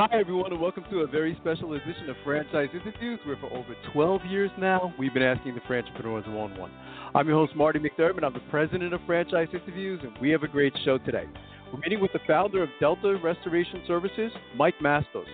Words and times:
Hi, 0.00 0.18
everyone, 0.18 0.50
and 0.50 0.62
welcome 0.62 0.84
to 0.90 1.00
a 1.00 1.06
very 1.06 1.36
special 1.42 1.74
edition 1.74 2.08
of 2.08 2.16
Franchise 2.24 2.70
Interviews, 2.72 3.20
where 3.26 3.36
for 3.36 3.52
over 3.52 3.76
12 3.92 4.24
years 4.30 4.50
now, 4.56 4.94
we've 4.98 5.12
been 5.12 5.22
asking 5.22 5.54
the 5.54 5.60
entrepreneurs 5.60 6.24
one 6.26 6.56
one. 6.58 6.70
I'm 7.14 7.28
your 7.28 7.36
host, 7.36 7.54
Marty 7.54 7.80
McDermott. 7.80 8.24
I'm 8.24 8.32
the 8.32 8.40
president 8.50 8.94
of 8.94 9.02
Franchise 9.04 9.48
Interviews, 9.52 10.00
and 10.02 10.16
we 10.18 10.30
have 10.30 10.42
a 10.42 10.48
great 10.48 10.72
show 10.86 10.96
today. 10.96 11.26
We're 11.70 11.80
meeting 11.80 12.00
with 12.00 12.14
the 12.14 12.20
founder 12.26 12.62
of 12.62 12.70
Delta 12.80 13.18
Restoration 13.22 13.82
Services, 13.86 14.32
Mike 14.56 14.80
Mastous. 14.80 15.28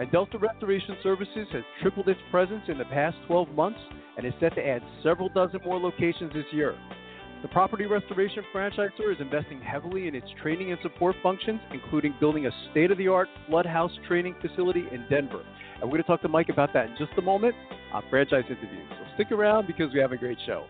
And 0.00 0.10
Delta 0.10 0.38
Restoration 0.38 0.96
Services 1.02 1.46
has 1.52 1.64
tripled 1.82 2.08
its 2.08 2.20
presence 2.30 2.62
in 2.68 2.78
the 2.78 2.86
past 2.86 3.18
12 3.26 3.50
months 3.50 3.80
and 4.16 4.26
is 4.26 4.32
set 4.40 4.54
to 4.54 4.66
add 4.66 4.80
several 5.02 5.28
dozen 5.28 5.60
more 5.62 5.78
locations 5.78 6.32
this 6.32 6.46
year. 6.52 6.74
The 7.42 7.48
property 7.48 7.84
restoration 7.84 8.42
franchisor 8.54 9.12
is 9.12 9.20
investing 9.20 9.60
heavily 9.60 10.08
in 10.08 10.14
its 10.14 10.26
training 10.42 10.72
and 10.72 10.80
support 10.82 11.14
functions, 11.22 11.60
including 11.70 12.14
building 12.18 12.46
a 12.46 12.50
state 12.70 12.90
of 12.90 12.96
the 12.96 13.08
art 13.08 13.28
flood 13.46 13.66
house 13.66 13.90
training 14.08 14.34
facility 14.40 14.84
in 14.90 15.04
Denver. 15.10 15.44
And 15.74 15.82
we're 15.82 15.98
going 15.98 16.02
to 16.02 16.06
talk 16.08 16.22
to 16.22 16.28
Mike 16.28 16.48
about 16.48 16.72
that 16.72 16.86
in 16.86 16.96
just 16.98 17.12
a 17.18 17.22
moment 17.22 17.54
on 17.92 18.02
Franchise 18.08 18.44
Interviews. 18.48 18.88
So 18.88 19.04
stick 19.14 19.32
around 19.32 19.66
because 19.66 19.92
we 19.92 20.00
have 20.00 20.12
a 20.12 20.16
great 20.16 20.38
show. 20.46 20.64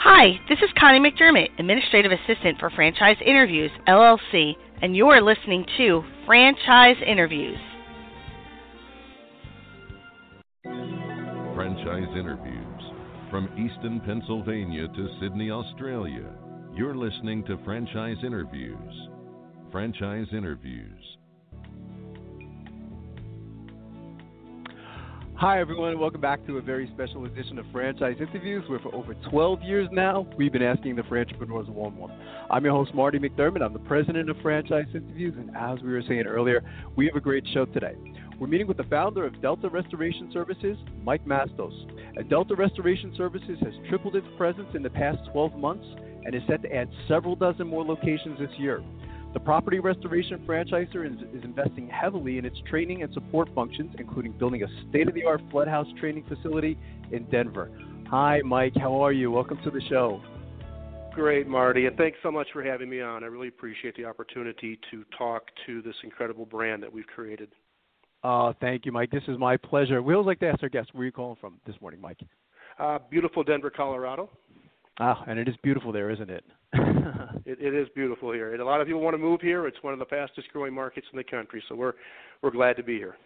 Hi, 0.04 0.40
this 0.50 0.58
is 0.64 0.70
Connie 0.80 1.00
McDermott, 1.00 1.50
Administrative 1.60 2.12
Assistant 2.12 2.58
for 2.60 2.72
Franchise 2.72 3.18
Interviews, 3.24 3.70
LLC, 3.88 4.54
and 4.82 4.98
you're 4.98 5.22
listening 5.22 5.64
to 5.78 6.04
Franchise 6.26 6.96
Interviews. 7.06 7.60
Franchise 11.54 12.10
Interviews 12.18 12.82
from 13.30 13.48
Easton, 13.54 14.02
Pennsylvania 14.04 14.88
to 14.88 15.08
Sydney, 15.22 15.52
Australia. 15.52 16.34
You're 16.74 16.96
listening 16.96 17.44
to 17.46 17.60
Franchise 17.64 18.18
Interviews. 18.26 19.08
Franchise 19.72 20.26
Interviews. 20.32 21.18
Hi, 25.42 25.60
everyone, 25.60 26.00
welcome 26.00 26.22
back 26.22 26.46
to 26.46 26.60
a 26.60 26.62
very 26.62 26.88
special 26.94 27.26
edition 27.26 27.58
of 27.58 27.66
Franchise 27.72 28.18
Interviews, 28.20 28.64
where 28.68 28.78
for 28.78 28.94
over 28.94 29.16
12 29.16 29.64
years 29.64 29.90
now, 29.92 30.28
we've 30.38 30.54
been 30.54 30.62
asking 30.62 30.96
the 30.96 31.02
entrepreneurs 31.02 31.66
one 31.68 31.98
one. 31.98 32.12
I'm 32.52 32.64
your 32.64 32.76
host, 32.76 32.94
Marty 32.94 33.18
McDermott. 33.18 33.64
I'm 33.64 33.74
the 33.74 33.80
president 33.80 34.30
of 34.30 34.38
Franchise 34.44 34.86
Interviews, 34.94 35.34
and 35.36 35.50
as 35.58 35.82
we 35.82 35.94
were 35.94 36.04
saying 36.08 36.28
earlier, 36.28 36.64
we 36.96 37.08
have 37.08 37.16
a 37.16 37.20
great 37.20 37.44
show 37.56 37.66
today. 37.66 37.96
We're 38.40 38.46
meeting 38.46 38.68
with 38.68 38.78
the 38.78 38.84
founder 38.84 39.26
of 39.26 39.42
Delta 39.42 39.68
Restoration 39.68 40.30
Services, 40.32 40.78
Mike 41.04 41.26
Mastous. 41.26 41.74
Delta 42.30 42.54
Restoration 42.54 43.12
Services 43.18 43.58
has 43.64 43.74
tripled 43.90 44.16
its 44.16 44.28
presence 44.38 44.70
in 44.76 44.84
the 44.84 44.92
past 44.92 45.28
12 45.32 45.56
months 45.56 45.88
and 46.24 46.36
is 46.36 46.44
set 46.48 46.62
to 46.62 46.72
add 46.72 46.88
several 47.08 47.36
dozen 47.36 47.66
more 47.66 47.84
locations 47.84 48.38
this 48.38 48.52
year. 48.60 48.84
The 49.34 49.40
property 49.40 49.80
restoration 49.80 50.44
franchisor 50.46 51.06
is, 51.10 51.18
is, 51.34 51.46
investing 51.46 51.88
heavily 51.88 52.38
in 52.38 52.44
its 52.44 52.58
training 52.70 53.02
and 53.02 53.14
support 53.14 53.48
functions, 53.56 53.96
including 53.98 54.34
building 54.34 54.64
a 54.64 54.68
state 54.90 55.08
of 55.08 55.14
the 55.14 55.24
art 55.24 55.42
flood 55.50 55.70
house 55.70 55.88
training 56.02 56.26
facility 56.28 56.78
in 57.14 57.24
Denver. 57.30 57.72
Hi, 58.10 58.42
Mike. 58.44 58.74
How 58.76 59.02
are 59.02 59.14
you? 59.14 59.32
Welcome 59.32 59.58
to 59.64 59.72
the 59.72 59.80
show. 59.88 60.22
Great, 61.14 61.48
Marty, 61.48 61.86
and 61.86 61.96
thanks 61.96 62.18
so 62.22 62.30
much 62.30 62.48
for 62.52 62.62
having 62.62 62.90
me 62.90 63.00
on. 63.00 63.24
I 63.24 63.28
really 63.28 63.48
appreciate 63.48 63.96
the 63.96 64.04
opportunity 64.04 64.78
to 64.92 65.06
talk 65.18 65.44
to 65.66 65.82
this 65.82 65.96
incredible 66.04 66.46
brand 66.46 66.84
that 66.84 66.92
we've 66.92 67.08
created. 67.08 67.50
Uh, 68.26 68.52
thank 68.60 68.86
you, 68.86 68.92
Mike. 68.92 69.12
This 69.12 69.24
is 69.30 69.38
my 69.38 69.56
pleasure. 69.56 70.02
We 70.02 70.14
always 70.14 70.28
like 70.28 70.40
to 70.40 70.48
ask 70.48 70.62
our 70.62 70.70
guests 70.70 70.94
where 70.94 71.04
are 71.04 71.06
you 71.06 71.12
calling 71.14 71.38
from 71.40 71.58
this 71.66 71.76
morning, 71.80 72.02
Mike? 72.02 72.20
Uh, 72.78 73.00
beautiful 73.10 73.44
Denver, 73.44 73.70
Colorado. 73.70 74.30
Ah, 75.00 75.24
and 75.26 75.40
it 75.40 75.48
is 75.48 75.56
beautiful 75.64 75.94
there, 75.94 76.10
isn't 76.10 76.30
it? 76.30 76.44
it, 77.46 77.58
it 77.60 77.74
is 77.74 77.88
beautiful 77.96 78.32
here, 78.32 78.54
and 78.54 78.62
a 78.62 78.66
lot 78.66 78.82
of 78.82 78.88
people 78.88 79.02
want 79.02 79.14
to 79.14 79.18
move 79.18 79.42
here. 79.42 79.68
It's 79.68 79.82
one 79.82 79.94
of 79.94 80.00
the 80.00 80.06
fastest 80.06 80.48
growing 80.54 80.74
markets 80.74 81.08
in 81.12 81.18
the 81.18 81.24
country, 81.24 81.64
so 81.68 81.76
we're 81.76 81.94
we're 82.42 82.52
glad 82.52 82.78
to 82.78 82.84
be 82.84 82.98
here. 82.98 83.18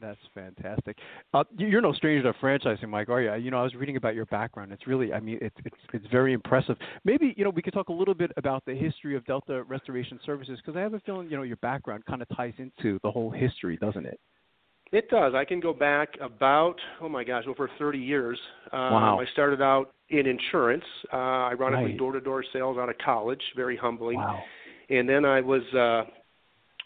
That's 0.00 0.18
fantastic. 0.34 0.98
Uh, 1.32 1.44
you're 1.56 1.80
no 1.80 1.92
stranger 1.92 2.30
to 2.30 2.38
franchising, 2.38 2.88
Mike, 2.88 3.08
are 3.08 3.22
you? 3.22 3.34
You 3.34 3.50
know, 3.50 3.60
I 3.60 3.62
was 3.62 3.74
reading 3.74 3.96
about 3.96 4.14
your 4.16 4.26
background. 4.26 4.72
It's 4.72 4.86
really, 4.86 5.12
I 5.12 5.20
mean, 5.20 5.38
it's 5.40 5.56
it's 5.64 5.76
it's 5.92 6.06
very 6.10 6.32
impressive. 6.32 6.76
Maybe 7.04 7.32
you 7.36 7.44
know 7.44 7.50
we 7.50 7.62
could 7.62 7.74
talk 7.74 7.88
a 7.88 7.92
little 7.92 8.14
bit 8.14 8.32
about 8.36 8.64
the 8.66 8.74
history 8.74 9.16
of 9.16 9.24
Delta 9.24 9.62
Restoration 9.64 10.18
Services 10.26 10.58
because 10.60 10.76
I 10.76 10.82
have 10.82 10.94
a 10.94 11.00
feeling 11.00 11.30
you 11.30 11.36
know 11.36 11.42
your 11.44 11.56
background 11.58 12.04
kind 12.06 12.22
of 12.22 12.28
ties 12.36 12.54
into 12.58 12.98
the 13.02 13.10
whole 13.10 13.30
history, 13.30 13.76
doesn't 13.76 14.04
it? 14.04 14.18
It 14.94 15.10
does. 15.10 15.34
I 15.34 15.44
can 15.44 15.58
go 15.58 15.72
back 15.72 16.10
about 16.20 16.76
oh 17.00 17.08
my 17.08 17.24
gosh, 17.24 17.44
over 17.48 17.68
30 17.78 17.98
years. 17.98 18.38
Um, 18.72 18.78
wow. 18.80 19.20
I 19.20 19.26
started 19.32 19.60
out 19.60 19.90
in 20.10 20.26
insurance, 20.26 20.84
uh, 21.12 21.16
ironically 21.50 21.94
door-to-door 21.94 22.44
sales 22.52 22.78
out 22.78 22.88
of 22.88 22.96
college, 23.04 23.40
very 23.56 23.76
humbling. 23.76 24.18
Wow. 24.18 24.40
And 24.90 25.08
then 25.08 25.24
I 25.24 25.40
was 25.40 25.62
uh, 25.74 26.04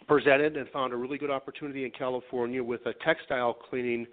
presented 0.06 0.56
and 0.56 0.66
found 0.70 0.94
a 0.94 0.96
really 0.96 1.18
good 1.18 1.30
opportunity 1.30 1.84
in 1.84 1.90
California 1.90 2.64
with 2.64 2.80
a 2.86 2.94
textile 3.04 3.52
cleaning 3.52 4.06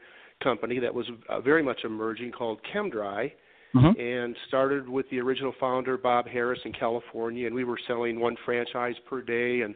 company 0.44 0.78
that 0.80 0.94
was 0.94 1.06
uh, 1.30 1.40
very 1.40 1.64
much 1.64 1.80
emerging 1.86 2.34
called 2.34 2.60
ChemDry. 2.74 3.32
Mhm. 3.76 4.00
And 4.00 4.36
started 4.48 4.88
with 4.88 5.10
the 5.10 5.20
original 5.20 5.54
founder 5.60 5.98
Bob 5.98 6.28
Harris 6.28 6.60
in 6.64 6.72
California, 6.72 7.46
and 7.46 7.54
we 7.54 7.66
were 7.66 7.78
selling 7.88 8.22
one 8.22 8.38
franchise 8.46 8.96
per 9.06 9.22
day, 9.22 9.62
and 9.62 9.76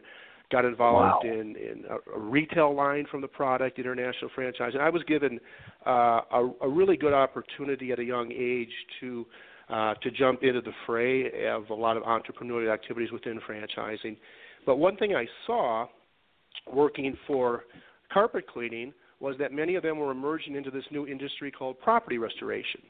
got 0.50 0.64
involved 0.64 1.24
Wow. 1.24 1.32
in, 1.32 1.56
in 1.56 1.84
a, 1.88 2.16
a 2.16 2.20
retail 2.20 2.74
line 2.74 3.06
from 3.10 3.20
the 3.20 3.28
product, 3.28 3.78
international 3.78 4.30
franchise, 4.34 4.72
and 4.74 4.82
I 4.82 4.90
was 4.90 5.02
given 5.04 5.38
uh, 5.86 6.20
a, 6.32 6.50
a 6.62 6.68
really 6.68 6.96
good 6.96 7.12
opportunity 7.12 7.92
at 7.92 7.98
a 7.98 8.04
young 8.04 8.30
age 8.32 8.72
to 9.00 9.26
uh, 9.68 9.94
to 10.02 10.10
jump 10.10 10.42
into 10.42 10.60
the 10.60 10.72
fray 10.84 11.46
of 11.48 11.70
a 11.70 11.74
lot 11.74 11.96
of 11.96 12.02
entrepreneurial 12.02 12.72
activities 12.74 13.12
within 13.12 13.38
franchising. 13.48 14.16
But 14.66 14.76
one 14.76 14.96
thing 14.96 15.14
I 15.14 15.26
saw 15.46 15.86
working 16.72 17.16
for 17.26 17.64
carpet 18.12 18.46
cleaning 18.48 18.92
was 19.20 19.36
that 19.38 19.52
many 19.52 19.76
of 19.76 19.82
them 19.84 19.98
were 19.98 20.10
emerging 20.10 20.56
into 20.56 20.70
this 20.72 20.82
new 20.90 21.06
industry 21.06 21.52
called 21.52 21.78
property 21.80 22.18
restoration. 22.18 22.80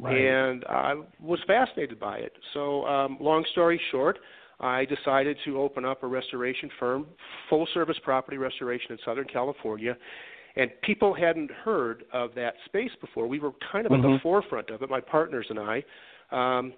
right. 0.00 0.16
and 0.16 0.64
I 0.68 0.94
was 1.20 1.38
fascinated 1.46 2.00
by 2.00 2.16
it. 2.18 2.32
So, 2.52 2.84
um, 2.86 3.16
long 3.20 3.44
story 3.52 3.80
short, 3.92 4.18
I 4.60 4.84
decided 4.84 5.36
to 5.44 5.60
open 5.60 5.84
up 5.84 6.02
a 6.02 6.06
restoration 6.06 6.70
firm, 6.78 7.06
full 7.48 7.66
service 7.74 7.96
property 8.02 8.36
restoration 8.36 8.92
in 8.92 8.98
Southern 9.04 9.26
California. 9.26 9.96
And 10.56 10.70
people 10.82 11.12
hadn't 11.14 11.50
heard 11.50 12.04
of 12.12 12.30
that 12.36 12.54
space 12.66 12.92
before. 13.00 13.26
We 13.26 13.40
were 13.40 13.50
kind 13.72 13.86
of 13.86 13.92
mm-hmm. 13.92 14.04
at 14.04 14.08
the 14.08 14.18
forefront 14.22 14.70
of 14.70 14.82
it, 14.82 14.90
my 14.90 15.00
partners 15.00 15.46
and 15.50 15.58
I. 15.58 15.82
Um, 16.30 16.74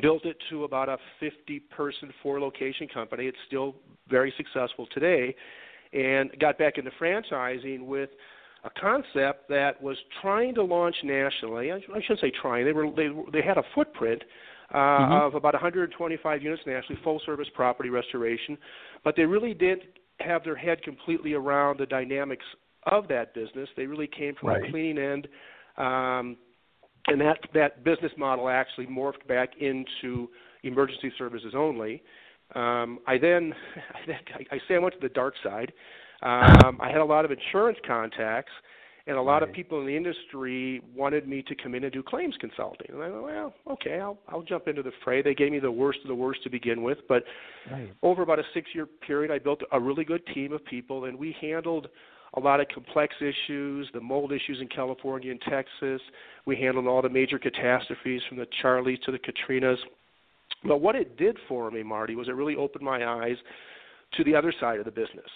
built 0.00 0.24
it 0.24 0.36
to 0.50 0.64
about 0.64 0.88
a 0.88 0.98
50 1.20 1.60
person, 1.76 2.12
four 2.22 2.40
location 2.40 2.88
company. 2.88 3.26
It's 3.26 3.36
still 3.46 3.74
very 4.08 4.32
successful 4.36 4.86
today. 4.92 5.34
And 5.92 6.30
got 6.38 6.58
back 6.58 6.78
into 6.78 6.90
franchising 7.00 7.84
with 7.84 8.10
a 8.64 8.70
concept 8.80 9.48
that 9.48 9.82
was 9.82 9.96
trying 10.20 10.54
to 10.54 10.62
launch 10.62 10.96
nationally. 11.02 11.72
I 11.72 11.80
shouldn't 11.80 12.20
say 12.20 12.32
trying. 12.40 12.64
They 12.64 12.72
were 12.72 12.90
they 12.90 13.08
they 13.32 13.42
had 13.42 13.58
a 13.58 13.62
footprint 13.74 14.22
uh, 14.72 14.76
mm-hmm. 14.76 15.12
of 15.12 15.34
about 15.34 15.54
125 15.54 16.42
units 16.42 16.62
nationally, 16.66 17.00
full 17.04 17.20
service 17.26 17.48
property 17.54 17.90
restoration, 17.90 18.56
but 19.04 19.14
they 19.16 19.24
really 19.24 19.54
didn't 19.54 19.82
have 20.20 20.44
their 20.44 20.56
head 20.56 20.82
completely 20.82 21.34
around 21.34 21.78
the 21.78 21.86
dynamics 21.86 22.44
of 22.90 23.08
that 23.08 23.34
business. 23.34 23.68
They 23.76 23.86
really 23.86 24.06
came 24.06 24.34
from 24.38 24.50
right. 24.50 24.64
a 24.64 24.70
cleaning 24.70 24.98
end, 24.98 25.28
um, 25.76 26.36
and 27.06 27.20
that 27.20 27.38
that 27.54 27.84
business 27.84 28.12
model 28.16 28.48
actually 28.48 28.86
morphed 28.86 29.26
back 29.28 29.50
into 29.60 30.28
emergency 30.62 31.12
services 31.18 31.52
only. 31.56 32.02
Um, 32.54 33.00
I 33.06 33.18
then 33.18 33.52
I, 34.08 34.54
I 34.54 34.58
say 34.68 34.76
I 34.76 34.78
went 34.78 34.94
to 34.94 35.00
the 35.00 35.12
dark 35.12 35.34
side. 35.42 35.72
Um, 36.24 36.78
I 36.80 36.88
had 36.88 36.98
a 36.98 37.04
lot 37.04 37.24
of 37.24 37.32
insurance 37.32 37.78
contacts 37.84 38.52
and 39.06 39.16
a 39.16 39.22
lot 39.22 39.40
right. 39.40 39.48
of 39.48 39.52
people 39.52 39.80
in 39.80 39.86
the 39.86 39.96
industry 39.96 40.80
wanted 40.94 41.26
me 41.26 41.42
to 41.42 41.54
come 41.54 41.74
in 41.74 41.84
and 41.84 41.92
do 41.92 42.02
claims 42.02 42.34
consulting. 42.40 42.86
And 42.90 43.02
I 43.02 43.08
thought, 43.08 43.22
well, 43.22 43.54
okay, 43.70 43.98
I'll 44.00 44.18
I'll 44.28 44.42
jump 44.42 44.68
into 44.68 44.82
the 44.82 44.92
fray. 45.04 45.22
They 45.22 45.34
gave 45.34 45.52
me 45.52 45.58
the 45.58 45.72
worst 45.72 46.00
of 46.02 46.08
the 46.08 46.14
worst 46.14 46.42
to 46.44 46.50
begin 46.50 46.82
with, 46.82 46.98
but 47.08 47.24
right. 47.70 47.92
over 48.02 48.22
about 48.22 48.38
a 48.38 48.44
six-year 48.54 48.86
period, 49.06 49.30
I 49.30 49.38
built 49.38 49.60
a 49.72 49.80
really 49.80 50.04
good 50.04 50.22
team 50.34 50.52
of 50.52 50.64
people, 50.64 51.06
and 51.06 51.18
we 51.18 51.34
handled 51.40 51.88
a 52.34 52.40
lot 52.40 52.60
of 52.60 52.66
complex 52.68 53.14
issues, 53.20 53.88
the 53.92 54.00
mold 54.00 54.32
issues 54.32 54.58
in 54.60 54.68
California 54.68 55.30
and 55.30 55.40
Texas. 55.42 56.00
We 56.46 56.56
handled 56.56 56.86
all 56.86 57.02
the 57.02 57.10
major 57.10 57.38
catastrophes 57.38 58.22
from 58.28 58.38
the 58.38 58.46
Charlies 58.62 59.02
to 59.02 59.12
the 59.12 59.18
Katrinas. 59.18 59.76
But 60.64 60.80
what 60.80 60.94
it 60.94 61.18
did 61.18 61.36
for 61.48 61.70
me, 61.70 61.82
Marty, 61.82 62.14
was 62.14 62.28
it 62.28 62.32
really 62.32 62.56
opened 62.56 62.84
my 62.84 63.04
eyes 63.06 63.36
to 64.14 64.24
the 64.24 64.34
other 64.34 64.52
side 64.60 64.78
of 64.78 64.84
the 64.84 64.90
business 64.90 65.28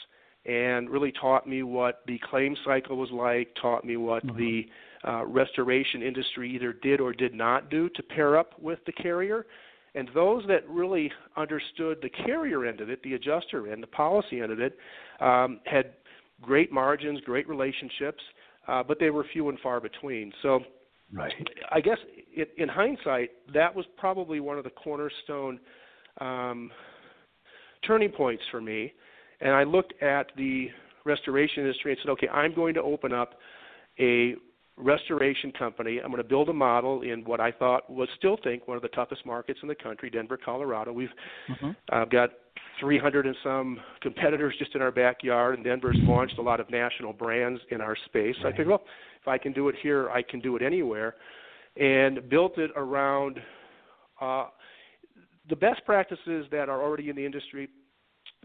and 0.46 0.88
really 0.88 1.12
taught 1.12 1.46
me 1.46 1.62
what 1.62 2.02
the 2.06 2.18
claim 2.30 2.56
cycle 2.64 2.96
was 2.96 3.10
like, 3.10 3.48
taught 3.60 3.84
me 3.84 3.96
what 3.96 4.24
mm-hmm. 4.26 4.38
the 4.38 4.66
uh, 5.06 5.24
restoration 5.26 6.02
industry 6.02 6.54
either 6.54 6.72
did 6.72 7.00
or 7.00 7.12
did 7.12 7.34
not 7.34 7.68
do 7.68 7.88
to 7.90 8.02
pair 8.02 8.38
up 8.38 8.58
with 8.60 8.78
the 8.86 8.92
carrier. 8.92 9.46
And 9.94 10.08
those 10.14 10.44
that 10.48 10.68
really 10.68 11.10
understood 11.36 11.98
the 12.02 12.10
carrier 12.10 12.66
end 12.66 12.80
of 12.80 12.90
it, 12.90 13.02
the 13.02 13.14
adjuster 13.14 13.72
end, 13.72 13.82
the 13.82 13.88
policy 13.88 14.40
end 14.40 14.52
of 14.52 14.60
it, 14.60 14.76
um, 15.20 15.60
had 15.64 15.94
great 16.42 16.70
margins, 16.70 17.20
great 17.22 17.48
relationships, 17.48 18.22
uh, 18.68 18.82
but 18.82 18.98
they 19.00 19.10
were 19.10 19.24
few 19.32 19.48
and 19.48 19.58
far 19.60 19.80
between. 19.80 20.32
So, 20.42 20.60
right. 21.12 21.32
I 21.72 21.80
guess 21.80 21.98
it, 22.32 22.50
in 22.58 22.68
hindsight, 22.68 23.30
that 23.54 23.74
was 23.74 23.86
probably 23.96 24.38
one 24.40 24.58
of 24.58 24.64
the 24.64 24.70
cornerstone 24.70 25.58
um, 26.20 26.70
turning 27.86 28.10
points 28.10 28.42
for 28.50 28.60
me 28.60 28.92
and 29.40 29.52
I 29.52 29.64
looked 29.64 30.00
at 30.02 30.26
the 30.36 30.68
restoration 31.04 31.64
industry 31.64 31.92
and 31.92 31.98
said, 32.02 32.10
okay, 32.12 32.28
I'm 32.28 32.54
going 32.54 32.74
to 32.74 32.82
open 32.82 33.12
up 33.12 33.34
a 33.98 34.34
restoration 34.76 35.52
company. 35.58 36.00
I'm 36.02 36.10
going 36.10 36.22
to 36.22 36.28
build 36.28 36.48
a 36.48 36.52
model 36.52 37.02
in 37.02 37.24
what 37.24 37.40
I 37.40 37.50
thought 37.50 37.88
was 37.88 38.08
still 38.18 38.36
think 38.44 38.68
one 38.68 38.76
of 38.76 38.82
the 38.82 38.88
toughest 38.88 39.24
markets 39.24 39.60
in 39.62 39.68
the 39.68 39.74
country, 39.74 40.10
Denver, 40.10 40.36
Colorado. 40.36 40.92
We've 40.92 41.08
mm-hmm. 41.50 41.70
uh, 41.90 42.04
got 42.06 42.30
300 42.80 43.26
and 43.26 43.36
some 43.42 43.78
competitors 44.02 44.54
just 44.58 44.74
in 44.74 44.82
our 44.82 44.90
backyard, 44.90 45.54
and 45.54 45.64
Denver's 45.64 45.96
launched 46.00 46.38
a 46.38 46.42
lot 46.42 46.60
of 46.60 46.68
national 46.70 47.14
brands 47.14 47.60
in 47.70 47.80
our 47.80 47.96
space. 48.06 48.34
Right. 48.36 48.42
So 48.42 48.48
I 48.48 48.50
figured, 48.50 48.68
well, 48.68 48.84
if 49.20 49.28
I 49.28 49.38
can 49.38 49.52
do 49.52 49.68
it 49.68 49.76
here, 49.82 50.10
I 50.10 50.22
can 50.22 50.40
do 50.40 50.56
it 50.56 50.62
anywhere, 50.62 51.14
and 51.76 52.28
built 52.28 52.58
it 52.58 52.70
around 52.76 53.40
uh, 54.20 54.48
the 55.48 55.56
best 55.56 55.84
practices 55.86 56.46
that 56.50 56.68
are 56.68 56.82
already 56.82 57.08
in 57.08 57.16
the 57.16 57.24
industry 57.24 57.68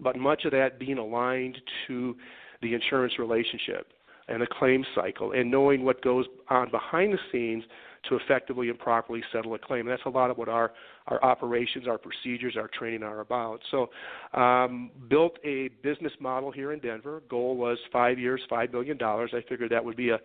but 0.01 0.17
much 0.17 0.45
of 0.45 0.51
that 0.51 0.79
being 0.79 0.97
aligned 0.97 1.57
to 1.87 2.15
the 2.61 2.73
insurance 2.73 3.13
relationship 3.19 3.93
and 4.27 4.41
the 4.41 4.47
claim 4.47 4.85
cycle 4.95 5.31
and 5.33 5.49
knowing 5.49 5.83
what 5.83 6.01
goes 6.01 6.25
on 6.49 6.69
behind 6.71 7.13
the 7.13 7.19
scenes 7.31 7.63
to 8.09 8.15
effectively 8.15 8.69
and 8.69 8.79
properly 8.79 9.21
settle 9.31 9.53
a 9.53 9.59
claim. 9.59 9.85
That's 9.85 10.01
a 10.05 10.09
lot 10.09 10.31
of 10.31 10.37
what 10.37 10.49
our, 10.49 10.71
our 11.07 11.23
operations, 11.23 11.87
our 11.87 11.99
procedures, 11.99 12.55
our 12.57 12.67
training 12.67 13.03
are 13.03 13.19
about. 13.19 13.59
So, 13.69 13.89
um, 14.33 14.89
built 15.07 15.37
a 15.43 15.69
business 15.83 16.13
model 16.19 16.51
here 16.51 16.71
in 16.71 16.79
Denver. 16.79 17.21
Goal 17.29 17.57
was 17.57 17.77
five 17.91 18.17
years, 18.17 18.41
$5 18.51 18.71
million. 18.71 18.97
I 19.01 19.43
figured 19.47 19.71
that 19.71 19.85
would 19.85 19.97
be 19.97 20.09
a, 20.09 20.19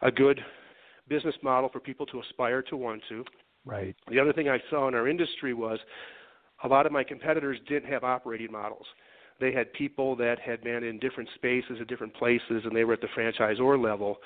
a 0.00 0.10
good 0.10 0.40
business 1.08 1.34
model 1.42 1.68
for 1.70 1.80
people 1.80 2.06
to 2.06 2.20
aspire 2.20 2.62
to 2.62 2.76
want 2.76 3.02
to. 3.10 3.24
Right. 3.66 3.94
The 4.08 4.18
other 4.18 4.32
thing 4.32 4.48
I 4.48 4.58
saw 4.70 4.88
in 4.88 4.94
our 4.94 5.06
industry 5.06 5.52
was 5.52 5.78
a 6.64 6.68
lot 6.68 6.86
of 6.86 6.92
my 6.92 7.04
competitors 7.04 7.58
didn't 7.68 7.90
have 7.90 8.04
operating 8.04 8.50
models 8.50 8.86
they 9.40 9.52
had 9.52 9.72
people 9.72 10.14
that 10.16 10.38
had 10.38 10.62
been 10.62 10.84
in 10.84 10.98
different 10.98 11.28
spaces 11.34 11.78
at 11.80 11.88
different 11.88 12.14
places 12.14 12.62
and 12.64 12.74
they 12.74 12.84
were 12.84 12.94
at 12.94 13.00
the 13.00 13.08
franchisor 13.16 13.82
level. 13.82 14.18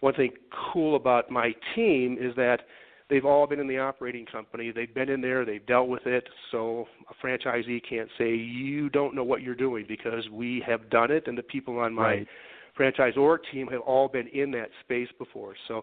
One 0.00 0.14
thing 0.14 0.32
cool 0.72 0.96
about 0.96 1.30
my 1.30 1.54
team 1.74 2.16
is 2.20 2.34
that 2.36 2.60
they've 3.08 3.24
all 3.24 3.46
been 3.46 3.60
in 3.60 3.68
the 3.68 3.78
operating 3.78 4.26
company. 4.26 4.72
They've 4.72 4.92
been 4.92 5.08
in 5.08 5.20
there, 5.20 5.44
they've 5.44 5.64
dealt 5.66 5.88
with 5.88 6.06
it. 6.06 6.26
So 6.50 6.86
a 7.10 7.26
franchisee 7.26 7.80
can't 7.88 8.08
say 8.18 8.34
you 8.34 8.88
don't 8.88 9.14
know 9.14 9.22
what 9.22 9.42
you're 9.42 9.54
doing 9.54 9.84
because 9.86 10.28
we 10.30 10.62
have 10.66 10.90
done 10.90 11.10
it 11.10 11.28
and 11.28 11.36
the 11.36 11.42
people 11.42 11.78
on 11.78 11.94
my 11.94 12.02
right. 12.02 12.28
franchisor 12.78 13.38
team 13.52 13.68
have 13.68 13.82
all 13.82 14.08
been 14.08 14.28
in 14.28 14.50
that 14.52 14.70
space 14.82 15.08
before. 15.18 15.54
So 15.68 15.82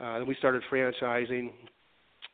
uh, 0.00 0.20
we 0.26 0.34
started 0.36 0.62
franchising 0.70 1.50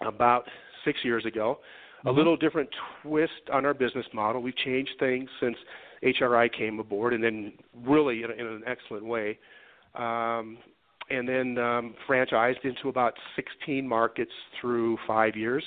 about 0.06 0.44
6 0.84 0.98
years 1.02 1.26
ago. 1.26 1.58
A 2.04 2.08
mm-hmm. 2.08 2.16
little 2.16 2.36
different 2.36 2.70
twist 3.02 3.32
on 3.52 3.66
our 3.66 3.74
business 3.74 4.06
model. 4.14 4.40
We've 4.40 4.56
changed 4.56 4.92
things 5.00 5.28
since 5.40 5.56
HRI 6.02 6.52
came 6.52 6.78
aboard, 6.78 7.14
and 7.14 7.22
then 7.22 7.52
really 7.86 8.22
in, 8.22 8.30
in 8.30 8.46
an 8.46 8.62
excellent 8.66 9.04
way. 9.04 9.38
Um, 9.94 10.58
and 11.10 11.28
then 11.28 11.58
um, 11.58 11.94
franchised 12.08 12.64
into 12.64 12.88
about 12.88 13.14
16 13.36 13.86
markets 13.86 14.32
through 14.60 14.98
five 15.06 15.36
years. 15.36 15.64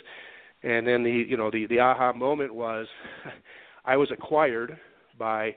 And 0.63 0.86
then 0.86 1.04
the 1.04 1.12
you 1.12 1.38
know 1.38 1.50
the 1.50 1.66
the 1.68 1.80
aha 1.80 2.13
moment 2.13 2.54
was, 2.54 2.88
I 3.85 3.97
was 3.97 4.09
acquired 4.11 4.78
by 5.18 5.56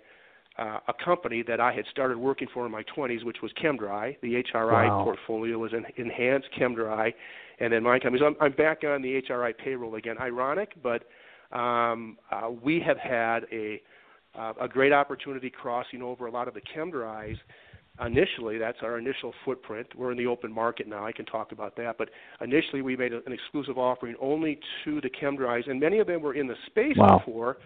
uh, 0.58 0.78
a 0.88 0.94
company 1.04 1.42
that 1.46 1.60
I 1.60 1.72
had 1.72 1.84
started 1.90 2.16
working 2.16 2.48
for 2.54 2.64
in 2.64 2.72
my 2.72 2.84
20s, 2.96 3.24
which 3.24 3.38
was 3.42 3.52
ChemDry. 3.62 4.16
The 4.22 4.42
HRI 4.54 4.88
wow. 4.88 5.04
portfolio 5.04 5.58
was 5.58 5.72
an 5.72 5.84
enhanced 5.96 6.48
ChemDry, 6.58 7.12
and 7.60 7.72
then 7.72 7.82
my 7.82 7.98
company. 7.98 8.20
So 8.20 8.26
I'm, 8.26 8.36
I'm 8.40 8.52
back 8.52 8.82
on 8.84 9.02
the 9.02 9.20
HRI 9.28 9.56
payroll 9.56 9.96
again. 9.96 10.16
Ironic, 10.18 10.72
but 10.82 11.02
um, 11.56 12.16
uh, 12.30 12.50
we 12.62 12.80
have 12.80 12.98
had 12.98 13.40
a 13.52 13.82
uh, 14.38 14.52
a 14.60 14.68
great 14.68 14.92
opportunity 14.92 15.50
crossing 15.50 16.02
over 16.02 16.26
a 16.26 16.30
lot 16.30 16.48
of 16.48 16.54
the 16.54 16.60
ChemDrys. 16.76 17.36
Initially, 18.04 18.58
that's 18.58 18.78
our 18.82 18.98
initial 18.98 19.32
footprint. 19.44 19.86
We're 19.96 20.10
in 20.10 20.18
the 20.18 20.26
open 20.26 20.52
market 20.52 20.88
now. 20.88 21.06
I 21.06 21.12
can 21.12 21.24
talk 21.26 21.52
about 21.52 21.76
that. 21.76 21.96
But 21.96 22.10
initially, 22.40 22.82
we 22.82 22.96
made 22.96 23.12
a, 23.12 23.18
an 23.26 23.32
exclusive 23.32 23.78
offering 23.78 24.16
only 24.20 24.58
to 24.84 25.00
the 25.00 25.10
ChemDrys, 25.10 25.70
and 25.70 25.78
many 25.78 26.00
of 26.00 26.08
them 26.08 26.20
were 26.20 26.34
in 26.34 26.48
the 26.48 26.56
space 26.66 26.96
wow. 26.96 27.18
before. 27.24 27.58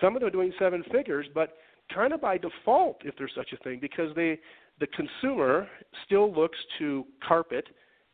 Some 0.00 0.14
of 0.14 0.20
them 0.20 0.28
are 0.28 0.32
doing 0.32 0.52
seven 0.58 0.84
figures, 0.92 1.26
but 1.34 1.56
kind 1.92 2.12
of 2.12 2.20
by 2.20 2.38
default, 2.38 3.00
if 3.04 3.14
there's 3.18 3.32
such 3.36 3.52
a 3.52 3.56
thing, 3.64 3.78
because 3.80 4.14
they 4.14 4.38
the 4.80 4.86
consumer 4.88 5.68
still 6.04 6.32
looks 6.32 6.58
to 6.78 7.04
carpet 7.26 7.66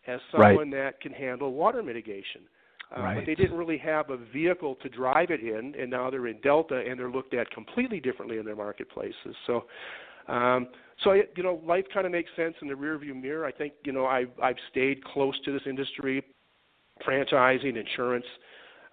as 0.06 0.20
someone 0.30 0.70
right. 0.70 0.84
that 0.84 1.00
can 1.00 1.12
handle 1.12 1.52
water 1.52 1.82
mitigation. 1.82 2.42
Uh, 2.96 3.02
right. 3.02 3.14
But 3.16 3.26
they 3.26 3.36
didn't 3.36 3.56
really 3.56 3.78
have 3.78 4.10
a 4.10 4.16
vehicle 4.16 4.76
to 4.82 4.88
drive 4.88 5.30
it 5.30 5.40
in, 5.40 5.74
and 5.78 5.90
now 5.90 6.10
they're 6.10 6.26
in 6.26 6.40
Delta, 6.40 6.82
and 6.86 6.98
they're 6.98 7.10
looked 7.10 7.34
at 7.34 7.50
completely 7.50 8.00
differently 8.00 8.38
in 8.38 8.44
their 8.44 8.56
marketplaces. 8.56 9.36
So, 9.46 9.64
um, 10.26 10.68
so 11.04 11.12
I, 11.12 11.22
you 11.36 11.42
know, 11.42 11.60
life 11.64 11.84
kind 11.92 12.04
of 12.04 12.12
makes 12.12 12.30
sense 12.34 12.54
in 12.60 12.68
the 12.68 12.74
rearview 12.74 13.20
mirror. 13.20 13.46
I 13.46 13.52
think 13.52 13.74
you 13.84 13.92
know 13.92 14.06
I've 14.06 14.30
I've 14.42 14.56
stayed 14.70 15.04
close 15.04 15.38
to 15.44 15.52
this 15.52 15.62
industry, 15.66 16.24
franchising, 17.06 17.76
insurance, 17.76 18.26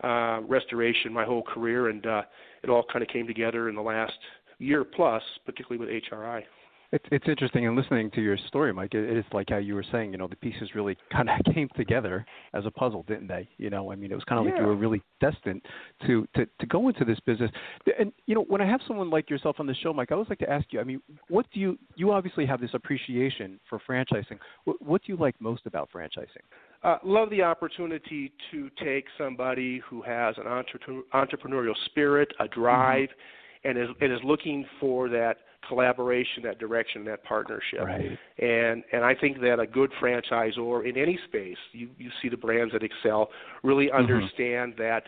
uh, 0.04 0.42
restoration, 0.48 1.12
my 1.12 1.26
whole 1.26 1.44
career, 1.44 1.90
and 1.90 2.06
uh, 2.06 2.22
it 2.64 2.70
all 2.70 2.86
kind 2.92 3.02
of 3.02 3.10
came 3.10 3.26
together 3.26 3.68
in 3.68 3.76
the 3.76 3.82
last 3.82 4.18
year 4.60 4.84
plus, 4.84 5.24
particularly 5.46 5.84
with 5.84 6.04
HRI. 6.04 6.44
It's 6.94 7.04
it's 7.12 7.28
interesting 7.28 7.66
in 7.66 7.76
listening 7.76 8.10
to 8.12 8.22
your 8.22 8.38
story, 8.48 8.74
Mike. 8.74 8.94
It, 8.94 9.10
it 9.10 9.18
is 9.18 9.26
like 9.34 9.50
how 9.50 9.58
you 9.58 9.76
were 9.76 9.86
saying, 9.92 10.14
you 10.14 10.18
know, 10.18 10.28
the 10.28 10.38
pieces 10.38 10.70
really 10.74 10.98
kind 11.12 11.30
of 11.30 11.54
came 11.54 11.68
together 11.76 12.26
as 12.54 12.66
a 12.66 12.72
puzzle, 12.72 13.04
didn't 13.08 13.28
they? 13.28 13.50
You 13.58 13.70
know, 13.70 13.92
I 13.92 13.96
mean, 13.96 14.12
it 14.12 14.16
was 14.16 14.24
kind 14.24 14.40
of 14.40 14.46
yeah. 14.46 14.54
like 14.54 14.62
you 14.62 14.68
were 14.68 14.76
really 14.76 15.02
destined 15.20 15.62
to, 16.06 16.26
to 16.36 16.46
to 16.46 16.66
go 16.66 16.88
into 16.88 17.04
this 17.04 17.20
business. 17.26 17.52
And 18.00 18.14
you 18.26 18.36
know, 18.36 18.46
when 18.48 18.62
I 18.62 18.66
have 18.66 18.80
someone 18.88 19.10
like 19.10 19.30
yourself 19.30 19.58
on 19.60 19.68
the 19.68 19.76
show, 19.76 19.92
Mike, 19.92 20.12
I 20.12 20.16
always 20.16 20.30
like 20.30 20.40
to 20.40 20.50
ask 20.50 20.66
you. 20.72 20.80
I 20.80 20.86
mean, 20.86 21.02
what 21.28 21.46
do 21.54 21.60
you 21.60 21.78
you 21.96 22.12
obviously 22.12 22.46
have 22.46 22.62
this 22.62 22.72
appreciation 22.74 23.60
for 23.70 23.82
franchising. 23.88 24.40
What, 24.66 24.82
what 24.82 25.02
do 25.04 25.12
you 25.12 25.18
like 25.18 25.36
most 25.40 25.66
about 25.66 25.90
franchising? 25.94 26.44
Uh, 26.84 26.98
love 27.04 27.30
the 27.30 27.42
opportunity 27.42 28.32
to 28.52 28.70
take 28.84 29.06
somebody 29.18 29.82
who 29.90 30.02
has 30.02 30.36
an 30.38 30.48
entre- 30.48 31.02
entrepreneurial 31.14 31.76
spirit, 31.86 32.30
a 32.40 32.48
drive, 32.48 33.10
mm-hmm. 33.10 33.70
and 33.70 33.78
is 33.78 33.90
and 34.00 34.14
is 34.14 34.20
looking 34.24 34.66
for 34.80 35.10
that 35.10 35.38
collaboration, 35.68 36.44
that 36.44 36.60
direction, 36.60 37.06
that 37.06 37.24
partnership. 37.24 37.82
Right. 37.82 38.18
And 38.40 38.84
and 38.92 39.04
I 39.04 39.16
think 39.16 39.40
that 39.42 39.60
a 39.60 39.68
good 39.68 39.92
franchisor 40.02 40.88
in 40.88 40.98
any 40.98 41.20
space, 41.28 41.58
you 41.72 41.90
you 41.98 42.10
see 42.22 42.30
the 42.30 42.38
brands 42.38 42.74
that 42.74 42.84
excel, 42.84 43.30
really 43.64 43.88
mm-hmm. 43.88 43.98
understand 43.98 44.74
mm-hmm. 44.74 44.84
that 44.84 45.04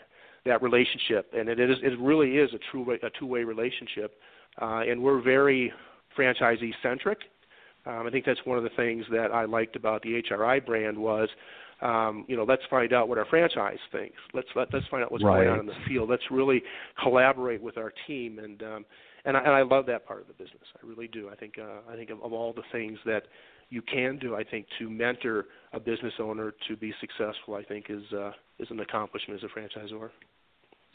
that 0.45 0.61
relationship, 0.61 1.31
and 1.37 1.49
it 1.49 1.59
is 1.59 1.77
it 1.83 1.99
really 1.99 2.37
is 2.37 2.49
a 2.53 2.59
true 2.71 2.89
a 2.91 3.09
two 3.19 3.25
way 3.25 3.43
relationship, 3.43 4.15
uh, 4.61 4.81
and 4.87 5.01
we're 5.01 5.21
very 5.21 5.71
franchisee 6.17 6.73
centric. 6.81 7.19
Um, 7.85 8.05
I 8.07 8.09
think 8.09 8.25
that's 8.25 8.39
one 8.45 8.57
of 8.57 8.63
the 8.63 8.69
things 8.75 9.05
that 9.11 9.31
I 9.31 9.45
liked 9.45 9.75
about 9.75 10.01
the 10.01 10.21
HRI 10.21 10.65
brand 10.65 10.97
was, 10.97 11.29
um, 11.81 12.25
you 12.27 12.35
know, 12.35 12.43
let's 12.43 12.61
find 12.69 12.91
out 12.91 13.07
what 13.07 13.17
our 13.17 13.25
franchise 13.25 13.77
thinks. 13.91 14.17
Let's 14.33 14.49
let, 14.55 14.73
let's 14.73 14.85
find 14.87 15.03
out 15.03 15.11
what's 15.11 15.23
right. 15.23 15.45
going 15.45 15.49
on 15.49 15.59
in 15.61 15.65
the 15.65 15.73
field. 15.87 16.09
Let's 16.09 16.23
really 16.29 16.61
collaborate 17.01 17.61
with 17.61 17.77
our 17.77 17.93
team, 18.05 18.39
and 18.39 18.61
um, 18.63 18.85
and 19.29 19.37
I, 19.37 19.41
and 19.41 19.51
I 19.51 19.61
love 19.61 19.85
that 19.85 20.07
part 20.07 20.21
of 20.21 20.27
the 20.27 20.33
business. 20.33 20.63
I 20.75 20.85
really 20.85 21.07
do. 21.07 21.29
I 21.29 21.35
think 21.35 21.53
uh, 21.59 21.91
I 21.91 21.95
think 21.95 22.09
of, 22.09 22.21
of 22.23 22.33
all 22.33 22.51
the 22.51 22.63
things 22.71 22.97
that 23.05 23.23
you 23.69 23.83
can 23.83 24.17
do, 24.17 24.35
I 24.35 24.43
think 24.43 24.65
to 24.79 24.89
mentor 24.89 25.45
a 25.71 25.79
business 25.79 26.13
owner 26.19 26.53
to 26.67 26.75
be 26.75 26.91
successful, 26.99 27.53
I 27.53 27.63
think 27.63 27.85
is 27.89 28.01
uh, 28.11 28.31
is 28.57 28.67
an 28.71 28.79
accomplishment 28.79 29.41
as 29.41 29.49
a 29.49 29.59
franchisor. 29.59 30.09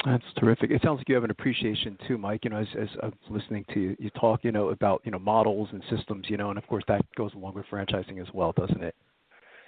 That's 0.05 0.25
terrific. 0.38 0.71
It 0.71 0.83
sounds 0.83 0.99
like 0.99 1.09
you 1.09 1.14
have 1.14 1.25
an 1.25 1.31
appreciation 1.31 1.97
too, 2.09 2.19
Mike. 2.19 2.41
You 2.43 2.50
know, 2.50 2.59
as, 2.59 2.67
as 2.79 2.88
I'm 3.03 3.14
listening 3.31 3.64
to 3.73 3.81
you, 3.81 3.97
you 4.00 4.11
talk, 4.11 4.41
you 4.43 4.50
know, 4.50 4.71
about 4.71 5.00
you 5.05 5.12
know 5.12 5.21
models 5.21 5.69
and 5.73 5.83
systems, 5.88 6.26
you 6.29 6.37
know, 6.37 6.50
and 6.50 6.59
of 6.59 6.67
course 6.67 6.85
that 6.88 7.03
goes 7.17 7.33
along 7.35 7.55
with 7.55 7.67
franchising 7.71 8.21
as 8.21 8.26
well, 8.35 8.53
doesn't 8.53 8.83
it? 8.83 8.97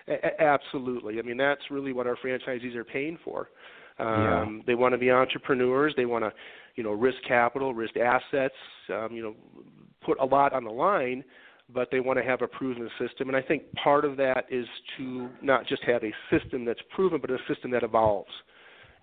A- 0.08 0.42
absolutely. 0.42 1.20
I 1.20 1.22
mean, 1.22 1.36
that's 1.36 1.62
really 1.70 1.92
what 1.92 2.06
our 2.08 2.16
franchisees 2.16 2.74
are 2.74 2.84
paying 2.84 3.16
for. 3.24 3.48
Um, 3.98 4.06
yeah. 4.08 4.62
They 4.66 4.74
want 4.74 4.92
to 4.92 4.98
be 4.98 5.10
entrepreneurs. 5.10 5.94
They 5.96 6.04
want 6.04 6.24
to, 6.24 6.32
you 6.76 6.82
know, 6.82 6.92
risk 6.92 7.18
capital, 7.26 7.74
risk 7.74 7.96
assets. 7.96 8.54
Um, 8.92 9.08
you 9.12 9.22
know, 9.22 9.34
put 10.04 10.18
a 10.20 10.24
lot 10.24 10.52
on 10.52 10.64
the 10.64 10.70
line, 10.70 11.24
but 11.74 11.88
they 11.90 12.00
want 12.00 12.18
to 12.18 12.24
have 12.24 12.42
a 12.42 12.46
proven 12.46 12.88
system. 12.98 13.28
And 13.28 13.36
I 13.36 13.42
think 13.42 13.62
part 13.72 14.04
of 14.04 14.16
that 14.18 14.44
is 14.50 14.66
to 14.96 15.28
not 15.42 15.66
just 15.66 15.82
have 15.84 16.02
a 16.04 16.12
system 16.30 16.64
that's 16.64 16.80
proven, 16.94 17.20
but 17.20 17.30
a 17.30 17.38
system 17.48 17.70
that 17.72 17.82
evolves. 17.82 18.30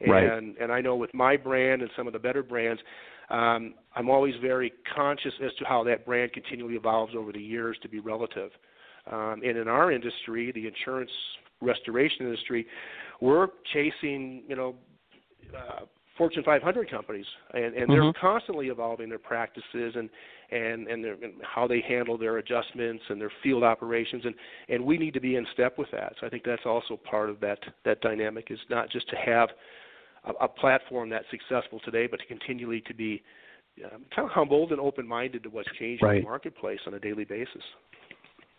Right. 0.06 0.24
And 0.24 0.58
and 0.58 0.72
I 0.72 0.82
know 0.82 0.96
with 0.96 1.14
my 1.14 1.38
brand 1.38 1.82
and 1.82 1.92
some 1.96 2.08
of 2.08 2.14
the 2.14 2.20
better 2.20 2.44
brands, 2.44 2.82
um, 3.30 3.76
I'm 3.96 4.10
always 4.10 4.34
very 4.42 4.74
conscious 4.94 5.34
as 5.44 5.54
to 5.60 5.66
how 5.66 5.84
that 5.86 6.06
brand 6.06 6.34
continually 6.34 6.76
evolves 6.76 7.14
over 7.16 7.32
the 7.32 7.42
years 7.42 7.78
to 7.84 7.90
be 7.90 8.00
relative. 8.00 8.52
Um, 9.10 9.42
and 9.46 9.58
in 9.58 9.68
our 9.68 9.92
industry, 9.92 10.52
the 10.52 10.68
insurance 10.68 11.12
restoration 11.62 12.26
industry, 12.26 12.66
we're 13.22 13.48
chasing 13.74 14.44
you 14.48 14.56
know 14.56 14.76
uh, 15.56 15.86
Fortune 16.18 16.44
500 16.44 16.92
companies, 16.92 17.26
and, 17.54 17.76
and 17.76 17.90
they're 17.90 18.04
mm-hmm. 18.04 18.20
constantly 18.26 18.68
evolving 18.68 19.10
their 19.10 19.20
practices 19.20 19.96
and 19.96 20.10
and 20.52 20.88
and, 20.88 21.04
their, 21.04 21.14
and 21.14 21.34
how 21.42 21.68
they 21.68 21.82
handle 21.88 22.18
their 22.18 22.38
adjustments 22.38 23.04
and 23.10 23.20
their 23.20 23.32
field 23.42 23.64
operations, 23.64 24.24
and 24.26 24.36
and 24.70 24.86
we 24.86 24.98
need 24.98 25.14
to 25.16 25.20
be 25.20 25.36
in 25.36 25.46
step 25.54 25.78
with 25.78 25.90
that. 25.92 26.14
So 26.20 26.28
I 26.28 26.30
think 26.30 26.44
that's 26.46 26.66
also 26.66 26.98
part 26.98 27.30
of 27.30 27.40
that 27.40 27.60
that 27.86 28.02
dynamic 28.02 28.48
is 28.52 28.60
not 28.70 28.92
just 28.92 29.10
to 29.10 29.16
have 29.16 29.50
a, 30.26 30.46
a 30.46 30.48
platform 30.48 31.10
that's 31.10 31.26
successful 31.32 31.80
today, 31.84 32.06
but 32.06 32.20
to 32.20 32.26
continually 32.28 32.82
to 32.82 32.94
be 32.94 33.24
um, 33.86 34.06
kind 34.16 34.28
of 34.28 34.30
humbled 34.30 34.72
and 34.72 34.80
open-minded 34.80 35.42
to 35.44 35.50
what's 35.50 35.70
changing 35.80 36.06
right. 36.08 36.18
in 36.18 36.24
the 36.24 36.30
marketplace 36.30 36.80
on 36.86 36.94
a 36.94 37.00
daily 37.00 37.24
basis. 37.24 37.64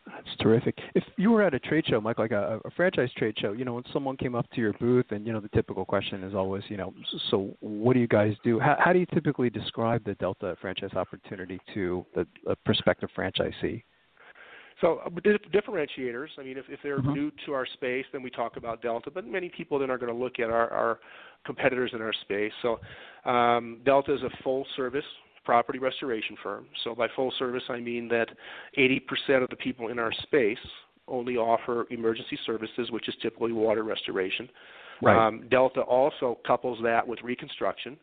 That's 0.07 0.37
terrific. 0.41 0.79
If 0.95 1.03
you 1.17 1.31
were 1.31 1.43
at 1.43 1.55
a 1.55 1.59
trade 1.59 1.87
show, 1.87 1.99
Mike, 2.01 2.19
like 2.19 2.31
a, 2.31 2.61
a 2.65 2.71
franchise 2.73 3.09
trade 3.17 3.37
show, 3.39 3.53
you 3.53 3.65
know, 3.65 3.75
when 3.75 3.85
someone 3.93 4.19
came 4.19 4.35
up 4.35 4.49
to 4.51 4.61
your 4.61 4.75
booth, 4.75 5.07
and 5.11 5.27
you 5.27 5.33
know, 5.33 5.41
the 5.41 5.49
typical 5.49 5.85
question 5.87 6.23
is 6.25 6.35
always, 6.35 6.63
you 6.69 6.77
know, 6.77 6.93
so 7.31 7.57
what 7.61 7.95
do 7.95 8.01
you 8.01 8.07
guys 8.07 8.35
do? 8.45 8.61
How, 8.61 8.77
how 8.79 8.93
do 8.93 8.99
you 8.99 9.07
typically 9.07 9.49
describe 9.49 10.05
the 10.05 10.15
Delta 10.17 10.57
franchise 10.61 10.93
opportunity 10.95 11.59
to 11.73 12.05
the 12.15 12.27
a 12.47 12.55
prospective 12.55 13.09
franchisee? 13.17 13.83
So 14.81 15.01
uh, 15.07 15.09
differentiators. 15.09 16.29
I 16.39 16.43
mean, 16.43 16.59
if, 16.59 16.67
if 16.69 16.81
they're 16.83 16.99
mm-hmm. 16.99 17.15
new 17.15 17.33
to 17.47 17.53
our 17.55 17.67
space, 17.75 18.05
then 18.13 18.23
we 18.23 18.29
talk 18.29 18.59
about 18.59 18.83
Delta. 18.83 19.11
But 19.11 19.27
many 19.27 19.51
people 19.57 19.79
then 19.79 19.91
are 19.91 19.99
going 19.99 20.13
to 20.13 20.19
look 20.19 20.39
at 20.39 20.51
our, 20.51 20.69
our 20.71 20.99
competitors 21.47 21.93
in 21.95 22.03
our 22.03 22.13
space. 22.23 22.53
So 22.61 22.81
um, 23.31 23.81
Delta 23.87 24.15
is 24.15 24.23
a 24.23 24.43
full 24.43 24.67
service 24.77 25.05
property 25.45 25.79
restoration 25.79 26.37
firm. 26.43 26.67
So 26.85 26.95
by 26.95 27.09
full 27.15 27.33
service, 27.39 27.63
I 27.69 27.81
mean 27.81 28.09
that 28.09 28.29
80% 28.79 29.43
of 29.43 29.51
the 29.51 29.57
people 29.57 29.89
in 29.89 29.99
our 29.99 30.13
space 30.23 30.59
only 31.07 31.37
offer 31.37 31.87
emergency 31.91 32.39
services, 32.47 32.91
which 32.91 33.09
is 33.09 33.15
typically 33.21 33.53
water 33.53 33.83
restoration. 33.83 34.49
Right. 35.03 35.27
Um, 35.27 35.47
Delta 35.51 35.81
also 35.83 36.39
couples 36.47 36.79
that 36.83 37.07
with 37.07 37.21
reconstruction. 37.23 37.97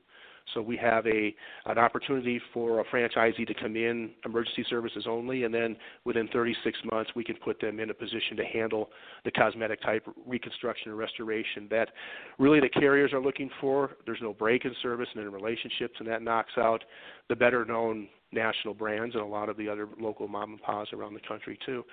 So 0.53 0.61
we 0.61 0.77
have 0.77 1.05
a 1.07 1.33
an 1.65 1.77
opportunity 1.77 2.41
for 2.53 2.79
a 2.79 2.85
franchisee 2.85 3.47
to 3.47 3.53
come 3.53 3.75
in 3.75 4.11
emergency 4.25 4.65
services 4.69 5.05
only, 5.07 5.43
and 5.43 5.53
then 5.53 5.75
within 6.05 6.27
36 6.29 6.77
months 6.91 7.11
we 7.15 7.23
can 7.23 7.35
put 7.37 7.59
them 7.59 7.79
in 7.79 7.89
a 7.89 7.93
position 7.93 8.37
to 8.37 8.43
handle 8.45 8.89
the 9.25 9.31
cosmetic 9.31 9.81
type 9.81 10.03
reconstruction 10.25 10.91
and 10.91 10.97
restoration 10.97 11.67
that 11.69 11.89
really 12.39 12.59
the 12.59 12.69
carriers 12.69 13.13
are 13.13 13.21
looking 13.21 13.49
for. 13.59 13.91
There's 14.05 14.21
no 14.21 14.33
break-in 14.33 14.75
service 14.81 15.07
and 15.15 15.23
in 15.23 15.31
relationships, 15.31 15.95
and 15.99 16.07
that 16.07 16.21
knocks 16.21 16.53
out 16.57 16.83
the 17.29 17.35
better 17.35 17.65
known 17.65 18.07
national 18.31 18.73
brands 18.73 19.15
and 19.15 19.23
a 19.23 19.27
lot 19.27 19.49
of 19.49 19.57
the 19.57 19.67
other 19.67 19.87
local 19.99 20.27
mom 20.27 20.51
and 20.51 20.61
pops 20.61 20.93
around 20.93 21.13
the 21.13 21.27
country 21.27 21.57
too. 21.65 21.83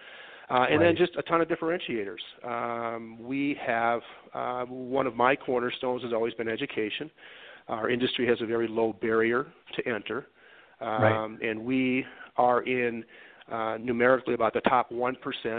Uh, 0.50 0.64
and 0.70 0.80
right. 0.80 0.86
then 0.86 0.96
just 0.96 1.14
a 1.18 1.22
ton 1.22 1.42
of 1.42 1.48
differentiators. 1.48 2.18
Um, 2.42 3.18
we 3.20 3.56
have 3.64 4.00
uh, 4.32 4.64
one 4.64 5.06
of 5.06 5.14
my 5.14 5.36
cornerstones 5.36 6.02
has 6.02 6.12
always 6.12 6.32
been 6.34 6.48
education. 6.48 7.10
Our 7.68 7.90
industry 7.90 8.26
has 8.26 8.40
a 8.40 8.46
very 8.46 8.66
low 8.66 8.94
barrier 8.94 9.46
to 9.76 9.88
enter, 9.88 10.26
um, 10.80 10.88
right. 10.88 11.38
and 11.42 11.64
we 11.64 12.04
are 12.36 12.62
in 12.62 13.04
uh, 13.50 13.76
numerically 13.80 14.34
about 14.34 14.54
the 14.54 14.60
top 14.62 14.90
1% 14.90 15.14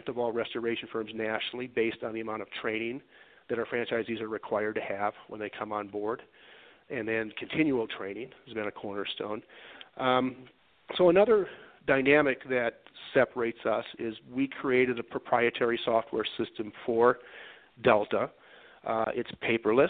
of 0.07 0.17
all 0.17 0.31
restoration 0.31 0.87
firms 0.91 1.11
nationally 1.13 1.67
based 1.67 2.03
on 2.03 2.13
the 2.13 2.21
amount 2.21 2.41
of 2.41 2.47
training 2.61 3.01
that 3.49 3.57
our 3.57 3.65
franchisees 3.65 4.21
are 4.21 4.27
required 4.27 4.75
to 4.75 4.81
have 4.81 5.13
when 5.27 5.39
they 5.39 5.49
come 5.49 5.71
on 5.71 5.87
board. 5.87 6.21
And 6.89 7.07
then 7.07 7.31
continual 7.37 7.87
training 7.87 8.29
has 8.45 8.53
been 8.53 8.67
a 8.67 8.71
cornerstone. 8.71 9.41
Um, 9.97 10.35
so, 10.97 11.09
another 11.09 11.47
dynamic 11.87 12.47
that 12.49 12.81
separates 13.13 13.59
us 13.65 13.85
is 13.97 14.15
we 14.31 14.47
created 14.47 14.99
a 14.99 15.03
proprietary 15.03 15.79
software 15.85 16.25
system 16.37 16.71
for 16.85 17.19
Delta. 17.83 18.29
Uh, 18.85 19.05
it's 19.13 19.29
paperless 19.43 19.89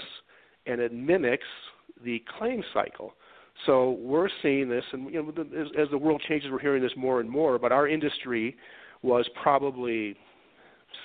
and 0.66 0.82
it 0.82 0.94
mimics 0.94 1.48
the 2.04 2.24
claim 2.38 2.64
cycle. 2.74 3.14
So 3.66 3.98
we're 4.00 4.30
seeing 4.42 4.70
this, 4.70 4.84
and 4.94 5.12
you 5.14 5.22
know, 5.22 5.44
as, 5.60 5.68
as 5.78 5.90
the 5.92 5.98
world 5.98 6.22
changes, 6.28 6.50
we're 6.52 6.60
hearing 6.60 6.82
this 6.82 6.94
more 6.96 7.20
and 7.20 7.30
more. 7.30 7.60
But 7.60 7.72
our 7.72 7.88
industry 7.88 8.56
was 9.02 9.28
probably 9.42 10.16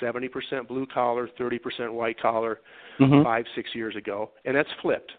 70% 0.01 0.69
blue 0.69 0.87
collar, 0.87 1.29
30% 1.39 1.93
white 1.93 2.21
collar, 2.21 2.61
mm-hmm. 3.01 3.23
five, 3.23 3.45
six 3.57 3.71
years 3.75 3.97
ago, 3.97 4.31
and 4.45 4.57
that's 4.57 4.69
flipped, 4.83 5.13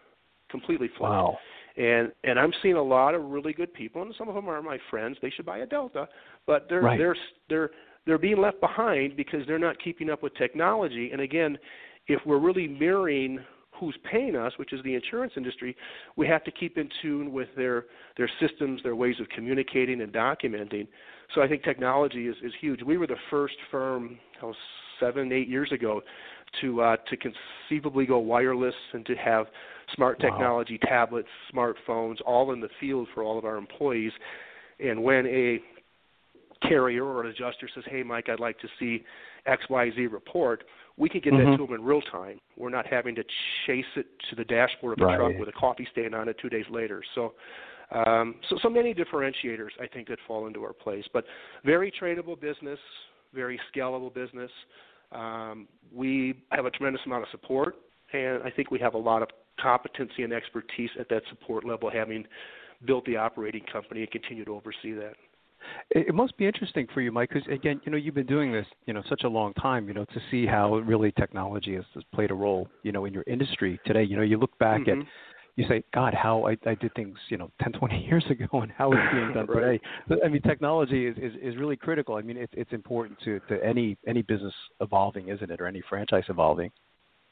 completely 0.49 0.87
flipped. 0.97 1.11
Wow. 1.11 1.37
And 1.77 2.13
and 2.23 2.39
I'm 2.39 2.53
seeing 2.63 2.75
a 2.75 2.81
lot 2.81 3.15
of 3.15 3.25
really 3.25 3.51
good 3.51 3.73
people, 3.73 4.01
and 4.01 4.15
some 4.17 4.29
of 4.29 4.35
them 4.35 4.47
are 4.47 4.61
my 4.61 4.77
friends. 4.89 5.17
They 5.21 5.29
should 5.29 5.45
buy 5.45 5.57
a 5.57 5.65
Delta, 5.65 6.07
but 6.47 6.67
they're 6.69 6.79
right. 6.79 6.97
they're 6.97 7.17
they're 7.49 7.69
they're 8.05 8.17
being 8.17 8.37
left 8.37 8.61
behind 8.61 9.17
because 9.17 9.41
they're 9.45 9.59
not 9.59 9.75
keeping 9.83 10.09
up 10.09 10.23
with 10.23 10.33
technology. 10.35 11.09
And 11.11 11.19
again, 11.19 11.57
if 12.07 12.21
we're 12.25 12.39
really 12.39 12.67
mirroring 12.67 13.39
who's 13.79 13.97
paying 14.09 14.35
us, 14.35 14.53
which 14.57 14.73
is 14.73 14.83
the 14.83 14.93
insurance 14.95 15.33
industry, 15.35 15.75
we 16.15 16.27
have 16.27 16.43
to 16.43 16.51
keep 16.51 16.77
in 16.77 16.89
tune 17.01 17.31
with 17.31 17.49
their 17.55 17.85
their 18.17 18.29
systems, 18.39 18.81
their 18.83 18.95
ways 18.95 19.15
of 19.19 19.27
communicating 19.29 20.01
and 20.01 20.11
documenting. 20.13 20.87
So 21.33 21.41
I 21.41 21.47
think 21.47 21.63
technology 21.63 22.27
is, 22.27 22.35
is 22.43 22.53
huge. 22.61 22.81
We 22.83 22.97
were 22.97 23.07
the 23.07 23.15
first 23.29 23.55
firm, 23.71 24.17
oh, 24.43 24.53
seven, 24.99 25.31
eight 25.31 25.47
years 25.47 25.71
ago, 25.71 26.01
to 26.61 26.81
uh, 26.81 26.97
to 27.09 27.17
conceivably 27.17 28.05
go 28.05 28.19
wireless 28.19 28.75
and 28.93 29.05
to 29.05 29.15
have 29.15 29.47
smart 29.95 30.19
technology, 30.19 30.79
wow. 30.83 30.89
tablets, 30.89 31.27
smartphones, 31.53 32.17
all 32.25 32.53
in 32.53 32.59
the 32.59 32.69
field 32.79 33.07
for 33.13 33.23
all 33.23 33.37
of 33.37 33.45
our 33.45 33.57
employees. 33.57 34.11
And 34.79 35.03
when 35.03 35.25
a 35.25 35.59
carrier 36.61 37.05
or 37.05 37.23
an 37.23 37.27
adjuster 37.27 37.69
says, 37.73 37.83
"Hey, 37.87 38.03
Mike, 38.03 38.29
I'd 38.29 38.39
like 38.39 38.59
to 38.59 38.67
see 38.79 39.03
XYZ 39.47 40.11
report," 40.11 40.63
we 40.97 41.09
can 41.09 41.21
get 41.21 41.33
mm-hmm. 41.33 41.51
that 41.51 41.57
to 41.57 41.65
them 41.65 41.75
in 41.75 41.83
real 41.83 42.01
time. 42.01 42.39
We're 42.57 42.69
not 42.69 42.87
having 42.87 43.15
to 43.15 43.23
chase 43.65 43.85
it 43.95 44.07
to 44.29 44.35
the 44.35 44.45
dashboard 44.45 44.93
of 44.93 44.99
the 44.99 45.05
right. 45.05 45.17
truck 45.17 45.33
with 45.39 45.49
a 45.49 45.53
coffee 45.53 45.87
stain 45.91 46.13
on 46.13 46.29
it 46.29 46.37
two 46.41 46.49
days 46.49 46.65
later. 46.69 47.03
So, 47.13 47.33
um, 47.91 48.35
so 48.49 48.57
so 48.61 48.69
many 48.69 48.93
differentiators 48.93 49.69
I 49.81 49.87
think 49.87 50.07
that 50.07 50.19
fall 50.27 50.47
into 50.47 50.63
our 50.63 50.73
place. 50.73 51.05
But 51.13 51.25
very 51.63 51.91
tradable 51.91 52.39
business, 52.39 52.79
very 53.33 53.59
scalable 53.73 54.13
business. 54.13 54.51
Um, 55.11 55.67
we 55.93 56.43
have 56.51 56.65
a 56.65 56.71
tremendous 56.71 57.01
amount 57.05 57.23
of 57.23 57.29
support, 57.29 57.75
and 58.13 58.41
I 58.43 58.49
think 58.49 58.71
we 58.71 58.79
have 58.79 58.95
a 58.95 58.99
lot 58.99 59.21
of 59.21 59.29
competency 59.61 60.23
and 60.23 60.33
expertise 60.33 60.89
at 60.99 61.09
that 61.09 61.21
support 61.29 61.65
level, 61.65 61.89
having 61.89 62.25
built 62.85 63.05
the 63.05 63.17
operating 63.17 63.63
company 63.71 64.01
and 64.01 64.11
continue 64.11 64.45
to 64.45 64.51
oversee 64.51 64.93
that. 64.93 65.13
It, 65.91 66.07
it 66.09 66.15
must 66.15 66.37
be 66.37 66.45
interesting 66.45 66.87
for 66.93 67.01
you, 67.01 67.11
Mike, 67.11 67.29
because 67.29 67.47
again, 67.51 67.81
you 67.85 67.91
know, 67.91 67.97
you've 67.97 68.15
been 68.15 68.25
doing 68.25 68.51
this, 68.51 68.65
you 68.85 68.93
know, 68.93 69.03
such 69.09 69.23
a 69.23 69.29
long 69.29 69.53
time. 69.55 69.87
You 69.87 69.93
know, 69.93 70.05
to 70.05 70.19
see 70.31 70.45
how 70.45 70.77
really 70.77 71.11
technology 71.11 71.75
has, 71.75 71.85
has 71.93 72.03
played 72.13 72.31
a 72.31 72.35
role, 72.35 72.67
you 72.83 72.91
know, 72.91 73.05
in 73.05 73.13
your 73.13 73.23
industry 73.27 73.79
today. 73.85 74.03
You 74.03 74.15
know, 74.15 74.23
you 74.23 74.37
look 74.37 74.57
back 74.59 74.81
mm-hmm. 74.81 75.01
at 75.01 75.07
you 75.55 75.65
say, 75.69 75.83
God, 75.93 76.13
how 76.13 76.47
I, 76.47 76.57
I 76.69 76.75
did 76.75 76.93
things, 76.95 77.17
you 77.29 77.37
know, 77.37 77.49
10, 77.61 77.73
20 77.73 78.05
years 78.09 78.25
ago, 78.29 78.61
and 78.61 78.71
how 78.71 78.91
it's 78.91 79.01
being 79.13 79.33
done 79.33 79.45
right. 79.49 79.81
today. 80.07 80.21
I 80.23 80.27
mean, 80.27 80.41
technology 80.41 81.07
is, 81.07 81.15
is, 81.17 81.33
is 81.41 81.57
really 81.57 81.77
critical. 81.77 82.15
I 82.15 82.21
mean, 82.21 82.37
it's 82.37 82.53
it's 82.55 82.73
important 82.73 83.19
to, 83.25 83.39
to 83.47 83.63
any 83.63 83.97
any 84.07 84.21
business 84.21 84.53
evolving, 84.81 85.29
isn't 85.29 85.49
it, 85.49 85.61
or 85.61 85.67
any 85.67 85.81
franchise 85.87 86.23
evolving? 86.29 86.71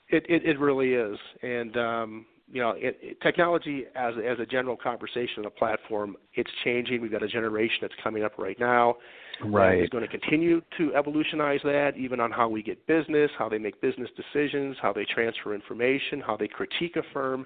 It 0.09 0.25
it, 0.29 0.45
it 0.45 0.59
really 0.59 0.93
is, 0.93 1.17
and 1.41 1.77
um, 1.77 2.25
you 2.51 2.62
know, 2.62 2.71
it, 2.71 2.97
it, 3.01 3.21
technology 3.21 3.85
as 3.95 4.13
as 4.25 4.39
a 4.39 4.45
general 4.45 4.75
conversation, 4.75 5.45
a 5.45 5.50
platform, 5.50 6.15
it's 6.33 6.51
changing. 6.63 7.01
We've 7.01 7.12
got 7.12 7.23
a 7.23 7.27
generation 7.27 7.77
that's 7.81 7.93
coming 8.03 8.23
up 8.23 8.38
right 8.38 8.59
now. 8.59 8.95
Right. 9.43 9.81
Is 9.81 9.89
going 9.89 10.03
to 10.03 10.09
continue 10.09 10.62
to 10.77 10.93
evolutionize 10.95 11.59
that, 11.63 11.93
even 11.97 12.19
on 12.19 12.31
how 12.31 12.47
we 12.47 12.62
get 12.62 12.85
business, 12.85 13.31
how 13.38 13.50
they 13.50 13.57
make 13.57 13.81
business 13.81 14.09
decisions, 14.15 14.77
how 14.81 14.93
they 14.93 15.05
transfer 15.05 15.55
information, 15.55 16.21
how 16.25 16.38
they 16.38 16.47
critique 16.47 16.95
a 16.97 17.01
firm. 17.13 17.45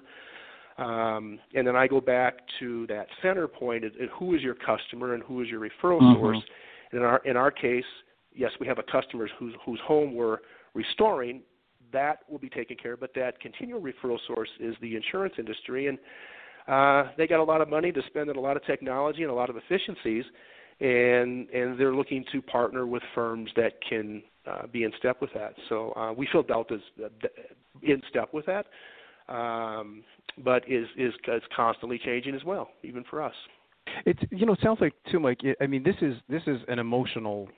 Um, 0.76 1.40
and 1.54 1.66
then 1.66 1.74
I 1.74 1.88
go 1.88 2.00
back 2.00 2.38
to 2.60 2.86
that 2.88 3.06
center 3.22 3.48
point: 3.48 3.84
is, 3.84 3.92
who 4.18 4.34
is 4.34 4.42
your 4.42 4.54
customer 4.54 5.14
and 5.14 5.22
who 5.22 5.42
is 5.42 5.48
your 5.48 5.60
referral 5.60 6.00
mm-hmm. 6.00 6.20
source? 6.20 6.42
And 6.92 7.00
in 7.00 7.06
our 7.06 7.20
in 7.24 7.36
our 7.36 7.50
case, 7.50 7.84
yes, 8.34 8.50
we 8.60 8.66
have 8.66 8.78
a 8.78 8.84
customer 8.84 9.28
whose 9.38 9.54
whose 9.64 9.80
home 9.84 10.14
we're 10.14 10.38
restoring. 10.74 11.42
That 11.92 12.20
will 12.28 12.38
be 12.38 12.48
taken 12.48 12.76
care 12.76 12.94
of, 12.94 13.00
but 13.00 13.14
that 13.14 13.40
continual 13.40 13.80
referral 13.80 14.18
source 14.26 14.48
is 14.60 14.74
the 14.80 14.96
insurance 14.96 15.34
industry, 15.38 15.86
and 15.86 15.98
uh, 16.66 17.10
they 17.16 17.26
got 17.26 17.40
a 17.40 17.44
lot 17.44 17.60
of 17.60 17.68
money 17.68 17.92
to 17.92 18.00
spend 18.08 18.28
on 18.28 18.36
a 18.36 18.40
lot 18.40 18.56
of 18.56 18.64
technology 18.66 19.22
and 19.22 19.30
a 19.30 19.34
lot 19.34 19.50
of 19.50 19.56
efficiencies, 19.56 20.24
and 20.80 21.48
and 21.50 21.78
they're 21.78 21.94
looking 21.94 22.24
to 22.32 22.42
partner 22.42 22.86
with 22.86 23.02
firms 23.14 23.50
that 23.56 23.72
can 23.88 24.22
uh, 24.46 24.66
be 24.72 24.84
in 24.84 24.92
step 24.98 25.20
with 25.20 25.30
that. 25.34 25.54
So 25.68 25.92
uh, 25.92 26.12
we 26.12 26.28
feel 26.30 26.42
Delta's 26.42 26.82
uh, 27.02 27.08
in 27.82 28.02
step 28.10 28.34
with 28.34 28.46
that 28.46 28.66
um, 29.28 30.02
but 30.42 30.62
is, 30.68 30.86
is 30.96 31.12
is 31.26 31.42
constantly 31.54 32.00
changing 32.04 32.34
as 32.34 32.44
well, 32.44 32.70
even 32.82 33.04
for 33.08 33.22
us. 33.22 33.34
It's 34.06 34.20
you 34.30 34.46
know 34.46 34.52
it 34.52 34.60
sounds 34.62 34.80
like 34.80 34.94
too, 35.10 35.20
Mike. 35.20 35.40
I 35.60 35.66
mean, 35.66 35.82
this 35.82 35.96
is 36.00 36.14
this 36.28 36.42
is 36.46 36.58
an 36.68 36.78
emotional 36.78 37.48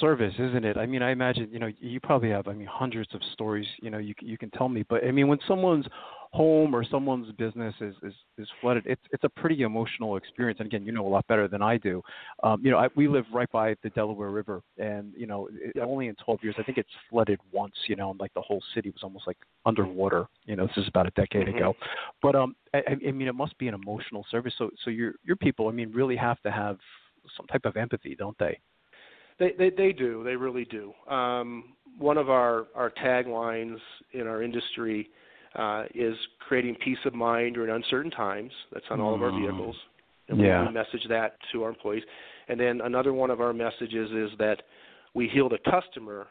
service, 0.00 0.34
isn't 0.38 0.64
it? 0.64 0.76
I 0.76 0.86
mean, 0.86 1.02
I 1.02 1.10
imagine 1.10 1.48
you 1.52 1.58
know 1.58 1.70
you 1.80 2.00
probably 2.00 2.30
have 2.30 2.48
I 2.48 2.52
mean 2.52 2.68
hundreds 2.70 3.14
of 3.14 3.20
stories 3.32 3.66
you 3.82 3.90
know 3.90 3.98
you 3.98 4.14
you 4.20 4.38
can 4.38 4.50
tell 4.50 4.68
me, 4.68 4.84
but 4.88 5.04
I 5.04 5.10
mean 5.10 5.28
when 5.28 5.38
someone's 5.46 5.86
home 6.32 6.76
or 6.76 6.84
someone's 6.84 7.30
business 7.32 7.74
is 7.80 7.94
is, 8.02 8.14
is 8.38 8.48
flooded, 8.60 8.84
it's 8.86 9.02
it's 9.12 9.24
a 9.24 9.28
pretty 9.28 9.62
emotional 9.62 10.16
experience. 10.16 10.60
And 10.60 10.66
again, 10.66 10.84
you 10.84 10.92
know 10.92 11.06
a 11.06 11.08
lot 11.08 11.26
better 11.26 11.48
than 11.48 11.62
I 11.62 11.76
do. 11.76 12.02
Um, 12.42 12.60
you 12.64 12.70
know, 12.70 12.78
I, 12.78 12.88
we 12.94 13.08
live 13.08 13.24
right 13.32 13.50
by 13.50 13.74
the 13.82 13.90
Delaware 13.90 14.30
River, 14.30 14.62
and 14.78 15.12
you 15.16 15.26
know, 15.26 15.48
it, 15.52 15.78
only 15.80 16.08
in 16.08 16.14
12 16.24 16.40
years, 16.42 16.54
I 16.58 16.62
think 16.62 16.78
it's 16.78 16.88
flooded 17.08 17.40
once. 17.52 17.74
You 17.88 17.96
know, 17.96 18.10
and 18.10 18.20
like 18.20 18.32
the 18.34 18.42
whole 18.42 18.62
city 18.74 18.90
was 18.90 19.02
almost 19.02 19.26
like 19.26 19.38
underwater. 19.66 20.26
You 20.46 20.56
know, 20.56 20.66
this 20.66 20.76
is 20.76 20.88
about 20.88 21.06
a 21.06 21.10
decade 21.10 21.48
mm-hmm. 21.48 21.56
ago. 21.56 21.74
But 22.22 22.36
um, 22.36 22.54
I, 22.74 22.82
I 23.08 23.10
mean, 23.10 23.28
it 23.28 23.34
must 23.34 23.58
be 23.58 23.68
an 23.68 23.74
emotional 23.74 24.24
service. 24.30 24.54
So 24.56 24.70
so 24.84 24.90
your 24.90 25.14
your 25.24 25.36
people, 25.36 25.68
I 25.68 25.72
mean, 25.72 25.90
really 25.92 26.16
have 26.16 26.40
to 26.42 26.50
have 26.50 26.78
some 27.36 27.46
type 27.46 27.64
of 27.64 27.76
empathy, 27.76 28.14
don't 28.14 28.38
they? 28.38 28.58
They 29.40 29.52
they, 29.58 29.70
they 29.70 29.92
do. 29.92 30.22
They 30.22 30.36
really 30.36 30.66
do. 30.66 30.92
Um, 31.12 31.74
one 31.98 32.16
of 32.16 32.30
our 32.30 32.68
our 32.76 32.92
taglines 33.02 33.78
in 34.12 34.28
our 34.28 34.42
industry 34.42 35.10
uh, 35.56 35.84
is 35.94 36.14
creating 36.46 36.76
peace 36.84 36.98
of 37.04 37.14
mind 37.14 37.54
during 37.54 37.74
uncertain 37.74 38.12
times. 38.12 38.52
That's 38.72 38.84
on 38.90 39.00
all 39.00 39.14
of 39.14 39.22
our 39.22 39.30
mm. 39.30 39.40
vehicles. 39.40 39.76
And 40.28 40.40
yeah. 40.40 40.64
we 40.64 40.72
message 40.72 41.04
that 41.08 41.36
to 41.50 41.64
our 41.64 41.70
employees. 41.70 42.04
And 42.48 42.60
then 42.60 42.80
another 42.82 43.12
one 43.12 43.30
of 43.30 43.40
our 43.40 43.52
messages 43.52 44.10
is 44.12 44.30
that 44.38 44.62
we 45.12 45.26
heal 45.26 45.48
the 45.48 45.58
customer 45.68 46.28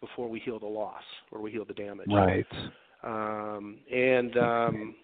before 0.00 0.28
we 0.28 0.40
heal 0.40 0.58
the 0.58 0.66
loss 0.66 1.02
or 1.30 1.42
we 1.42 1.50
heal 1.50 1.66
the 1.66 1.74
damage. 1.74 2.06
Right. 2.10 2.46
Um, 3.04 3.76
and 3.92 4.36
um, 4.38 4.94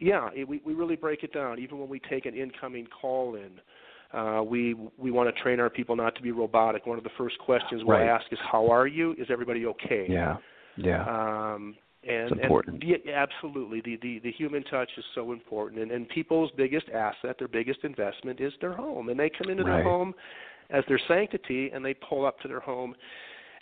yeah, 0.00 0.30
it, 0.34 0.48
we 0.48 0.60
we 0.64 0.72
really 0.72 0.96
break 0.96 1.22
it 1.22 1.32
down. 1.32 1.58
Even 1.58 1.78
when 1.78 1.88
we 1.88 2.00
take 2.00 2.26
an 2.26 2.34
incoming 2.34 2.86
call 2.86 3.34
in, 3.34 3.60
uh, 4.12 4.42
we 4.42 4.74
we 4.98 5.10
want 5.10 5.34
to 5.34 5.42
train 5.42 5.58
our 5.60 5.70
people 5.70 5.96
not 5.96 6.14
to 6.16 6.22
be 6.22 6.32
robotic. 6.32 6.86
One 6.86 6.98
of 6.98 7.04
the 7.04 7.10
first 7.16 7.38
questions 7.38 7.82
we'll 7.84 7.98
right. 7.98 8.08
ask 8.08 8.26
is, 8.30 8.38
"How 8.50 8.70
are 8.70 8.86
you? 8.86 9.12
Is 9.18 9.28
everybody 9.30 9.66
okay?" 9.66 10.06
Yeah. 10.08 10.36
Yeah. 10.76 11.02
Um, 11.02 11.76
and, 12.04 12.32
it's 12.32 12.42
important. 12.42 12.82
And, 12.82 13.00
yeah, 13.04 13.12
absolutely. 13.14 13.80
The, 13.80 13.96
the 14.02 14.18
the 14.20 14.32
human 14.32 14.64
touch 14.64 14.90
is 14.98 15.04
so 15.14 15.32
important, 15.32 15.80
and 15.80 15.90
and 15.90 16.08
people's 16.08 16.50
biggest 16.56 16.88
asset, 16.90 17.36
their 17.38 17.48
biggest 17.48 17.80
investment, 17.84 18.40
is 18.40 18.52
their 18.60 18.74
home. 18.74 19.08
And 19.08 19.18
they 19.18 19.30
come 19.30 19.50
into 19.50 19.64
right. 19.64 19.76
their 19.76 19.84
home 19.84 20.14
as 20.70 20.84
their 20.88 21.00
sanctity, 21.08 21.70
and 21.72 21.84
they 21.84 21.94
pull 21.94 22.26
up 22.26 22.38
to 22.40 22.48
their 22.48 22.60
home 22.60 22.94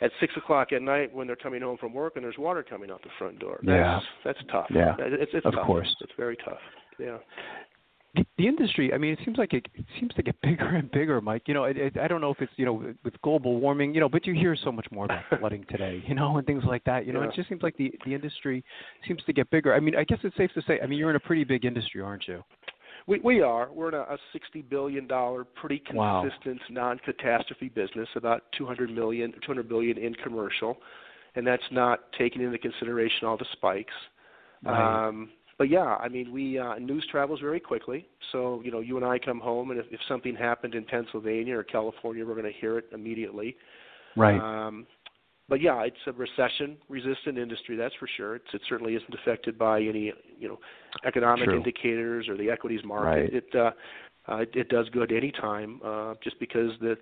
at 0.01 0.11
six 0.21 0.33
o'clock 0.37 0.73
at 0.73 0.81
night 0.83 1.15
when 1.15 1.27
they're 1.27 1.37
coming 1.37 1.63
home 1.63 1.77
from 1.77 1.93
work, 1.93 2.15
and 2.17 2.25
there's 2.25 2.39
water 2.39 2.63
coming 2.63 2.91
out 2.91 3.03
the 3.03 3.11
front 3.19 3.39
door. 3.39 3.61
That's, 3.63 3.69
yeah, 3.69 4.01
that's 4.25 4.39
tough. 4.51 4.67
Yeah, 4.71 4.95
it's, 4.99 5.33
it's 5.35 5.47
of 5.47 5.55
tough. 5.55 5.67
course, 5.67 5.95
it's 6.01 6.13
very 6.17 6.37
tough. 6.37 6.59
Yeah 6.99 7.19
the, 8.15 8.25
the 8.39 8.47
industry, 8.47 8.93
I 8.93 8.99
mean, 8.99 9.13
it 9.13 9.21
seems 9.25 9.39
like 9.39 9.53
it, 9.53 9.67
it 9.75 9.85
seems 9.99 10.13
to 10.15 10.23
get 10.23 10.41
bigger 10.43 10.67
and 10.67 10.91
bigger, 10.91 11.21
Mike. 11.21 11.43
You 11.47 11.55
know, 11.55 11.65
it, 11.65 11.77
it, 11.77 11.99
I 11.99 12.09
don't 12.09 12.21
know 12.21 12.31
if 12.31 12.41
it's 12.41 12.53
you 12.57 12.65
know 12.65 12.95
with 13.05 13.21
global 13.23 13.61
warming, 13.61 13.95
you 13.95 14.01
know, 14.01 14.09
but 14.09 14.27
you 14.27 14.35
hear 14.35 14.57
so 14.57 14.73
much 14.73 14.87
more 14.91 15.05
about 15.05 15.23
flooding 15.39 15.65
today, 15.71 16.03
you 16.07 16.15
know, 16.15 16.37
and 16.37 16.47
things 16.47 16.65
like 16.67 16.85
that. 16.85 17.07
You 17.07 17.13
know, 17.13 17.23
yeah. 17.23 17.29
it 17.29 17.35
just 17.35 17.49
seems 17.49 17.63
like 17.63 17.77
the 17.77 17.93
the 18.05 18.15
industry 18.15 18.65
seems 19.07 19.23
to 19.25 19.33
get 19.33 19.51
bigger. 19.51 19.75
I 19.75 19.81
mean, 19.81 19.97
I 19.97 20.05
guess 20.05 20.19
it's 20.23 20.37
safe 20.37 20.51
to 20.55 20.63
say. 20.67 20.81
I 20.83 20.87
mean, 20.87 20.99
you're 20.99 21.11
in 21.11 21.17
a 21.17 21.21
pretty 21.21 21.45
big 21.45 21.65
industry, 21.65 22.01
aren't 22.01 22.27
you? 22.27 22.43
We 23.07 23.21
we 23.21 23.43
are. 23.43 23.71
We're 23.73 23.89
in 23.89 23.95
a, 23.95 24.03
a 24.03 24.19
sixty 24.33 24.63
billion 24.63 25.07
dollar, 25.07 25.45
pretty 25.45 25.79
consistent 25.79 26.61
wow. 26.71 26.95
non-catastrophe 26.95 27.69
business. 27.69 28.09
About 28.17 28.43
two 28.57 28.67
hundred 28.67 28.91
million, 28.91 29.33
two 29.33 29.47
hundred 29.47 29.69
billion 29.69 29.99
in 29.99 30.15
commercial, 30.15 30.77
and 31.37 31.47
that's 31.47 31.63
not 31.71 32.01
taking 32.19 32.43
into 32.43 32.59
consideration 32.59 33.27
all 33.27 33.37
the 33.37 33.47
spikes. 33.53 33.95
Right. 34.63 35.09
Um, 35.09 35.31
but 35.61 35.69
yeah, 35.69 35.97
I 35.97 36.09
mean, 36.09 36.33
we 36.33 36.59
uh, 36.59 36.77
news 36.79 37.07
travels 37.11 37.39
very 37.41 37.61
quickly. 37.61 38.07
So 38.33 38.63
you 38.65 38.71
know, 38.71 38.81
you 38.81 38.97
and 38.97 39.05
I 39.05 39.19
come 39.19 39.39
home, 39.39 39.71
and 39.71 39.79
if, 39.79 39.85
if 39.91 40.01
something 40.09 40.35
happened 40.35 40.75
in 40.75 40.85
Pennsylvania 40.87 41.55
or 41.55 41.65
California, 41.65 42.25
we're 42.25 42.33
going 42.33 42.51
to 42.51 42.59
hear 42.59 42.79
it 42.79 42.87
immediately. 42.95 43.57
Right. 44.17 44.41
Um, 44.41 44.87
but 45.51 45.61
yeah, 45.61 45.83
it's 45.83 45.99
a 46.07 46.13
recession-resistant 46.13 47.37
industry, 47.37 47.77
that's 47.77 47.95
for 47.97 48.09
sure. 48.17 48.37
It's, 48.37 48.47
it 48.55 48.63
certainly 48.71 48.95
isn't 48.95 49.13
affected 49.13 49.59
by 49.59 49.83
any, 49.83 50.15
you 50.39 50.49
know, 50.49 50.59
economic 51.05 51.45
True. 51.45 51.57
indicators 51.57 52.27
or 52.27 52.39
the 52.39 52.49
equities 52.49 52.81
market. 52.83 53.21
Right. 53.21 53.35
It 53.35 53.55
uh, 53.55 53.73
uh, 54.31 54.39
it, 54.39 54.51
it 54.55 54.69
does 54.69 54.89
good 54.91 55.13
any 55.13 55.33
time, 55.33 55.81
uh, 55.85 56.15
just 56.23 56.39
because 56.39 56.71
the 56.81 56.97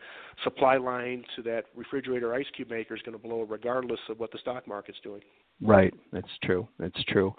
supply 0.44 0.76
line 0.76 1.24
to 1.36 1.42
that 1.42 1.64
refrigerator 1.74 2.34
ice 2.34 2.46
cube 2.56 2.70
maker 2.70 2.94
is 2.94 3.02
going 3.02 3.16
to 3.16 3.22
blow 3.22 3.42
regardless 3.42 4.00
of 4.08 4.18
what 4.18 4.32
the 4.32 4.38
stock 4.38 4.66
market's 4.66 4.98
doing. 5.02 5.20
Right, 5.60 5.92
that's 6.12 6.28
true. 6.44 6.68
That's 6.78 7.02
true. 7.08 7.34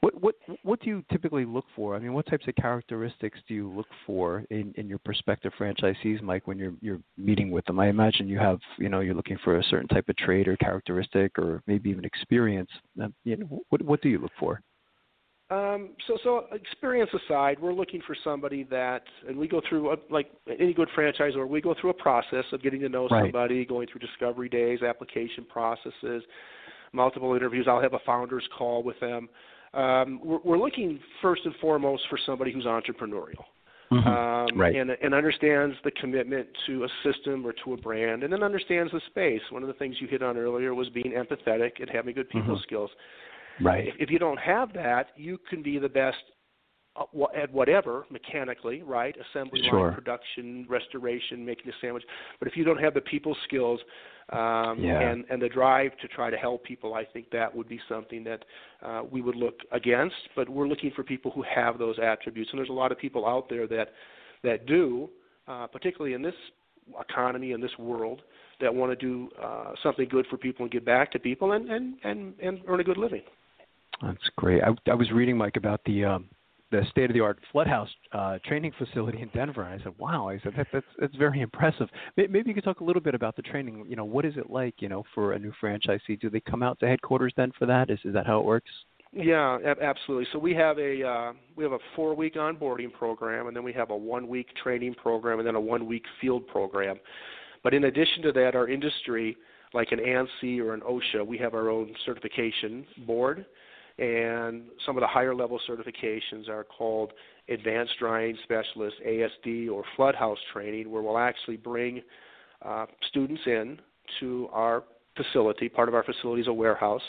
What 0.00 0.20
what 0.20 0.36
what 0.62 0.80
do 0.80 0.90
you 0.90 1.04
typically 1.10 1.44
look 1.44 1.64
for? 1.74 1.96
I 1.96 1.98
mean, 1.98 2.12
what 2.12 2.24
types 2.26 2.46
of 2.46 2.54
characteristics 2.54 3.38
do 3.48 3.54
you 3.54 3.68
look 3.68 3.88
for 4.06 4.44
in, 4.50 4.72
in 4.76 4.88
your 4.88 4.98
prospective 4.98 5.52
franchisees, 5.58 6.22
Mike, 6.22 6.46
when 6.46 6.56
you're 6.56 6.74
you're 6.80 7.00
meeting 7.18 7.50
with 7.50 7.64
them? 7.64 7.80
I 7.80 7.88
imagine 7.88 8.28
you 8.28 8.38
have 8.38 8.60
you 8.78 8.88
know 8.88 9.00
you're 9.00 9.14
looking 9.14 9.38
for 9.42 9.58
a 9.58 9.64
certain 9.64 9.88
type 9.88 10.08
of 10.08 10.16
trait 10.16 10.46
or 10.46 10.56
characteristic, 10.58 11.36
or 11.36 11.62
maybe 11.66 11.90
even 11.90 12.04
experience. 12.04 12.70
You 13.24 13.38
know, 13.38 13.62
what 13.70 13.82
what 13.82 14.00
do 14.02 14.08
you 14.08 14.18
look 14.18 14.32
for? 14.38 14.60
Um, 15.50 15.90
so, 16.06 16.16
so 16.24 16.46
experience 16.52 17.10
aside, 17.12 17.58
we're 17.60 17.74
looking 17.74 18.00
for 18.06 18.16
somebody 18.24 18.64
that, 18.64 19.02
and 19.28 19.36
we 19.36 19.46
go 19.46 19.60
through 19.68 19.92
a, 19.92 19.96
like 20.10 20.30
any 20.58 20.72
good 20.72 20.88
franchisor, 20.96 21.46
we 21.46 21.60
go 21.60 21.74
through 21.78 21.90
a 21.90 21.94
process 21.94 22.44
of 22.52 22.62
getting 22.62 22.80
to 22.80 22.88
know 22.88 23.08
right. 23.08 23.24
somebody, 23.24 23.64
going 23.66 23.86
through 23.86 24.00
discovery 24.00 24.48
days, 24.48 24.82
application 24.82 25.44
processes, 25.44 26.22
multiple 26.92 27.34
interviews. 27.34 27.66
I'll 27.68 27.82
have 27.82 27.92
a 27.92 27.98
founders 28.06 28.48
call 28.56 28.82
with 28.82 28.98
them. 29.00 29.28
Um, 29.74 30.20
we're, 30.24 30.38
we're 30.44 30.58
looking 30.58 30.98
first 31.20 31.42
and 31.44 31.54
foremost 31.60 32.04
for 32.08 32.18
somebody 32.24 32.52
who's 32.52 32.64
entrepreneurial. 32.64 33.44
Mm-hmm. 33.92 34.08
Um, 34.08 34.58
right. 34.58 34.74
and, 34.74 34.90
and 34.90 35.12
understands 35.12 35.76
the 35.84 35.90
commitment 35.90 36.48
to 36.66 36.84
a 36.84 36.88
system 37.04 37.46
or 37.46 37.52
to 37.64 37.74
a 37.74 37.76
brand, 37.76 38.24
and 38.24 38.32
then 38.32 38.42
understands 38.42 38.90
the 38.92 39.00
space. 39.08 39.42
One 39.50 39.62
of 39.62 39.68
the 39.68 39.74
things 39.74 39.96
you 40.00 40.08
hit 40.08 40.22
on 40.22 40.38
earlier 40.38 40.74
was 40.74 40.88
being 40.88 41.12
empathetic 41.12 41.72
and 41.80 41.90
having 41.92 42.14
good 42.14 42.30
people 42.30 42.54
mm-hmm. 42.54 42.62
skills. 42.62 42.90
Right. 43.60 43.88
If, 43.88 43.94
if 43.98 44.10
you 44.10 44.18
don't 44.18 44.38
have 44.38 44.72
that, 44.74 45.08
you 45.16 45.38
can 45.48 45.62
be 45.62 45.78
the 45.78 45.88
best 45.88 46.18
at 47.36 47.52
whatever 47.52 48.06
mechanically, 48.10 48.82
right? 48.82 49.16
Assembly 49.30 49.60
sure. 49.68 49.86
line, 49.86 49.94
production, 49.94 50.64
restoration, 50.68 51.44
making 51.44 51.68
a 51.68 51.72
sandwich. 51.80 52.04
But 52.38 52.46
if 52.46 52.56
you 52.56 52.64
don't 52.64 52.78
have 52.78 52.94
the 52.94 53.00
people 53.00 53.36
skills 53.44 53.80
um, 54.32 54.78
yeah. 54.78 55.00
and 55.00 55.24
and 55.28 55.42
the 55.42 55.48
drive 55.48 55.90
to 56.02 56.08
try 56.08 56.30
to 56.30 56.36
help 56.36 56.64
people, 56.64 56.94
I 56.94 57.04
think 57.04 57.30
that 57.30 57.54
would 57.54 57.68
be 57.68 57.80
something 57.88 58.22
that 58.24 58.44
uh, 58.82 59.02
we 59.10 59.22
would 59.22 59.34
look 59.34 59.58
against. 59.72 60.14
But 60.36 60.48
we're 60.48 60.68
looking 60.68 60.92
for 60.94 61.02
people 61.02 61.32
who 61.32 61.42
have 61.52 61.78
those 61.78 61.96
attributes, 62.00 62.50
and 62.52 62.58
there's 62.58 62.70
a 62.70 62.72
lot 62.72 62.92
of 62.92 62.98
people 62.98 63.26
out 63.26 63.48
there 63.48 63.66
that 63.66 63.88
that 64.44 64.66
do, 64.66 65.10
uh, 65.48 65.66
particularly 65.66 66.14
in 66.14 66.22
this 66.22 66.34
economy 67.00 67.52
in 67.52 67.60
this 67.60 67.76
world, 67.76 68.22
that 68.60 68.72
want 68.72 68.92
to 68.92 68.96
do 68.96 69.28
uh, 69.42 69.72
something 69.82 70.08
good 70.08 70.26
for 70.30 70.36
people 70.36 70.64
and 70.64 70.70
give 70.70 70.84
back 70.84 71.10
to 71.10 71.18
people 71.18 71.52
and 71.52 71.68
and 71.70 71.96
and, 72.04 72.34
and 72.40 72.60
earn 72.68 72.78
a 72.78 72.84
good 72.84 72.98
living. 72.98 73.22
That's 74.02 74.30
great. 74.36 74.62
I, 74.62 74.70
I 74.90 74.94
was 74.94 75.10
reading 75.12 75.36
Mike 75.36 75.56
about 75.56 75.80
the 75.84 76.04
um, 76.04 76.28
the 76.70 76.82
state 76.90 77.08
of 77.08 77.14
the 77.14 77.20
art 77.20 77.38
flood 77.52 77.68
house 77.68 77.88
uh, 78.12 78.38
training 78.44 78.72
facility 78.76 79.20
in 79.20 79.28
Denver. 79.28 79.62
And 79.62 79.80
I 79.80 79.84
said, 79.84 79.94
wow. 79.98 80.28
I 80.28 80.40
said 80.42 80.54
that, 80.56 80.66
that's 80.72 80.86
that's 80.98 81.14
very 81.16 81.40
impressive. 81.40 81.88
Maybe 82.16 82.42
you 82.46 82.54
could 82.54 82.64
talk 82.64 82.80
a 82.80 82.84
little 82.84 83.02
bit 83.02 83.14
about 83.14 83.36
the 83.36 83.42
training. 83.42 83.84
You 83.88 83.96
know, 83.96 84.04
what 84.04 84.24
is 84.24 84.36
it 84.36 84.50
like? 84.50 84.74
You 84.78 84.88
know, 84.88 85.04
for 85.14 85.32
a 85.32 85.38
new 85.38 85.52
franchisee, 85.62 86.20
do 86.20 86.30
they 86.30 86.40
come 86.40 86.62
out 86.62 86.80
to 86.80 86.86
headquarters 86.86 87.32
then 87.36 87.52
for 87.58 87.66
that? 87.66 87.90
Is 87.90 87.98
is 88.04 88.14
that 88.14 88.26
how 88.26 88.40
it 88.40 88.44
works? 88.44 88.70
Yeah, 89.12 89.58
absolutely. 89.80 90.26
So 90.32 90.40
we 90.40 90.54
have 90.54 90.78
a 90.78 91.06
uh, 91.06 91.32
we 91.54 91.62
have 91.62 91.72
a 91.72 91.78
four 91.94 92.14
week 92.14 92.34
onboarding 92.34 92.92
program, 92.92 93.46
and 93.46 93.56
then 93.56 93.62
we 93.62 93.72
have 93.72 93.90
a 93.90 93.96
one 93.96 94.26
week 94.26 94.48
training 94.60 94.94
program, 94.94 95.38
and 95.38 95.46
then 95.46 95.54
a 95.54 95.60
one 95.60 95.86
week 95.86 96.04
field 96.20 96.46
program. 96.48 96.98
But 97.62 97.74
in 97.74 97.84
addition 97.84 98.22
to 98.24 98.32
that, 98.32 98.56
our 98.56 98.68
industry, 98.68 99.36
like 99.72 99.92
an 99.92 100.00
ANSI 100.00 100.58
or 100.58 100.74
an 100.74 100.80
OSHA, 100.80 101.24
we 101.24 101.38
have 101.38 101.54
our 101.54 101.70
own 101.70 101.94
certification 102.04 102.84
board, 103.06 103.46
and 103.98 104.64
some 104.84 104.96
of 104.96 105.00
the 105.00 105.06
higher 105.06 105.34
level 105.34 105.60
certifications 105.68 106.48
are 106.48 106.64
called 106.64 107.12
Advanced 107.48 107.92
Drying 107.98 108.36
Specialist 108.44 108.96
ASD 109.06 109.70
or 109.70 109.84
Flood 109.96 110.14
House 110.14 110.38
training, 110.52 110.90
where 110.90 111.02
we'll 111.02 111.18
actually 111.18 111.56
bring 111.56 112.02
uh, 112.62 112.86
students 113.08 113.42
in 113.46 113.78
to 114.20 114.48
our 114.52 114.84
facility. 115.16 115.68
Part 115.68 115.88
of 115.88 115.94
our 115.94 116.02
facility 116.02 116.42
is 116.42 116.48
a 116.48 116.52
warehouse 116.52 117.02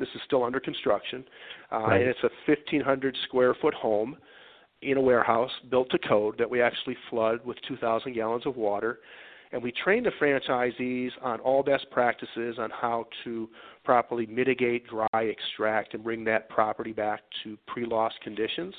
this 0.00 0.08
is 0.14 0.20
still 0.24 0.42
under 0.42 0.58
construction, 0.58 1.24
uh, 1.70 1.80
right. 1.80 2.00
and 2.00 2.10
it's 2.10 2.18
a 2.24 2.30
1,500 2.46 3.16
square 3.28 3.54
foot 3.60 3.74
home 3.74 4.16
in 4.82 4.96
a 4.96 5.00
warehouse 5.00 5.50
built 5.70 5.90
to 5.90 5.98
code 5.98 6.36
that 6.38 6.48
we 6.48 6.62
actually 6.62 6.96
flood 7.10 7.40
with 7.44 7.58
2,000 7.68 8.14
gallons 8.14 8.46
of 8.46 8.56
water. 8.56 9.00
And 9.52 9.62
we 9.62 9.72
train 9.72 10.04
the 10.04 10.12
franchisees 10.20 11.10
on 11.22 11.40
all 11.40 11.62
best 11.62 11.90
practices 11.90 12.56
on 12.58 12.70
how 12.70 13.06
to 13.24 13.48
properly 13.84 14.26
mitigate, 14.26 14.86
dry, 14.88 15.08
extract, 15.22 15.94
and 15.94 16.04
bring 16.04 16.24
that 16.24 16.48
property 16.48 16.92
back 16.92 17.22
to 17.42 17.58
pre-loss 17.66 18.12
conditions. 18.22 18.74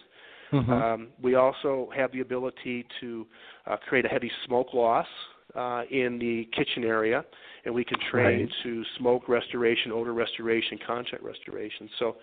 Mm-hmm. 0.53 0.71
Um, 0.71 1.07
we 1.21 1.35
also 1.35 1.89
have 1.95 2.11
the 2.11 2.21
ability 2.21 2.85
to 3.01 3.25
uh, 3.67 3.77
create 3.87 4.05
a 4.05 4.09
heavy 4.09 4.31
smoke 4.45 4.73
loss 4.73 5.07
uh, 5.55 5.83
in 5.91 6.17
the 6.19 6.47
kitchen 6.55 6.83
area, 6.83 7.23
and 7.65 7.73
we 7.73 7.83
can 7.83 7.97
train 8.09 8.41
right. 8.41 8.49
to 8.63 8.83
smoke 8.97 9.27
restoration, 9.27 9.91
odor 9.91 10.13
restoration, 10.13 10.77
contact 10.85 11.23
restoration. 11.23 11.89
So 11.99 12.15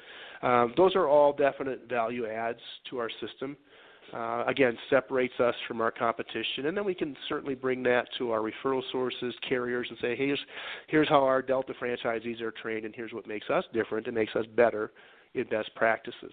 um, 0.47 0.75
those 0.77 0.95
are 0.95 1.09
all 1.09 1.33
definite 1.33 1.89
value 1.89 2.27
adds 2.27 2.61
to 2.91 2.99
our 2.99 3.11
system. 3.21 3.57
Uh, 4.15 4.45
again, 4.47 4.77
separates 4.89 5.39
us 5.39 5.55
from 5.67 5.83
our 5.83 5.91
competition, 5.91 6.67
and 6.67 6.77
then 6.77 6.85
we 6.85 6.95
can 6.95 7.15
certainly 7.29 7.55
bring 7.55 7.83
that 7.83 8.09
to 8.17 8.31
our 8.31 8.41
referral 8.41 8.83
sources, 8.91 9.35
carriers, 9.47 9.87
and 9.91 9.99
say, 10.01 10.17
hey, 10.17 10.27
here's 10.27 10.41
here's 10.87 11.09
how 11.09 11.23
our 11.25 11.43
Delta 11.43 11.75
franchisees 11.81 12.41
are 12.41 12.53
trained, 12.53 12.87
and 12.87 12.95
here's 12.95 13.13
what 13.13 13.27
makes 13.27 13.51
us 13.51 13.65
different 13.75 14.07
and 14.07 14.15
makes 14.15 14.35
us 14.35 14.47
better 14.57 14.93
in 15.35 15.45
best 15.45 15.75
practices. 15.75 16.33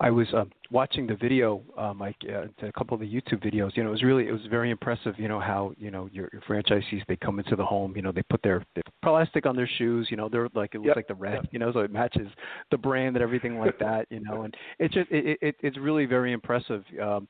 I 0.00 0.10
was 0.10 0.26
uh, 0.34 0.44
watching 0.70 1.06
the 1.06 1.14
video, 1.14 1.62
uh, 1.78 1.94
Mike, 1.94 2.16
uh, 2.28 2.66
a 2.66 2.72
couple 2.72 2.94
of 2.94 3.00
the 3.00 3.06
YouTube 3.06 3.44
videos. 3.44 3.76
You 3.76 3.84
know, 3.84 3.90
it 3.90 3.92
was 3.92 4.02
really, 4.02 4.28
it 4.28 4.32
was 4.32 4.42
very 4.50 4.70
impressive. 4.70 5.14
You 5.18 5.28
know 5.28 5.40
how 5.40 5.72
you 5.78 5.90
know 5.90 6.08
your, 6.12 6.28
your 6.32 6.42
franchisees 6.42 7.02
they 7.08 7.16
come 7.16 7.38
into 7.38 7.56
the 7.56 7.64
home. 7.64 7.94
You 7.96 8.02
know, 8.02 8.12
they 8.12 8.22
put 8.22 8.42
their, 8.42 8.64
their 8.74 8.82
plastic 9.02 9.46
on 9.46 9.56
their 9.56 9.68
shoes. 9.78 10.08
You 10.10 10.16
know, 10.16 10.28
they're 10.28 10.48
like 10.54 10.74
it 10.74 10.78
looks 10.78 10.88
yep. 10.88 10.96
like 10.96 11.08
the 11.08 11.14
red. 11.14 11.34
Yep. 11.34 11.46
You 11.52 11.58
know, 11.58 11.72
so 11.72 11.80
it 11.80 11.92
matches 11.92 12.28
the 12.70 12.78
brand 12.78 13.16
and 13.16 13.22
everything 13.22 13.58
like 13.58 13.78
that. 13.78 14.06
You 14.10 14.20
know, 14.20 14.42
and 14.42 14.54
it's 14.78 14.94
just 14.94 15.10
it, 15.10 15.38
it 15.40 15.56
it's 15.60 15.78
really 15.78 16.06
very 16.06 16.32
impressive. 16.32 16.84
Um, 17.02 17.28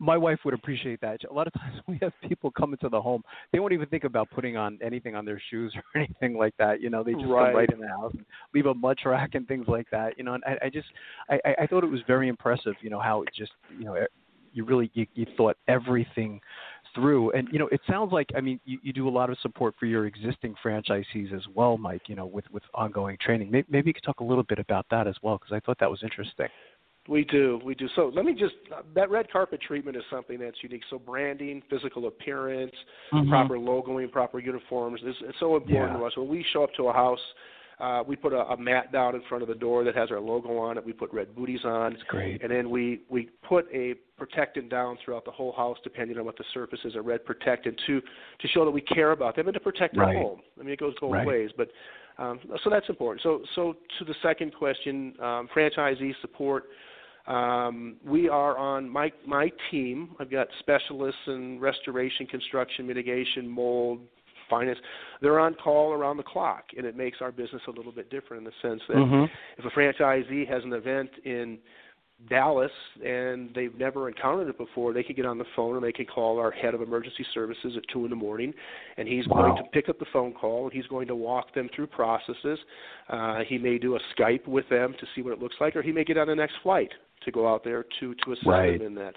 my 0.00 0.16
wife 0.16 0.38
would 0.44 0.54
appreciate 0.54 1.00
that. 1.00 1.20
A 1.28 1.32
lot 1.32 1.46
of 1.46 1.52
times 1.60 1.80
we 1.86 1.98
have 2.02 2.12
people 2.26 2.50
come 2.50 2.72
into 2.72 2.88
the 2.88 3.00
home, 3.00 3.22
they 3.52 3.58
won't 3.58 3.72
even 3.72 3.88
think 3.88 4.04
about 4.04 4.30
putting 4.30 4.56
on 4.56 4.78
anything 4.82 5.14
on 5.14 5.24
their 5.24 5.40
shoes 5.50 5.74
or 5.94 6.00
anything 6.00 6.36
like 6.36 6.54
that. 6.58 6.80
You 6.80 6.90
know, 6.90 7.02
they 7.02 7.12
just 7.12 7.26
right. 7.26 7.46
come 7.46 7.56
right 7.56 7.72
in 7.72 7.80
the 7.80 7.88
house 7.88 8.12
and 8.14 8.24
leave 8.54 8.66
a 8.66 8.74
mud 8.74 8.98
track 8.98 9.30
and 9.34 9.46
things 9.46 9.66
like 9.68 9.86
that. 9.90 10.16
You 10.16 10.24
know, 10.24 10.34
and 10.34 10.44
I, 10.44 10.66
I 10.66 10.68
just 10.70 10.88
I, 11.28 11.38
I 11.62 11.66
thought 11.66 11.84
it 11.84 11.87
was 11.90 12.00
very 12.06 12.28
impressive. 12.28 12.74
You 12.80 12.90
know 12.90 13.00
how 13.00 13.22
it 13.22 13.28
just 13.36 13.52
you 13.78 13.84
know 13.84 13.96
you 14.52 14.64
really 14.64 14.90
you, 14.94 15.06
you 15.14 15.26
thought 15.36 15.56
everything 15.68 16.40
through 16.94 17.30
and 17.32 17.48
you 17.52 17.58
know 17.58 17.68
it 17.68 17.80
sounds 17.86 18.12
like 18.12 18.26
i 18.34 18.40
mean 18.40 18.58
you, 18.64 18.78
you 18.82 18.94
do 18.94 19.06
a 19.06 19.10
lot 19.10 19.28
of 19.28 19.36
support 19.42 19.74
for 19.78 19.84
your 19.84 20.06
existing 20.06 20.54
franchisees 20.64 21.34
as 21.34 21.42
well 21.54 21.76
mike 21.76 22.00
you 22.06 22.16
know 22.16 22.24
with 22.24 22.46
with 22.50 22.62
ongoing 22.74 23.16
training 23.20 23.50
maybe, 23.50 23.66
maybe 23.68 23.90
you 23.90 23.94
could 23.94 24.02
talk 24.02 24.20
a 24.20 24.24
little 24.24 24.42
bit 24.42 24.58
about 24.58 24.86
that 24.90 25.06
as 25.06 25.14
well 25.22 25.36
because 25.36 25.54
i 25.54 25.60
thought 25.60 25.78
that 25.78 25.90
was 25.90 26.00
interesting 26.02 26.48
we 27.08 27.24
do, 27.24 27.58
we 27.64 27.74
do. 27.74 27.88
So 27.96 28.12
let 28.14 28.26
me 28.26 28.34
just 28.34 28.54
that 28.94 29.10
red 29.10 29.32
carpet 29.32 29.62
treatment 29.66 29.96
is 29.96 30.02
something 30.10 30.38
that's 30.38 30.58
unique. 30.62 30.82
So 30.90 30.98
branding, 30.98 31.62
physical 31.70 32.06
appearance, 32.06 32.74
mm-hmm. 33.12 33.30
proper 33.30 33.56
logoing, 33.56 34.12
proper 34.12 34.38
uniforms 34.38 35.00
is 35.00 35.14
it's 35.22 35.38
so 35.40 35.56
important 35.56 35.92
yeah. 35.92 35.98
to 35.98 36.04
us. 36.04 36.14
When 36.18 36.28
we 36.28 36.44
show 36.52 36.64
up 36.64 36.70
to 36.76 36.88
a 36.88 36.92
house, 36.92 37.18
uh, 37.80 38.02
we 38.06 38.16
put 38.16 38.32
a, 38.32 38.40
a 38.40 38.56
mat 38.56 38.92
down 38.92 39.14
in 39.14 39.22
front 39.28 39.42
of 39.42 39.48
the 39.48 39.54
door 39.54 39.84
that 39.84 39.94
has 39.94 40.10
our 40.10 40.20
logo 40.20 40.56
on 40.58 40.76
it. 40.76 40.84
We 40.84 40.92
put 40.92 41.12
red 41.12 41.34
booties 41.34 41.64
on. 41.64 41.92
That's 41.92 42.02
great. 42.04 42.42
And 42.42 42.50
then 42.50 42.70
we 42.70 43.02
we 43.08 43.30
put 43.48 43.66
a 43.72 43.94
protectant 44.16 44.68
down 44.68 44.98
throughout 45.04 45.24
the 45.24 45.30
whole 45.30 45.52
house, 45.52 45.78
depending 45.84 46.18
on 46.18 46.24
what 46.24 46.36
the 46.36 46.44
surface 46.52 46.80
is, 46.84 46.96
a 46.96 47.00
red 47.00 47.24
protectant 47.24 47.80
to 47.86 48.00
to 48.00 48.48
show 48.48 48.64
that 48.64 48.70
we 48.70 48.80
care 48.80 49.12
about 49.12 49.36
them 49.36 49.46
and 49.46 49.54
to 49.54 49.60
protect 49.60 49.94
their 49.94 50.06
right. 50.06 50.16
home. 50.16 50.40
I 50.58 50.64
mean, 50.64 50.72
it 50.72 50.80
goes 50.80 50.94
both 51.00 51.12
right. 51.12 51.26
ways, 51.26 51.50
but. 51.56 51.68
Um, 52.20 52.40
so 52.64 52.68
that's 52.68 52.88
important. 52.88 53.22
So, 53.22 53.42
so 53.54 53.76
to 54.00 54.04
the 54.04 54.14
second 54.24 54.52
question, 54.52 55.14
um, 55.20 55.48
franchisee 55.56 56.12
support. 56.20 56.64
Um, 57.28 57.94
we 58.04 58.28
are 58.28 58.58
on 58.58 58.88
my 58.88 59.12
my 59.24 59.52
team. 59.70 60.16
I've 60.18 60.28
got 60.30 60.48
specialists 60.58 61.20
in 61.28 61.60
restoration, 61.60 62.26
construction, 62.26 62.88
mitigation, 62.88 63.46
mold, 63.46 64.00
finance, 64.48 64.78
they're 65.20 65.40
on 65.40 65.54
call 65.54 65.92
around 65.92 66.16
the 66.16 66.22
clock, 66.22 66.64
and 66.76 66.86
it 66.86 66.96
makes 66.96 67.18
our 67.20 67.32
business 67.32 67.62
a 67.68 67.70
little 67.70 67.92
bit 67.92 68.10
different 68.10 68.40
in 68.40 68.44
the 68.44 68.68
sense 68.68 68.82
that 68.88 68.96
mm-hmm. 68.96 69.24
if 69.58 69.64
a 69.64 69.70
franchisee 69.70 70.48
has 70.48 70.62
an 70.64 70.72
event 70.72 71.10
in 71.24 71.58
Dallas 72.28 72.72
and 73.04 73.50
they've 73.54 73.76
never 73.78 74.08
encountered 74.08 74.48
it 74.48 74.58
before, 74.58 74.92
they 74.92 75.04
can 75.04 75.14
get 75.14 75.24
on 75.24 75.38
the 75.38 75.44
phone 75.54 75.76
and 75.76 75.84
they 75.84 75.92
can 75.92 76.04
call 76.04 76.38
our 76.38 76.50
head 76.50 76.74
of 76.74 76.82
emergency 76.82 77.24
services 77.32 77.74
at 77.76 77.84
two 77.92 78.04
in 78.04 78.10
the 78.10 78.16
morning, 78.16 78.52
and 78.96 79.06
he's 79.06 79.26
wow. 79.28 79.42
going 79.42 79.56
to 79.56 79.62
pick 79.70 79.88
up 79.88 79.98
the 79.98 80.06
phone 80.12 80.32
call 80.32 80.64
and 80.64 80.72
he's 80.72 80.86
going 80.86 81.06
to 81.06 81.14
walk 81.14 81.54
them 81.54 81.68
through 81.74 81.86
processes. 81.86 82.58
Uh, 83.08 83.40
he 83.46 83.56
may 83.56 83.78
do 83.78 83.96
a 83.96 84.00
Skype 84.16 84.48
with 84.48 84.68
them 84.68 84.94
to 84.98 85.06
see 85.14 85.22
what 85.22 85.32
it 85.32 85.38
looks 85.38 85.56
like, 85.60 85.76
or 85.76 85.82
he 85.82 85.92
may 85.92 86.02
get 86.04 86.18
on 86.18 86.26
the 86.26 86.34
next 86.34 86.54
flight 86.62 86.90
to 87.24 87.30
go 87.30 87.52
out 87.52 87.62
there 87.62 87.84
to 88.00 88.14
to 88.14 88.32
assist 88.32 88.46
right. 88.46 88.78
them 88.78 88.88
in 88.88 88.94
that. 88.94 89.14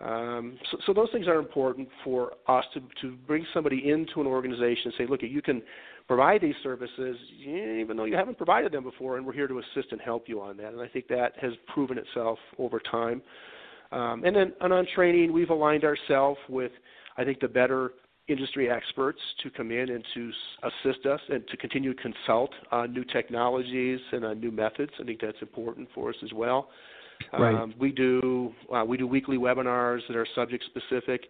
Um, 0.00 0.58
so, 0.70 0.78
so, 0.86 0.92
those 0.92 1.08
things 1.10 1.26
are 1.26 1.38
important 1.38 1.88
for 2.04 2.32
us 2.48 2.66
to, 2.74 2.82
to 3.00 3.16
bring 3.26 3.46
somebody 3.54 3.88
into 3.88 4.20
an 4.20 4.26
organization 4.26 4.82
and 4.86 4.94
say, 4.98 5.06
look, 5.08 5.22
you 5.22 5.40
can 5.40 5.62
provide 6.06 6.42
these 6.42 6.54
services 6.62 7.16
even 7.40 7.96
though 7.96 8.04
you 8.04 8.14
haven't 8.14 8.36
provided 8.36 8.72
them 8.72 8.84
before, 8.84 9.16
and 9.16 9.24
we're 9.24 9.32
here 9.32 9.48
to 9.48 9.58
assist 9.58 9.92
and 9.92 10.00
help 10.00 10.28
you 10.28 10.40
on 10.40 10.58
that. 10.58 10.72
And 10.72 10.82
I 10.82 10.88
think 10.88 11.08
that 11.08 11.32
has 11.40 11.52
proven 11.72 11.96
itself 11.96 12.38
over 12.58 12.78
time. 12.78 13.22
Um, 13.90 14.22
and 14.24 14.36
then 14.36 14.52
and 14.60 14.72
on 14.72 14.86
training, 14.94 15.32
we've 15.32 15.50
aligned 15.50 15.84
ourselves 15.84 16.38
with, 16.48 16.72
I 17.16 17.24
think, 17.24 17.40
the 17.40 17.48
better 17.48 17.92
industry 18.28 18.68
experts 18.70 19.20
to 19.42 19.50
come 19.50 19.70
in 19.70 19.90
and 19.90 20.04
to 20.14 20.32
assist 20.64 21.06
us 21.06 21.20
and 21.28 21.46
to 21.48 21.56
continue 21.56 21.94
to 21.94 22.02
consult 22.02 22.50
on 22.72 22.92
new 22.92 23.04
technologies 23.04 24.00
and 24.12 24.24
on 24.24 24.40
new 24.40 24.50
methods. 24.50 24.92
I 25.00 25.04
think 25.04 25.20
that's 25.20 25.40
important 25.40 25.88
for 25.94 26.10
us 26.10 26.16
as 26.24 26.32
well. 26.32 26.68
Right. 27.32 27.54
Um, 27.54 27.74
we 27.78 27.92
do 27.92 28.52
uh, 28.74 28.84
we 28.84 28.96
do 28.96 29.06
weekly 29.06 29.36
webinars 29.36 30.00
that 30.08 30.16
are 30.16 30.26
subject 30.34 30.64
specific. 30.64 31.22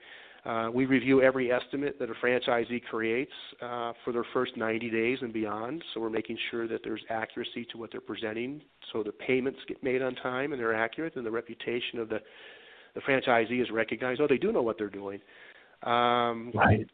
Uh, 0.45 0.71
we 0.73 0.87
review 0.87 1.23
every 1.23 1.51
estimate 1.51 1.99
that 1.99 2.09
a 2.09 2.15
franchisee 2.25 2.81
creates 2.85 3.33
uh, 3.61 3.93
for 4.05 4.13
their 4.13 4.25
first 4.33 4.57
90 4.57 4.91
days 4.91 5.19
and 5.21 5.33
beyond. 5.33 5.83
So 5.93 6.01
we're 6.01 6.11
making 6.11 6.39
sure 6.53 6.69
that 6.69 6.83
there's 6.85 7.01
accuracy 7.11 7.67
to 7.73 7.79
what 7.79 7.91
they're 7.91 8.01
presenting, 8.01 8.63
so 8.93 9.03
the 9.03 9.11
payments 9.11 9.59
get 9.67 9.83
made 9.83 10.03
on 10.03 10.15
time 10.15 10.53
and 10.53 10.61
they're 10.61 10.75
accurate, 10.75 11.17
and 11.17 11.27
the 11.27 11.31
reputation 11.31 11.99
of 11.99 12.09
the 12.09 12.21
the 12.95 13.01
franchisee 13.03 13.61
is 13.61 13.71
recognized. 13.71 14.21
Oh, 14.21 14.27
they 14.29 14.39
do 14.39 14.53
know 14.53 14.63
what 14.63 14.79
they're 14.79 14.89
doing. 14.89 15.21
Um, 15.83 16.51
right. 16.55 16.87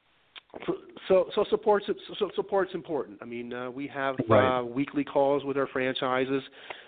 So, 1.08 1.26
so 1.34 1.44
support's 1.48 1.86
so 2.18 2.30
support's 2.34 2.74
important. 2.74 3.18
I 3.22 3.24
mean, 3.24 3.52
uh, 3.52 3.70
we 3.70 3.86
have 3.88 4.16
right. 4.28 4.60
uh, 4.60 4.64
weekly 4.64 5.04
calls 5.04 5.44
with 5.44 5.56
our 5.56 5.66
franchises 5.68 6.42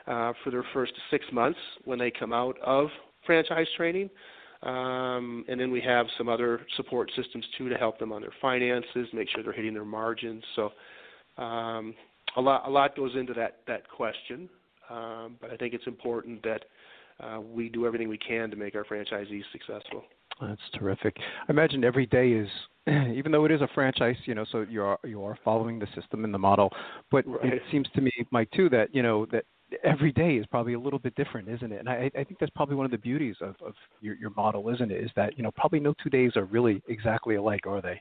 uh, 0.07 0.33
for 0.43 0.51
their 0.51 0.65
first 0.73 0.93
six 1.11 1.25
months 1.33 1.59
when 1.85 1.99
they 1.99 2.11
come 2.11 2.33
out 2.33 2.57
of 2.65 2.89
franchise 3.27 3.67
training, 3.77 4.11
um, 4.63 5.45
and 5.49 5.61
then 5.61 5.71
we 5.71 5.81
have 5.81 6.07
some 6.17 6.29
other 6.29 6.61
support 6.77 7.11
systems 7.17 7.45
too 7.57 7.69
to 7.69 7.77
help 7.77 7.99
them 7.99 8.13
on 8.13 8.23
their 8.23 8.35
finances, 8.41 9.09
make 9.13 9.29
sure 9.31 9.43
they're 9.43 9.53
hitting 9.53 9.75
their 9.75 9.85
margins. 9.85 10.43
So, 10.57 10.73
um, 11.43 11.95
a 12.37 12.41
lot 12.41 12.67
a 12.67 12.71
lot 12.71 12.97
goes 12.97 13.13
into 13.15 13.35
that 13.35 13.59
that 13.67 13.89
question, 13.89 14.49
um, 14.91 15.37
but 15.41 15.51
I 15.51 15.57
think 15.57 15.75
it's 15.75 15.87
important 15.87 16.43
that 16.43 16.65
uh, 17.21 17.41
we 17.41 17.69
do 17.69 17.87
everything 17.87 18.09
we 18.09 18.19
can 18.19 18.51
to 18.51 18.57
make 18.57 18.75
our 18.75 18.85
franchisees 18.85 19.43
successful. 19.53 20.03
That's 20.41 20.61
terrific. 20.79 21.17
I 21.19 21.53
imagine 21.53 21.85
every 21.85 22.07
day 22.07 22.31
is, 22.31 22.49
even 22.89 23.31
though 23.31 23.45
it 23.45 23.53
is 23.53 23.61
a 23.61 23.69
franchise, 23.75 24.17
you 24.25 24.35
know, 24.35 24.45
so 24.51 24.67
you 24.69 24.83
are 24.83 24.99
you 25.05 25.23
are 25.25 25.39
following 25.45 25.79
the 25.79 25.87
system 25.95 26.25
and 26.25 26.35
the 26.35 26.39
model. 26.39 26.71
But 27.11 27.27
right. 27.27 27.55
it 27.55 27.63
seems 27.71 27.87
to 27.95 28.01
me, 28.01 28.11
Mike, 28.31 28.51
too, 28.53 28.69
that 28.71 28.95
you 28.95 29.03
know 29.03 29.27
that 29.27 29.45
every 29.83 30.13
day 30.13 30.37
is 30.37 30.47
probably 30.47 30.75
a 30.75 30.79
little 30.79 30.99
bit 30.99 31.15
different, 31.15 31.49
isn't 31.49 31.73
it? 31.73 31.79
And 31.79 31.89
I, 31.89 32.11
I 32.17 32.25
think 32.25 32.39
that's 32.39 32.53
probably 32.55 32.77
one 32.77 32.85
of 32.85 32.93
the 32.93 32.99
beauties 32.99 33.37
of, 33.41 33.55
of 33.65 33.75
your, 34.01 34.15
your 34.17 34.31
model, 34.31 34.69
isn't 34.71 34.91
it? 34.91 35.03
Is 35.03 35.11
that 35.17 35.37
you 35.37 35.43
know 35.43 35.51
probably 35.53 35.81
no 35.81 35.95
two 36.03 36.11
days 36.11 36.37
are 36.37 36.45
really 36.45 36.83
exactly 36.89 37.37
alike, 37.37 37.67
are 37.67 37.81
they? 37.81 38.01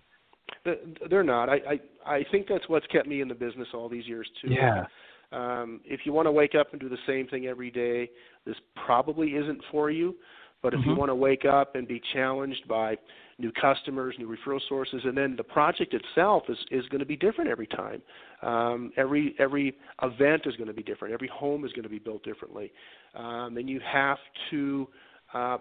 They're 1.10 1.24
not. 1.24 1.50
I, 1.50 1.56
I 1.56 2.16
I 2.16 2.26
think 2.32 2.48
that's 2.48 2.68
what's 2.68 2.88
kept 2.88 3.08
me 3.08 3.22
in 3.22 3.28
the 3.28 3.36
business 3.36 3.68
all 3.74 3.90
these 3.90 4.08
years 4.08 4.30
too. 4.42 4.50
Yeah. 4.50 4.86
Um, 5.32 5.82
if 5.84 6.02
you 6.06 6.14
want 6.14 6.28
to 6.28 6.32
wake 6.32 6.54
up 6.54 6.74
and 6.74 6.80
do 6.80 6.90
the 6.90 6.98
same 7.08 7.28
thing 7.28 7.48
every 7.48 7.72
day, 7.72 8.10
this 8.46 8.56
probably 8.86 9.30
isn't 9.30 9.62
for 9.72 9.90
you. 9.90 10.16
But 10.62 10.74
if 10.74 10.80
Mhm. 10.82 10.86
you 10.86 10.96
want 10.96 11.10
to 11.10 11.16
wake 11.16 11.44
up 11.44 11.76
and 11.76 11.88
be 11.88 12.00
challenged 12.14 12.68
by 12.68 12.98
new 13.38 13.52
customers, 13.52 14.16
new 14.18 14.28
referral 14.28 14.60
sources, 14.68 15.02
and 15.06 15.18
then 15.18 15.36
the 15.36 15.44
project 15.44 15.94
itself 15.94 16.44
is 16.50 16.58
is 16.72 16.86
going 16.90 17.00
to 17.00 17.06
be 17.06 17.16
different 17.16 17.50
every 17.50 17.68
time. 17.68 18.02
Um, 18.42 18.92
every 18.98 19.36
every 19.40 19.76
event 20.02 20.44
is 20.46 20.56
going 20.56 20.68
to 20.68 20.74
be 20.74 20.84
different. 20.84 21.14
Every 21.14 21.30
home 21.30 21.66
is 21.66 21.72
going 21.74 21.84
to 21.84 21.90
be 21.90 22.00
built 22.00 22.24
differently, 22.24 22.72
um, 23.16 23.58
and 23.58 23.70
you 23.70 23.80
have 23.80 24.18
to 24.52 24.88
uh, 25.34 25.58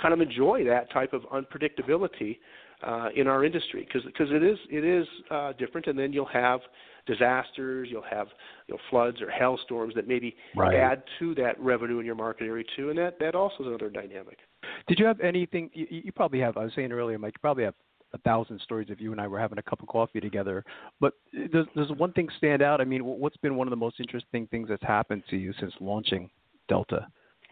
kind 0.00 0.14
of 0.14 0.20
enjoy 0.20 0.64
that 0.64 0.90
type 0.92 1.12
of 1.12 1.22
unpredictability 1.22 2.38
uh, 2.82 3.08
in 3.14 3.26
our 3.26 3.44
industry 3.44 3.86
because 3.86 4.04
because 4.06 4.30
it 4.30 4.42
is 4.42 4.58
it 4.70 4.84
is 4.84 5.06
uh, 5.30 5.52
different. 5.54 5.86
And 5.86 5.98
then 5.98 6.12
you'll 6.12 6.26
have 6.26 6.60
disasters, 7.06 7.88
you'll 7.90 8.02
have 8.02 8.28
you 8.66 8.74
know, 8.74 8.80
floods 8.88 9.20
or 9.20 9.30
hailstorms 9.30 9.94
that 9.94 10.06
maybe 10.06 10.34
Right. 10.54 10.76
add 10.76 11.02
to 11.18 11.34
that 11.36 11.58
revenue 11.60 11.98
in 11.98 12.06
your 12.06 12.14
market 12.14 12.44
area 12.44 12.64
too, 12.76 12.90
and 12.90 12.98
that 12.98 13.18
that 13.20 13.34
also 13.34 13.56
is 13.60 13.66
another 13.66 13.90
dynamic. 13.90 14.38
Did 14.86 14.98
you 14.98 15.06
have 15.06 15.20
anything? 15.20 15.70
You, 15.72 15.86
you 15.90 16.12
probably 16.12 16.40
have. 16.40 16.56
I 16.56 16.64
was 16.64 16.72
saying 16.74 16.92
earlier, 16.92 17.18
Mike. 17.18 17.34
You 17.36 17.40
probably 17.40 17.64
have 17.64 17.74
a 18.12 18.18
thousand 18.18 18.60
stories 18.60 18.88
if 18.90 19.00
you 19.00 19.12
and 19.12 19.20
I 19.20 19.26
were 19.26 19.38
having 19.38 19.58
a 19.58 19.62
cup 19.62 19.80
of 19.82 19.88
coffee 19.88 20.20
together. 20.20 20.64
But 21.00 21.14
does 21.52 21.66
does 21.76 21.90
one 21.92 22.12
thing 22.12 22.28
stand 22.38 22.62
out? 22.62 22.80
I 22.80 22.84
mean, 22.84 23.04
what's 23.04 23.36
been 23.36 23.56
one 23.56 23.66
of 23.66 23.70
the 23.70 23.76
most 23.76 24.00
interesting 24.00 24.46
things 24.48 24.68
that's 24.68 24.82
happened 24.82 25.22
to 25.30 25.36
you 25.36 25.52
since 25.60 25.72
launching 25.80 26.30
Delta? 26.68 27.06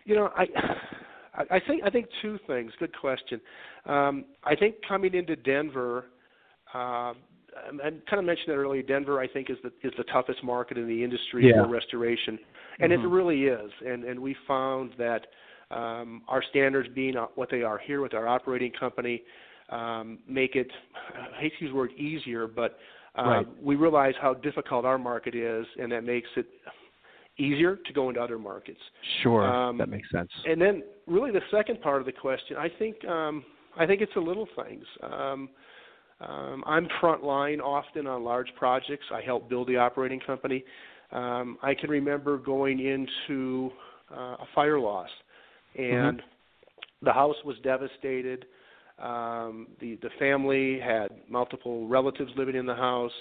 You 0.04 0.16
know, 0.16 0.30
I 0.36 0.46
I 1.50 1.60
think 1.60 1.82
I 1.84 1.90
think 1.90 2.06
two 2.22 2.38
things. 2.46 2.72
Good 2.78 2.96
question. 2.98 3.40
Um, 3.86 4.24
I 4.44 4.56
think 4.56 4.76
coming 4.86 5.14
into 5.14 5.36
Denver, 5.36 6.06
uh, 6.74 7.12
I 7.82 7.90
kind 8.08 8.18
of 8.18 8.24
mentioned 8.24 8.48
that 8.48 8.54
earlier. 8.54 8.82
Denver, 8.82 9.20
I 9.20 9.28
think, 9.28 9.50
is 9.50 9.56
the 9.62 9.72
is 9.86 9.92
the 9.96 10.04
toughest 10.04 10.42
market 10.42 10.78
in 10.78 10.86
the 10.86 11.04
industry 11.04 11.46
Yeah. 11.46 11.62
for 11.62 11.68
restoration, 11.68 12.38
and 12.80 12.92
it 12.92 13.00
Mhm. 13.00 13.12
really 13.12 13.46
is. 13.46 13.70
And 13.86 14.04
and 14.04 14.20
we 14.20 14.34
found 14.46 14.92
that 14.94 15.28
um, 15.70 16.22
our 16.28 16.42
standards 16.50 16.88
being 16.94 17.14
what 17.34 17.50
they 17.50 17.62
are 17.62 17.78
here 17.78 18.00
with 18.00 18.14
our 18.14 18.26
operating 18.26 18.72
company 18.72 19.22
um, 19.70 20.18
make 20.26 20.56
it. 20.56 20.68
I 21.36 21.40
hate 21.40 21.52
to 21.58 21.64
use 21.64 21.72
the 21.72 21.76
word 21.76 21.92
easier, 21.92 22.46
but 22.46 22.78
uh, 23.16 23.22
Right. 23.22 23.62
we 23.62 23.76
realize 23.76 24.14
how 24.20 24.34
difficult 24.34 24.84
our 24.84 24.98
market 24.98 25.34
is, 25.34 25.66
and 25.78 25.90
that 25.92 26.04
makes 26.04 26.28
it 26.36 26.46
easier 27.36 27.76
to 27.76 27.92
go 27.92 28.08
into 28.08 28.20
other 28.20 28.38
markets. 28.38 28.80
Sure, 29.22 29.46
Um, 29.46 29.78
that 29.78 29.88
makes 29.88 30.10
sense. 30.10 30.30
And 30.46 30.60
then, 30.60 30.82
really, 31.06 31.30
the 31.30 31.42
second 31.50 31.80
part 31.80 32.00
of 32.00 32.06
the 32.06 32.12
question, 32.12 32.56
I 32.56 32.68
think, 32.68 33.04
um, 33.06 33.44
I 33.76 33.86
think 33.86 34.00
it's 34.00 34.14
the 34.14 34.20
little 34.20 34.48
things. 34.56 34.84
Um, 35.02 35.48
um, 36.20 36.64
I'm 36.66 36.88
front 37.00 37.22
line 37.22 37.60
often 37.60 38.06
on 38.06 38.24
large 38.24 38.52
projects. 38.56 39.06
I 39.12 39.20
help 39.20 39.48
build 39.48 39.68
the 39.68 39.76
operating 39.76 40.18
company. 40.20 40.64
Um, 41.12 41.58
I 41.62 41.74
can 41.74 41.90
remember 41.90 42.38
going 42.38 42.80
into 42.80 43.70
uh, 44.10 44.34
a 44.34 44.46
fire 44.54 44.80
loss, 44.80 45.08
and 45.76 46.22
the 47.02 47.12
house 47.12 47.36
was 47.44 47.56
devastated. 47.62 48.46
Um, 48.98 49.68
the 49.80 49.96
the 50.02 50.10
family 50.18 50.80
had 50.80 51.08
multiple 51.28 51.86
relatives 51.86 52.32
living 52.36 52.56
in 52.56 52.66
the 52.66 52.74
house. 52.74 53.12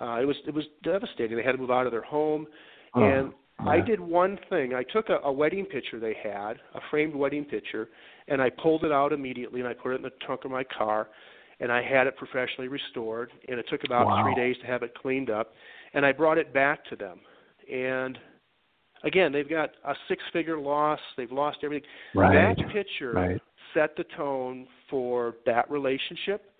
Uh, 0.00 0.20
it 0.20 0.24
was 0.24 0.36
it 0.46 0.54
was 0.54 0.64
devastating. 0.82 1.36
They 1.36 1.42
had 1.42 1.52
to 1.52 1.58
move 1.58 1.70
out 1.70 1.86
of 1.86 1.92
their 1.92 2.02
home, 2.02 2.46
Oh, 2.94 3.00
and 3.00 3.32
I 3.66 3.80
did 3.80 3.98
one 3.98 4.38
thing. 4.50 4.74
I 4.74 4.82
took 4.82 5.08
a, 5.08 5.18
a 5.24 5.32
wedding 5.32 5.64
picture 5.64 5.98
they 5.98 6.16
had, 6.22 6.54
a 6.74 6.80
framed 6.90 7.14
wedding 7.14 7.44
picture, 7.44 7.88
and 8.28 8.40
I 8.42 8.50
pulled 8.50 8.84
it 8.84 8.92
out 8.92 9.12
immediately 9.12 9.60
and 9.60 9.68
I 9.68 9.72
put 9.72 9.92
it 9.92 9.96
in 9.96 10.02
the 10.02 10.10
trunk 10.24 10.44
of 10.44 10.50
my 10.50 10.64
car, 10.64 11.08
and 11.60 11.72
I 11.72 11.82
had 11.82 12.06
it 12.06 12.16
professionally 12.16 12.68
restored. 12.68 13.30
And 13.48 13.58
it 13.58 13.66
took 13.70 13.84
about 13.84 14.06
Wow. 14.06 14.22
three 14.22 14.34
days 14.34 14.56
to 14.60 14.66
have 14.66 14.82
it 14.82 14.94
cleaned 14.94 15.30
up, 15.30 15.52
and 15.94 16.04
I 16.04 16.12
brought 16.12 16.38
it 16.38 16.52
back 16.52 16.84
to 16.86 16.96
them. 16.96 17.20
And 17.72 18.18
again, 19.04 19.32
they've 19.32 19.48
got 19.48 19.70
a 19.84 19.94
six-figure 20.08 20.58
loss. 20.58 21.00
They've 21.16 21.30
lost 21.32 21.58
everything. 21.62 21.88
Right. 22.14 22.56
That 22.56 22.68
picture 22.72 23.12
Right. 23.12 23.40
set 23.72 23.96
the 23.96 24.04
tone 24.16 24.66
for 24.90 25.36
that 25.46 25.70
relationship. 25.70 26.50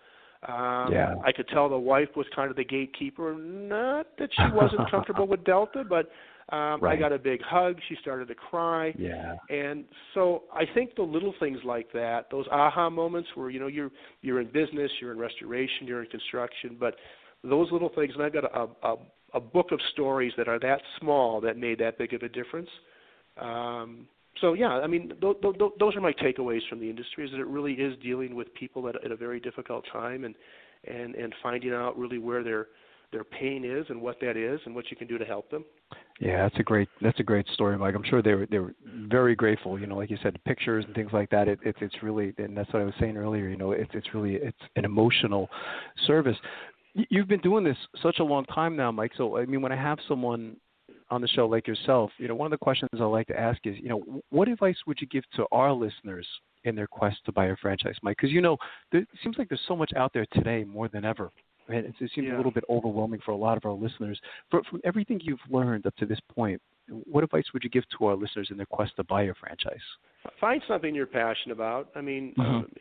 Um, 0.46 0.92
Yeah. 0.92 1.14
I 1.24 1.33
could 1.33 1.48
tell 1.48 1.68
the 1.68 1.78
wife 1.78 2.14
was 2.16 2.26
kind 2.35 2.50
of 2.50 2.57
the 2.57 2.64
gatekeeper. 2.64 3.35
Not 3.35 4.07
that 4.18 4.30
she 4.35 4.46
wasn't 4.52 4.88
comfortable 4.90 5.26
with 5.26 5.42
Delta, 5.44 5.85
but 5.85 6.11
um, 6.50 6.85
I 6.85 6.96
got 6.96 7.11
a 7.12 7.18
big 7.18 7.40
hug. 7.40 7.80
She 7.88 7.96
started 7.96 8.28
to 8.28 8.35
cry. 8.35 8.92
Yeah. 8.98 9.37
And 9.48 9.85
so 10.12 10.42
I 10.52 10.66
think 10.74 10.94
the 10.94 11.02
little 11.02 11.33
things 11.40 11.59
like 11.64 11.90
that, 11.92 12.28
those 12.30 12.46
aha 12.52 12.90
moments 12.90 13.30
where 13.35 13.48
you 13.48 13.59
know 13.59 13.66
you're 13.68 13.90
you're 14.20 14.40
in 14.40 14.48
business, 14.48 14.90
you're 15.00 15.12
in 15.12 15.18
restoration, 15.18 15.87
you're 15.87 16.02
in 16.02 16.11
construction, 16.11 16.76
but 16.78 16.96
those 17.42 17.72
little 17.72 17.88
things, 17.88 18.12
and 18.14 18.22
I've 18.22 18.35
got 18.35 18.44
a 18.44 18.68
a, 18.87 18.96
a 19.35 19.40
book 19.40 19.73
of 19.73 19.81
stories 19.92 20.33
that 20.37 20.49
are 20.49 20.59
that 20.61 20.81
small 20.99 21.40
that 21.40 21.59
made 21.59 21.79
that 21.81 21.99
big 21.99 22.14
of 22.14 22.23
a 22.23 22.29
difference. 22.29 22.68
Um, 23.40 24.07
so 24.40 24.55
yeah, 24.55 24.68
I 24.68 24.87
mean, 24.87 25.12
th- 25.20 25.40
th- 25.42 25.59
th- 25.59 25.73
those 25.79 25.97
are 25.97 26.01
my 26.01 26.12
takeaways 26.12 26.66
from 26.68 26.81
the 26.81 26.88
industry. 26.88 27.25
Is 27.25 27.31
that 27.33 27.40
it 27.40 27.47
really 27.47 27.75
is 27.75 27.97
dealing 28.03 28.35
with 28.35 28.53
people 28.55 28.88
at, 28.88 29.03
at 29.05 29.11
a 29.11 29.16
very 29.16 29.40
difficult 29.40 29.85
time, 29.92 30.25
and 30.25 30.35
and 30.85 31.14
and 31.14 31.35
finding 31.42 31.73
out 31.73 31.99
really 31.99 32.18
where 32.18 32.42
their 32.42 32.68
their 33.12 33.25
pain 33.25 33.64
is 33.64 33.87
and 33.90 34.01
what 34.01 34.18
that 34.20 34.37
is, 34.37 34.61
and 34.66 34.75
what 34.75 34.90
you 34.90 34.97
can 34.97 35.07
do 35.07 35.18
to 35.18 35.25
help 35.25 35.51
them. 35.51 35.64
Yeah, 36.20 36.42
that's 36.42 36.59
a 36.59 36.62
great 36.62 36.88
that's 37.01 37.18
a 37.20 37.23
great 37.23 37.47
story, 37.49 37.77
Mike. 37.79 37.94
I'm 37.94 38.05
sure 38.05 38.23
they 38.23 38.35
were 38.35 38.47
they 38.47 38.59
were 38.59 38.75
very 39.09 39.35
grateful. 39.35 39.79
You 39.79 39.87
know, 39.87 39.97
like 39.97 40.11
you 40.11 40.18
said, 40.23 40.38
pictures 40.44 40.85
and 40.85 40.94
things 40.94 41.12
like 41.12 41.31
that. 41.31 41.49
It, 41.49 41.59
it's 41.64 41.79
it's 41.81 42.03
really 42.03 42.35
and 42.38 42.57
that's 42.57 42.73
what 42.73 42.83
I 42.83 42.85
was 42.85 42.94
saying 43.01 43.16
earlier. 43.16 43.49
You 43.49 43.57
know, 43.57 43.73
it's 43.73 43.90
it's 43.94 44.14
really 44.14 44.35
it's 44.37 44.59
an 44.77 44.85
emotional 44.85 45.49
service. 46.07 46.37
You've 46.94 47.28
been 47.28 47.40
doing 47.40 47.64
this 47.64 47.76
such 48.02 48.18
a 48.20 48.24
long 48.24 48.44
time 48.46 48.76
now, 48.76 48.92
Mike. 48.92 49.12
So 49.16 49.37
I 49.37 49.46
mean, 49.46 49.62
when 49.62 49.72
I 49.72 49.76
have 49.76 49.98
someone 50.07 50.57
on 51.11 51.20
the 51.20 51.28
show 51.28 51.46
like 51.46 51.66
yourself, 51.66 52.11
you 52.18 52.28
know, 52.28 52.35
one 52.35 52.46
of 52.46 52.50
the 52.52 52.62
questions 52.62 52.90
I 52.94 53.04
like 53.04 53.26
to 53.28 53.38
ask 53.38 53.59
is, 53.66 53.76
you 53.78 53.88
know, 53.88 54.22
what 54.30 54.48
advice 54.48 54.76
would 54.87 55.00
you 55.00 55.07
give 55.09 55.24
to 55.37 55.44
our 55.52 55.72
listeners 55.72 56.26
in 56.64 56.74
their 56.74 56.87
quest 56.87 57.16
to 57.26 57.33
buy 57.33 57.46
a 57.46 57.57
franchise, 57.57 57.96
Mike? 58.02 58.16
Because 58.18 58.33
you 58.33 58.40
know, 58.40 58.57
there, 58.92 59.00
it 59.02 59.09
seems 59.22 59.37
like 59.38 59.48
there's 59.48 59.61
so 59.66 59.76
much 59.76 59.92
out 59.96 60.12
there 60.14 60.26
today 60.33 60.64
more 60.64 60.88
than 60.88 61.04
ever. 61.04 61.30
And 61.68 61.78
it, 61.78 61.94
it 61.98 62.11
seems 62.14 62.28
Yeah. 62.28 62.37
a 62.37 62.37
little 62.37 62.52
bit 62.52 62.64
overwhelming 62.68 63.20
for 63.24 63.33
a 63.33 63.37
lot 63.37 63.57
of 63.57 63.64
our 63.64 63.72
listeners. 63.72 64.20
For, 64.50 64.62
from 64.64 64.80
everything 64.85 65.20
you've 65.22 65.40
learned 65.50 65.87
up 65.87 65.96
to 65.96 66.07
this 66.07 66.20
point, 66.35 66.61
what 66.88 67.24
advice 67.24 67.44
would 67.54 67.64
you 67.64 67.70
give 67.70 67.85
to 67.98 68.07
our 68.07 68.14
listeners 68.14 68.48
in 68.50 68.57
their 68.57 68.66
quest 68.66 68.92
to 68.96 69.04
buy 69.04 69.22
a 69.24 69.35
franchise? 69.35 69.80
Find 70.40 70.62
something 70.66 70.94
you're 70.94 71.06
passionate 71.06 71.54
about. 71.54 71.90
I 71.94 72.00
mean, 72.00 72.34
Mhm. 72.38 72.44
um, 72.44 72.72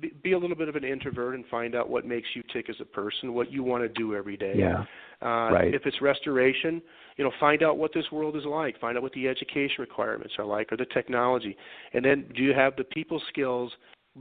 be, 0.00 0.12
be 0.22 0.32
a 0.32 0.38
little 0.38 0.56
bit 0.56 0.68
of 0.68 0.76
an 0.76 0.84
introvert 0.84 1.34
and 1.34 1.46
find 1.46 1.74
out 1.74 1.88
what 1.88 2.04
makes 2.04 2.34
you 2.34 2.42
tick 2.52 2.68
as 2.68 2.80
a 2.80 2.84
person, 2.84 3.34
what 3.34 3.52
you 3.52 3.62
want 3.62 3.82
to 3.82 3.88
do 3.88 4.14
every 4.14 4.36
day. 4.36 4.54
Yeah. 4.56 4.84
Uh, 5.20 5.52
Right. 5.52 5.74
If 5.74 5.86
it's 5.86 6.00
restoration, 6.00 6.82
you 7.16 7.24
know, 7.24 7.30
find 7.38 7.62
out 7.62 7.78
what 7.78 7.92
this 7.92 8.10
world 8.10 8.36
is 8.36 8.44
like. 8.44 8.78
Find 8.78 8.96
out 8.96 9.02
what 9.02 9.12
the 9.12 9.28
education 9.28 9.76
requirements 9.78 10.34
are 10.38 10.44
like, 10.44 10.72
or 10.72 10.76
the 10.76 10.86
technology, 10.86 11.56
and 11.92 12.04
then 12.04 12.26
do 12.34 12.42
you 12.42 12.54
have 12.54 12.74
the 12.76 12.84
people 12.84 13.20
skills 13.28 13.72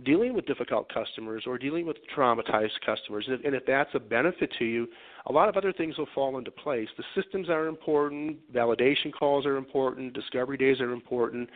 dealing 0.03 0.33
with 0.33 0.45
difficult 0.45 0.87
customers 0.93 1.43
or 1.45 1.57
dealing 1.57 1.85
with 1.85 1.97
traumatized 2.15 2.79
customers? 2.85 3.25
And 3.27 3.39
if, 3.39 3.45
and 3.45 3.55
if 3.55 3.65
that's 3.65 3.93
a 3.95 3.99
benefit 3.99 4.51
to 4.59 4.65
you, 4.65 4.87
a 5.25 5.31
lot 5.31 5.49
of 5.49 5.57
other 5.57 5.73
things 5.73 5.97
will 5.97 6.07
fall 6.13 6.37
into 6.37 6.51
place. 6.51 6.87
The 6.97 7.03
systems 7.15 7.49
are 7.49 7.67
important. 7.67 8.37
Validation 8.53 9.11
calls 9.11 9.45
are 9.45 9.57
important. 9.57 10.13
Discovery 10.13 10.57
days 10.57 10.79
are 10.79 10.91
important. 10.91 11.49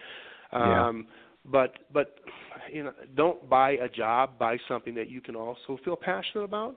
Yeah. 0.54 0.88
Um, 0.88 1.08
but 1.52 1.74
but 1.94 2.16
you 2.72 2.84
know, 2.84 2.94
don't 3.16 3.48
buy 3.50 3.72
a 3.72 3.90
job. 3.90 4.38
Buy 4.40 4.58
something 4.68 4.96
that 4.96 5.10
you 5.10 5.22
can 5.22 5.36
also 5.36 5.78
feel 5.84 5.96
passionate 5.96 6.44
about. 6.44 6.76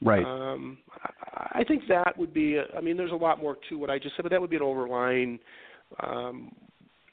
Right. 0.00 0.24
Um, 0.24 0.78
I, 1.24 1.60
I 1.60 1.64
think 1.64 1.82
that 1.88 2.16
would 2.16 2.32
be. 2.32 2.56
A, 2.56 2.64
I 2.76 2.80
mean, 2.80 2.96
there's 2.96 3.12
a 3.12 3.16
lot 3.16 3.40
more 3.40 3.56
to 3.68 3.78
what 3.78 3.90
I 3.90 3.98
just 3.98 4.16
said, 4.16 4.22
but 4.22 4.30
that 4.30 4.40
would 4.40 4.50
be 4.50 4.56
an 4.56 4.62
overlying 4.62 5.38
um, 6.02 6.52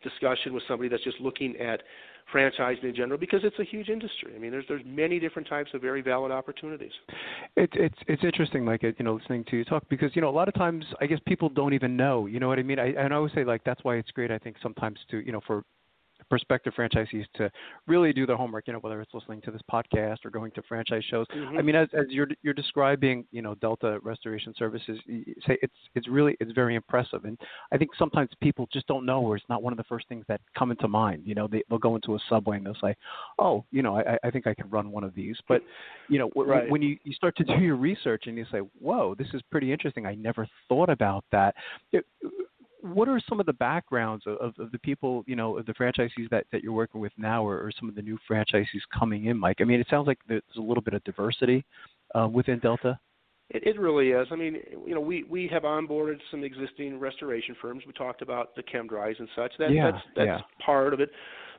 discussion 0.03 0.53
with 0.53 0.63
somebody 0.67 0.89
that's 0.89 1.03
just 1.03 1.19
looking 1.19 1.55
at 1.57 1.81
franchising 2.33 2.83
in 2.83 2.95
general 2.95 3.19
because 3.19 3.41
it's 3.43 3.57
a 3.59 3.63
huge 3.63 3.89
industry. 3.89 4.33
I 4.35 4.39
mean, 4.39 4.51
there's 4.51 4.65
there's 4.67 4.81
many 4.85 5.19
different 5.19 5.47
types 5.47 5.71
of 5.73 5.81
very 5.81 6.01
valid 6.01 6.31
opportunities. 6.31 6.91
It's 7.55 7.73
it's 7.75 7.97
it's 8.07 8.23
interesting, 8.23 8.63
Mike. 8.63 8.83
You 8.83 8.93
know, 8.99 9.15
listening 9.15 9.45
to 9.49 9.57
you 9.57 9.65
talk 9.65 9.83
because 9.89 10.11
you 10.15 10.21
know 10.21 10.29
a 10.29 10.31
lot 10.31 10.47
of 10.47 10.53
times 10.53 10.85
I 11.01 11.05
guess 11.07 11.19
people 11.27 11.49
don't 11.49 11.73
even 11.73 11.95
know. 11.95 12.25
You 12.25 12.39
know 12.39 12.47
what 12.47 12.59
I 12.59 12.63
mean? 12.63 12.79
I 12.79 12.87
and 12.93 13.13
I 13.13 13.17
always 13.17 13.33
say 13.33 13.43
like 13.43 13.63
that's 13.63 13.83
why 13.83 13.95
it's 13.95 14.11
great. 14.11 14.31
I 14.31 14.37
think 14.37 14.57
sometimes 14.61 14.99
to 15.11 15.19
you 15.19 15.31
know 15.31 15.41
for 15.45 15.63
prospective 16.29 16.73
franchisees 16.73 17.25
to 17.35 17.51
really 17.87 18.11
do 18.13 18.25
their 18.25 18.35
homework. 18.35 18.67
You 18.67 18.73
know, 18.73 18.79
whether 18.79 18.99
it's 19.01 19.13
listening 19.13 19.41
to 19.41 19.51
this 19.51 19.61
podcast 19.71 20.17
or 20.25 20.29
going 20.29 20.51
to 20.51 20.61
franchise 20.63 21.03
shows. 21.05 21.27
Mhm. 21.27 21.59
I 21.59 21.61
mean, 21.61 21.75
as 21.75 21.87
as 21.93 22.05
you're 22.09 22.27
you're 22.41 22.53
describing, 22.53 23.25
you 23.31 23.41
know, 23.41 23.55
Delta 23.55 23.99
Restoration 24.03 24.53
Services, 24.57 24.99
say 25.45 25.57
it's 25.61 25.73
it's 25.95 26.07
really 26.07 26.35
it's 26.39 26.51
very 26.51 26.75
impressive, 26.75 27.25
and 27.25 27.39
I 27.71 27.77
think 27.77 27.91
sometimes 27.95 28.29
people 28.41 28.67
just 28.71 28.87
don't 28.87 29.05
know, 29.05 29.21
or 29.21 29.35
it's 29.35 29.45
not 29.49 29.61
one 29.63 29.73
of 29.73 29.77
the 29.77 29.83
first 29.85 30.07
things 30.07 30.25
that 30.27 30.41
come 30.57 30.71
into 30.71 30.87
mind. 30.87 31.23
You 31.25 31.35
know, 31.35 31.47
they 31.47 31.63
they'll 31.69 31.79
go 31.79 31.95
into 31.95 32.15
a 32.15 32.19
subway 32.29 32.57
and 32.57 32.65
they'll 32.65 32.75
say, 32.81 32.95
"Oh, 33.39 33.63
you 33.71 33.81
know, 33.81 33.97
I 33.97 34.17
I 34.23 34.31
think 34.31 34.47
I 34.47 34.53
can 34.53 34.69
run 34.69 34.91
one 34.91 35.03
of 35.03 35.13
these," 35.13 35.37
but 35.47 35.61
you 36.09 36.19
know, 36.19 36.29
w- 36.29 36.49
Right. 36.49 36.69
when 36.69 36.81
you 36.81 36.97
you 37.03 37.13
start 37.13 37.35
to 37.37 37.43
do 37.43 37.59
your 37.59 37.75
research 37.75 38.27
and 38.27 38.37
you 38.37 38.45
say, 38.51 38.59
"Whoa, 38.79 39.15
this 39.15 39.27
is 39.33 39.41
pretty 39.51 39.71
interesting. 39.71 40.05
I 40.05 40.15
never 40.15 40.47
thought 40.67 40.89
about 40.89 41.23
that." 41.31 41.55
It, 41.91 42.05
what 42.81 43.07
are 43.07 43.19
some 43.27 43.39
of 43.39 43.45
the 43.45 43.53
backgrounds 43.53 44.25
of, 44.27 44.37
of, 44.37 44.53
of 44.59 44.71
the 44.71 44.79
people, 44.79 45.23
you 45.27 45.35
know, 45.35 45.57
of 45.57 45.65
the 45.65 45.73
franchisees 45.73 46.29
that, 46.31 46.45
that 46.51 46.63
you're 46.63 46.73
working 46.73 47.01
with 47.01 47.11
now, 47.17 47.45
or, 47.45 47.57
or 47.57 47.71
some 47.79 47.89
of 47.89 47.95
the 47.95 48.01
new 48.01 48.17
franchisees 48.29 48.65
coming 48.97 49.25
in, 49.25 49.37
Mike? 49.37 49.57
I 49.59 49.63
mean, 49.63 49.79
it 49.79 49.87
sounds 49.89 50.07
like 50.07 50.19
there's 50.27 50.41
a 50.57 50.61
little 50.61 50.83
bit 50.83 50.93
of 50.93 51.03
diversity 51.03 51.65
uh, 52.13 52.27
within 52.27 52.59
Delta. 52.59 52.99
It, 53.49 53.63
it 53.63 53.79
really 53.79 54.09
is. 54.09 54.27
I 54.31 54.35
mean, 54.35 54.57
you 54.85 54.95
know, 54.95 55.01
we 55.01 55.23
we 55.23 55.47
have 55.51 55.63
onboarded 55.63 56.17
some 56.31 56.43
existing 56.43 56.99
restoration 56.99 57.55
firms. 57.61 57.83
We 57.85 57.93
talked 57.93 58.21
about 58.21 58.55
the 58.55 58.63
ChemDrys 58.63 59.19
and 59.19 59.27
such. 59.35 59.51
That, 59.59 59.71
Yeah, 59.71 59.91
that's 59.91 60.03
that's 60.15 60.27
yeah. 60.27 60.65
part 60.65 60.93
of 60.93 60.99
it. 60.99 61.09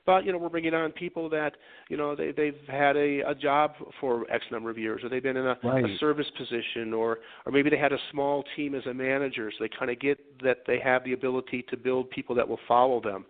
But 0.06 0.24
you 0.24 0.32
know, 0.32 0.38
we're 0.38 0.48
bringing 0.48 0.72
on 0.72 0.92
people 0.92 1.28
that 1.30 1.56
you 1.88 1.96
know 1.96 2.14
they 2.14 2.30
they've 2.30 2.56
had 2.68 2.96
a 2.96 3.20
a 3.28 3.34
job 3.34 3.72
for 4.00 4.24
X 4.30 4.44
number 4.52 4.70
of 4.70 4.78
years, 4.78 5.02
or 5.02 5.08
they've 5.08 5.22
been 5.22 5.36
in 5.36 5.46
a, 5.46 5.58
Right. 5.62 5.84
a 5.84 5.98
service 5.98 6.30
position, 6.38 6.94
or 6.94 7.18
or 7.44 7.52
maybe 7.52 7.68
they 7.68 7.76
had 7.76 7.92
a 7.92 7.98
small 8.12 8.44
team 8.54 8.74
as 8.74 8.86
a 8.86 8.94
manager, 8.94 9.50
so 9.50 9.64
they 9.64 9.70
kind 9.76 9.90
of 9.90 9.98
get 9.98 10.18
that 10.42 10.58
they 10.66 10.78
have 10.78 11.02
the 11.04 11.12
ability 11.12 11.64
to 11.70 11.76
build 11.76 12.08
people 12.10 12.34
that 12.36 12.48
will 12.48 12.60
follow 12.68 13.00
them. 13.00 13.26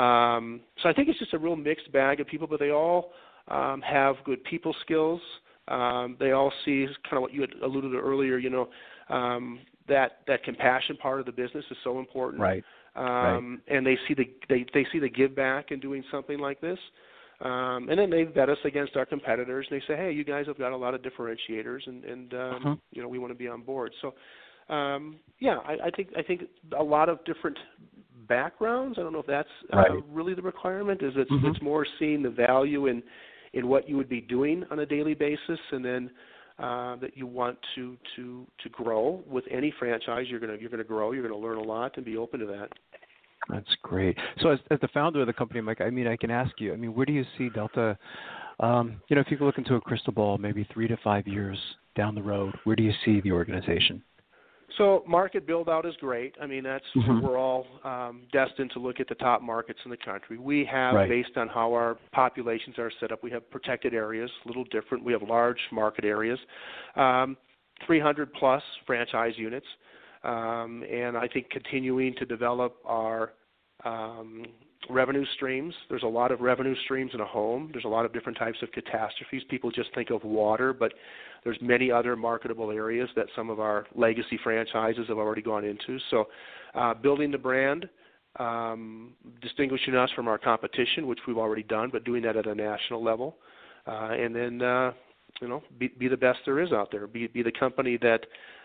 Um, 0.00 0.60
so 0.82 0.88
I 0.88 0.92
think 0.92 1.08
it's 1.08 1.18
just 1.18 1.34
a 1.34 1.38
real 1.38 1.56
mixed 1.56 1.90
bag 1.92 2.20
of 2.20 2.26
people, 2.26 2.46
but 2.46 2.60
they 2.60 2.70
all 2.70 3.12
um, 3.48 3.80
have 3.82 4.16
good 4.24 4.42
people 4.44 4.74
skills. 4.82 5.20
Um, 5.68 6.16
they 6.20 6.32
all 6.32 6.52
see 6.64 6.86
kind 7.04 7.16
of 7.16 7.22
what 7.22 7.32
you 7.32 7.40
had 7.40 7.52
alluded 7.62 7.92
to 7.92 7.98
earlier. 7.98 8.36
You 8.36 8.50
know, 8.50 8.68
um, 9.08 9.60
that 9.88 10.18
that 10.26 10.42
compassion 10.44 10.96
part 10.96 11.20
of 11.20 11.26
the 11.26 11.32
business 11.32 11.64
is 11.70 11.76
so 11.84 11.98
important. 11.98 12.42
Right. 12.42 12.64
Um, 12.96 13.60
And 13.68 13.84
they 13.86 13.98
see 14.06 14.14
the 14.14 14.30
they 14.48 14.64
they 14.72 14.86
see 14.92 14.98
the 14.98 15.08
give 15.08 15.34
back 15.34 15.70
in 15.70 15.80
doing 15.80 16.04
something 16.10 16.38
like 16.38 16.60
this. 16.60 16.78
Um, 17.40 17.88
and 17.90 17.98
then 17.98 18.10
they 18.10 18.22
vet 18.22 18.48
us 18.48 18.58
against 18.64 18.96
our 18.96 19.04
competitors. 19.04 19.66
And 19.68 19.80
they 19.80 19.86
say, 19.86 19.96
"Hey, 19.96 20.12
you 20.12 20.24
guys 20.24 20.46
have 20.46 20.56
got 20.58 20.72
a 20.72 20.76
lot 20.76 20.94
of 20.94 21.02
differentiators, 21.02 21.86
and, 21.86 22.04
and 22.04 22.34
um, 22.34 22.54
Uh-huh. 22.54 22.76
you 22.92 23.02
know 23.02 23.08
we 23.08 23.18
want 23.18 23.32
to 23.32 23.38
be 23.38 23.48
on 23.48 23.62
board." 23.62 23.92
So, 24.00 24.14
um, 24.74 25.16
yeah, 25.40 25.58
I, 25.66 25.86
I 25.86 25.90
think 25.90 26.10
I 26.16 26.22
think 26.22 26.42
a 26.78 26.82
lot 26.82 27.08
of 27.08 27.22
different 27.24 27.58
backgrounds. 28.28 28.98
I 28.98 29.02
don't 29.02 29.12
know 29.12 29.18
if 29.18 29.26
that's 29.26 29.48
uh, 29.72 29.76
Right. 29.76 30.04
really 30.10 30.34
the 30.34 30.42
requirement. 30.42 31.02
Is 31.02 31.12
it's 31.16 31.30
Mhm. 31.30 31.50
it's 31.50 31.60
more 31.60 31.84
seeing 31.98 32.22
the 32.22 32.30
value 32.30 32.86
in 32.86 33.02
in 33.52 33.68
what 33.68 33.88
you 33.88 33.96
would 33.96 34.08
be 34.08 34.20
doing 34.20 34.64
on 34.70 34.78
a 34.78 34.86
daily 34.86 35.14
basis, 35.14 35.60
and 35.72 35.84
then 35.84 36.10
uh, 36.58 36.96
that 36.96 37.16
you 37.16 37.26
want 37.26 37.58
to 37.74 37.96
to 38.16 38.46
to 38.62 38.68
grow 38.70 39.22
with 39.26 39.44
any 39.50 39.72
franchise. 39.78 40.26
You're 40.28 40.40
gonna 40.40 40.56
you're 40.60 40.70
gonna 40.70 40.84
grow. 40.84 41.12
You're 41.12 41.26
gonna 41.26 41.40
learn 41.40 41.58
a 41.58 41.62
lot 41.62 41.96
and 41.96 42.04
be 42.04 42.16
open 42.16 42.40
to 42.40 42.46
that. 42.46 42.68
That's 43.48 43.76
great. 43.82 44.16
So, 44.40 44.50
as, 44.50 44.58
as 44.70 44.80
the 44.80 44.88
founder 44.88 45.20
of 45.20 45.26
the 45.26 45.32
company, 45.32 45.60
Mike, 45.60 45.80
I 45.80 45.90
mean, 45.90 46.06
I 46.06 46.16
can 46.16 46.30
ask 46.30 46.52
you. 46.58 46.72
I 46.72 46.76
mean, 46.76 46.94
where 46.94 47.04
do 47.04 47.12
you 47.12 47.24
see 47.36 47.50
Delta? 47.50 47.98
Um, 48.60 49.02
you 49.08 49.16
know, 49.16 49.20
if 49.20 49.30
you 49.30 49.36
look 49.44 49.58
into 49.58 49.74
a 49.74 49.80
crystal 49.80 50.12
ball, 50.12 50.38
maybe 50.38 50.66
three 50.72 50.88
to 50.88 50.96
five 51.02 51.26
years 51.26 51.58
down 51.96 52.14
the 52.14 52.22
road, 52.22 52.54
where 52.64 52.76
do 52.76 52.82
you 52.82 52.92
see 53.04 53.20
the 53.20 53.32
organization? 53.32 54.02
So 54.76 55.04
market 55.06 55.46
build 55.46 55.68
out 55.68 55.86
is 55.86 55.94
great. 56.00 56.34
I 56.40 56.46
mean, 56.46 56.64
that's 56.64 56.84
Mhm. 56.94 57.20
we're 57.20 57.38
all 57.38 57.66
um, 57.84 58.22
destined 58.32 58.70
to 58.72 58.78
look 58.78 58.98
at 59.00 59.08
the 59.08 59.14
top 59.14 59.42
markets 59.42 59.78
in 59.84 59.90
the 59.90 59.96
country. 59.96 60.36
We 60.38 60.64
have, 60.64 60.94
Right. 60.94 61.08
based 61.08 61.36
on 61.36 61.48
how 61.48 61.72
our 61.72 61.96
populations 62.12 62.78
are 62.78 62.90
set 62.90 63.12
up, 63.12 63.22
we 63.22 63.30
have 63.30 63.48
protected 63.50 63.94
areas, 63.94 64.30
a 64.44 64.48
little 64.48 64.64
different. 64.64 65.04
We 65.04 65.12
have 65.12 65.22
large 65.22 65.60
market 65.70 66.04
areas, 66.04 66.40
um, 66.96 67.36
300 67.86 68.32
plus 68.34 68.62
franchise 68.86 69.38
units, 69.38 69.66
um, 70.22 70.82
and 70.84 71.16
I 71.16 71.28
think 71.28 71.50
continuing 71.50 72.14
to 72.14 72.24
develop 72.24 72.76
our 72.84 73.32
um, 73.84 74.46
revenue 74.90 75.24
streams. 75.34 75.74
There's 75.88 76.02
a 76.02 76.08
lot 76.08 76.30
of 76.30 76.40
revenue 76.40 76.74
streams 76.84 77.12
in 77.14 77.20
a 77.20 77.26
home. 77.26 77.70
There's 77.72 77.84
a 77.84 77.88
lot 77.88 78.04
of 78.04 78.12
different 78.12 78.38
types 78.38 78.58
of 78.62 78.70
catastrophes. 78.72 79.42
People 79.48 79.70
just 79.70 79.94
think 79.94 80.10
of 80.10 80.24
water, 80.24 80.72
but 80.72 80.92
there's 81.42 81.58
many 81.60 81.90
other 81.90 82.16
marketable 82.16 82.70
areas 82.70 83.08
that 83.16 83.26
some 83.36 83.50
of 83.50 83.60
our 83.60 83.86
legacy 83.94 84.38
franchises 84.42 85.06
have 85.08 85.18
already 85.18 85.42
gone 85.42 85.64
into. 85.64 85.98
So, 86.10 86.28
uh, 86.74 86.94
building 86.94 87.30
the 87.30 87.38
brand, 87.38 87.88
um, 88.38 89.12
distinguishing 89.40 89.94
us 89.94 90.10
from 90.16 90.28
our 90.28 90.38
competition, 90.38 91.06
which 91.06 91.20
we've 91.26 91.38
already 91.38 91.62
done, 91.62 91.90
but 91.92 92.04
doing 92.04 92.22
that 92.22 92.36
at 92.36 92.46
a 92.46 92.54
national 92.54 93.02
level, 93.02 93.36
uh, 93.86 94.10
and 94.10 94.34
then 94.34 94.62
uh, 94.62 94.92
you 95.40 95.48
know 95.48 95.62
be, 95.78 95.88
be 95.88 96.08
the 96.08 96.16
best 96.16 96.38
there 96.44 96.60
is 96.60 96.72
out 96.72 96.90
there. 96.90 97.06
Be 97.06 97.28
be 97.28 97.42
the 97.42 97.52
company 97.52 97.96
that 97.98 98.20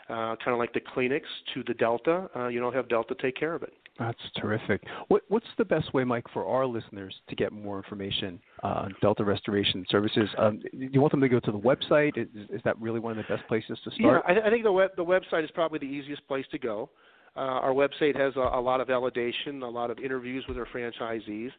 uh, 0.09 0.35
kind 0.43 0.53
of 0.53 0.57
like 0.57 0.73
the 0.73 0.81
Kleenex 0.81 1.21
to 1.53 1.63
the 1.67 1.73
Delta. 1.75 2.29
Uh, 2.35 2.47
you 2.47 2.59
know, 2.59 2.71
have 2.71 2.89
Delta 2.89 3.15
take 3.21 3.35
care 3.35 3.53
of 3.53 3.63
it. 3.63 3.73
That's 3.99 4.19
terrific. 4.37 4.81
What, 5.09 5.23
what's 5.27 5.45
the 5.57 5.65
best 5.65 5.93
way, 5.93 6.05
Mike, 6.05 6.23
for 6.33 6.45
our 6.45 6.65
listeners 6.65 7.13
to 7.27 7.35
get 7.35 7.51
more 7.51 7.77
information 7.77 8.39
uh, 8.63 8.67
on 8.67 8.95
Delta 9.01 9.25
Restoration 9.25 9.85
Services? 9.89 10.29
Um, 10.37 10.59
do 10.59 10.89
you 10.91 11.01
want 11.01 11.11
them 11.11 11.19
to 11.21 11.27
go 11.27 11.41
to 11.41 11.51
the 11.51 11.59
website? 11.59 12.17
Is, 12.17 12.27
is 12.49 12.61
that 12.63 12.79
really 12.79 12.99
one 12.99 13.11
of 13.11 13.17
the 13.17 13.35
best 13.35 13.45
places 13.49 13.77
to 13.83 13.91
start? 13.91 14.23
Yeah, 14.27 14.41
I, 14.41 14.47
I 14.47 14.49
think 14.49 14.63
the 14.63 14.71
web 14.71 14.91
the 14.95 15.03
website 15.03 15.43
is 15.43 15.51
probably 15.51 15.79
the 15.79 15.85
easiest 15.85 16.25
place 16.27 16.45
to 16.51 16.57
go. 16.57 16.89
Uh, 17.35 17.41
our 17.41 17.73
website 17.73 18.17
has 18.19 18.33
a, 18.37 18.39
a 18.39 18.61
lot 18.61 18.81
of 18.81 18.87
validation, 18.87 19.61
a 19.61 19.65
lot 19.65 19.91
of 19.91 19.99
interviews 19.99 20.45
with 20.47 20.57
our 20.57 20.65
franchisees. 20.65 21.51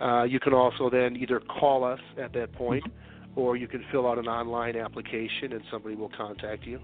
Uh, 0.00 0.24
you 0.24 0.38
can 0.38 0.52
also 0.52 0.88
then 0.90 1.16
either 1.16 1.40
call 1.40 1.82
us 1.82 2.00
at 2.22 2.32
that 2.32 2.52
point, 2.52 2.84
or 3.34 3.56
you 3.56 3.66
can 3.66 3.84
fill 3.90 4.06
out 4.06 4.18
an 4.18 4.28
online 4.28 4.76
application 4.76 5.52
and 5.52 5.62
somebody 5.70 5.94
will 5.94 6.12
contact 6.16 6.64
you. 6.64 6.78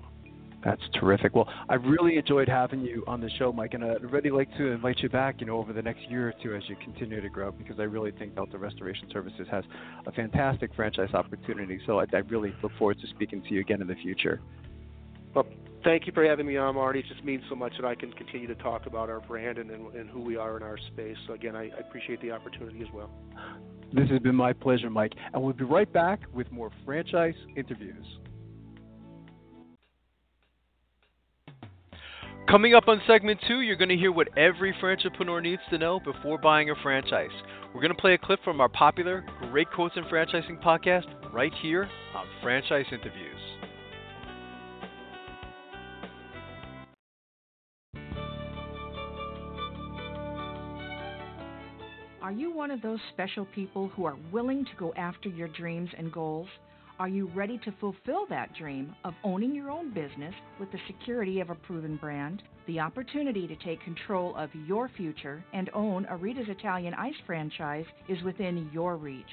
That's 0.64 0.82
terrific. 0.94 1.34
Well, 1.34 1.48
I've 1.68 1.82
really 1.84 2.16
enjoyed 2.16 2.48
having 2.48 2.82
you 2.82 3.02
on 3.08 3.20
the 3.20 3.30
show, 3.30 3.52
Mike, 3.52 3.74
and 3.74 3.84
I'd 3.84 4.04
really 4.10 4.30
like 4.30 4.48
to 4.58 4.66
invite 4.66 5.00
you 5.00 5.08
back, 5.08 5.40
you 5.40 5.46
know, 5.46 5.58
over 5.58 5.72
the 5.72 5.82
next 5.82 6.02
year 6.08 6.28
or 6.28 6.34
two 6.40 6.54
as 6.54 6.62
you 6.68 6.76
continue 6.76 7.20
to 7.20 7.28
grow, 7.28 7.50
because 7.50 7.80
I 7.80 7.84
really 7.84 8.12
think 8.12 8.36
Delta 8.36 8.58
Restoration 8.58 9.08
Services 9.12 9.48
has 9.50 9.64
a 10.06 10.12
fantastic 10.12 10.72
franchise 10.76 11.14
opportunity. 11.14 11.80
So 11.84 11.98
I, 11.98 12.04
I 12.12 12.18
really 12.18 12.54
look 12.62 12.72
forward 12.78 13.00
to 13.00 13.06
speaking 13.08 13.42
to 13.42 13.54
you 13.54 13.60
again 13.60 13.80
in 13.80 13.88
the 13.88 13.96
future. 13.96 14.40
Well, 15.34 15.46
thank 15.82 16.06
you 16.06 16.12
for 16.12 16.24
having 16.24 16.46
me 16.46 16.56
on, 16.58 16.76
Marty. 16.76 17.00
It 17.00 17.06
just 17.08 17.24
means 17.24 17.42
so 17.48 17.56
much 17.56 17.72
that 17.80 17.86
I 17.86 17.96
can 17.96 18.12
continue 18.12 18.46
to 18.46 18.54
talk 18.56 18.86
about 18.86 19.10
our 19.10 19.20
brand 19.20 19.58
and, 19.58 19.70
and, 19.70 19.92
and 19.94 20.10
who 20.10 20.20
we 20.20 20.36
are 20.36 20.56
in 20.56 20.62
our 20.62 20.78
space. 20.92 21.16
So 21.26 21.32
again, 21.32 21.56
I, 21.56 21.64
I 21.64 21.80
appreciate 21.80 22.20
the 22.22 22.30
opportunity 22.30 22.82
as 22.82 22.88
well. 22.94 23.10
This 23.92 24.08
has 24.10 24.20
been 24.20 24.36
my 24.36 24.52
pleasure, 24.52 24.90
Mike, 24.90 25.12
and 25.34 25.42
we'll 25.42 25.52
be 25.54 25.64
right 25.64 25.92
back 25.92 26.20
with 26.32 26.50
more 26.52 26.70
franchise 26.84 27.34
interviews. 27.56 28.06
Coming 32.48 32.74
up 32.74 32.86
on 32.86 33.00
segment 33.06 33.40
two, 33.48 33.60
you're 33.60 33.76
going 33.76 33.88
to 33.88 33.96
hear 33.96 34.12
what 34.12 34.28
every 34.36 34.74
entrepreneur 34.82 35.40
needs 35.40 35.62
to 35.70 35.78
know 35.78 36.00
before 36.00 36.36
buying 36.36 36.70
a 36.70 36.74
franchise. 36.82 37.30
We're 37.74 37.80
going 37.80 37.94
to 37.94 38.00
play 38.00 38.12
a 38.12 38.18
clip 38.18 38.40
from 38.44 38.60
our 38.60 38.68
popular 38.68 39.24
Great 39.50 39.70
Quotes 39.70 39.96
in 39.96 40.04
Franchising 40.04 40.62
podcast 40.62 41.06
right 41.32 41.52
here 41.62 41.88
on 42.14 42.26
Franchise 42.42 42.84
Interviews. 42.92 43.40
Are 52.20 52.32
you 52.32 52.52
one 52.52 52.70
of 52.70 52.82
those 52.82 53.00
special 53.12 53.46
people 53.54 53.88
who 53.96 54.04
are 54.04 54.16
willing 54.30 54.64
to 54.64 54.70
go 54.78 54.92
after 54.96 55.28
your 55.28 55.48
dreams 55.48 55.90
and 55.96 56.12
goals? 56.12 56.48
Are 57.02 57.08
you 57.08 57.26
ready 57.34 57.58
to 57.64 57.74
fulfill 57.80 58.26
that 58.26 58.54
dream 58.54 58.94
of 59.04 59.14
owning 59.24 59.52
your 59.52 59.72
own 59.72 59.92
business 59.92 60.32
with 60.60 60.70
the 60.70 60.78
security 60.86 61.40
of 61.40 61.50
a 61.50 61.56
proven 61.56 61.96
brand? 61.96 62.44
The 62.68 62.78
opportunity 62.78 63.48
to 63.48 63.56
take 63.56 63.82
control 63.82 64.36
of 64.36 64.50
your 64.68 64.88
future 64.88 65.44
and 65.52 65.68
own 65.74 66.06
a 66.08 66.16
Rita's 66.16 66.48
Italian 66.48 66.94
Ice 66.94 67.16
franchise 67.26 67.86
is 68.08 68.22
within 68.22 68.70
your 68.72 68.96
reach. 68.96 69.26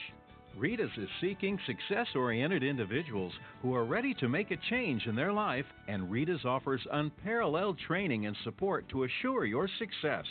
Rita's 0.58 0.90
is 0.98 1.08
seeking 1.22 1.60
success 1.68 2.08
oriented 2.16 2.64
individuals 2.64 3.34
who 3.62 3.76
are 3.76 3.86
ready 3.86 4.16
to 4.16 4.28
make 4.28 4.50
a 4.50 4.58
change 4.72 5.06
in 5.06 5.16
their 5.16 5.32
life, 5.32 5.68
and 5.88 6.10
Rita's 6.10 6.46
offers 6.46 6.82
unparalleled 6.92 7.78
training 7.86 8.26
and 8.26 8.36
support 8.44 8.90
to 8.90 9.04
assure 9.04 9.46
your 9.46 9.70
success. 9.78 10.26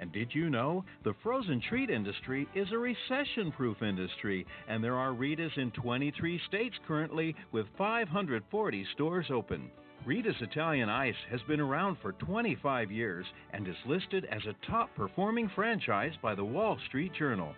And 0.00 0.12
did 0.12 0.34
you 0.34 0.48
know 0.48 0.84
the 1.02 1.14
frozen 1.22 1.60
treat 1.60 1.90
industry 1.90 2.46
is 2.54 2.68
a 2.72 2.78
recession 2.78 3.50
proof 3.50 3.82
industry, 3.82 4.46
and 4.68 4.82
there 4.82 4.96
are 4.96 5.12
Rita's 5.12 5.52
in 5.56 5.70
23 5.72 6.40
states 6.46 6.76
currently 6.86 7.34
with 7.52 7.66
540 7.76 8.86
stores 8.94 9.26
open? 9.30 9.70
Rita's 10.06 10.40
Italian 10.40 10.88
Ice 10.88 11.16
has 11.30 11.40
been 11.42 11.60
around 11.60 11.98
for 12.00 12.12
25 12.12 12.90
years 12.90 13.26
and 13.52 13.66
is 13.66 13.74
listed 13.86 14.24
as 14.26 14.42
a 14.46 14.70
top 14.70 14.94
performing 14.94 15.50
franchise 15.54 16.12
by 16.22 16.34
the 16.34 16.44
Wall 16.44 16.78
Street 16.86 17.12
Journal. 17.12 17.54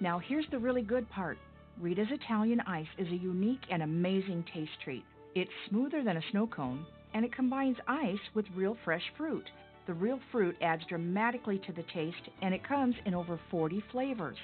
Now, 0.00 0.18
here's 0.18 0.46
the 0.50 0.58
really 0.58 0.82
good 0.82 1.08
part 1.10 1.38
Rita's 1.80 2.08
Italian 2.10 2.60
Ice 2.60 2.88
is 2.98 3.08
a 3.08 3.16
unique 3.16 3.62
and 3.70 3.82
amazing 3.82 4.44
taste 4.52 4.72
treat. 4.82 5.04
It's 5.34 5.50
smoother 5.68 6.02
than 6.02 6.16
a 6.16 6.30
snow 6.30 6.46
cone, 6.46 6.86
and 7.12 7.24
it 7.24 7.34
combines 7.34 7.76
ice 7.86 8.18
with 8.34 8.46
real 8.54 8.76
fresh 8.84 9.02
fruit. 9.16 9.44
The 9.86 9.94
real 9.94 10.18
fruit 10.32 10.56
adds 10.62 10.82
dramatically 10.88 11.60
to 11.66 11.72
the 11.72 11.84
taste, 11.94 12.30
and 12.40 12.54
it 12.54 12.66
comes 12.66 12.94
in 13.04 13.12
over 13.14 13.38
40 13.50 13.84
flavors. 13.92 14.38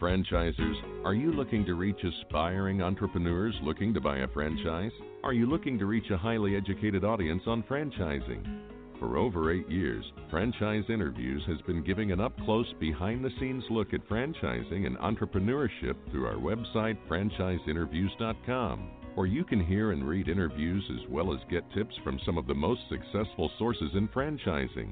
Franchisers, 0.00 1.04
are 1.04 1.12
you 1.12 1.32
looking 1.32 1.66
to 1.66 1.74
reach 1.74 2.02
aspiring 2.02 2.80
entrepreneurs 2.80 3.54
looking 3.62 3.92
to 3.92 4.00
buy 4.00 4.18
a 4.18 4.28
franchise? 4.28 4.92
Are 5.22 5.34
you 5.34 5.44
looking 5.44 5.78
to 5.78 5.84
reach 5.84 6.08
a 6.10 6.16
highly 6.16 6.56
educated 6.56 7.04
audience 7.04 7.42
on 7.46 7.62
franchising? 7.64 8.69
For 9.00 9.16
over 9.16 9.50
eight 9.50 9.68
years, 9.70 10.04
Franchise 10.30 10.84
Interviews 10.90 11.42
has 11.46 11.58
been 11.62 11.82
giving 11.82 12.12
an 12.12 12.20
up 12.20 12.38
close, 12.44 12.70
behind 12.78 13.24
the 13.24 13.30
scenes 13.40 13.64
look 13.70 13.94
at 13.94 14.06
franchising 14.06 14.86
and 14.86 14.98
entrepreneurship 14.98 15.96
through 16.10 16.26
our 16.26 16.34
website, 16.34 16.98
franchiseinterviews.com, 17.08 18.90
where 19.14 19.26
you 19.26 19.42
can 19.42 19.64
hear 19.64 19.92
and 19.92 20.06
read 20.06 20.28
interviews 20.28 20.84
as 20.90 21.08
well 21.08 21.32
as 21.32 21.40
get 21.50 21.64
tips 21.72 21.94
from 22.04 22.20
some 22.26 22.36
of 22.36 22.46
the 22.46 22.54
most 22.54 22.82
successful 22.90 23.50
sources 23.56 23.90
in 23.94 24.06
franchising. 24.08 24.90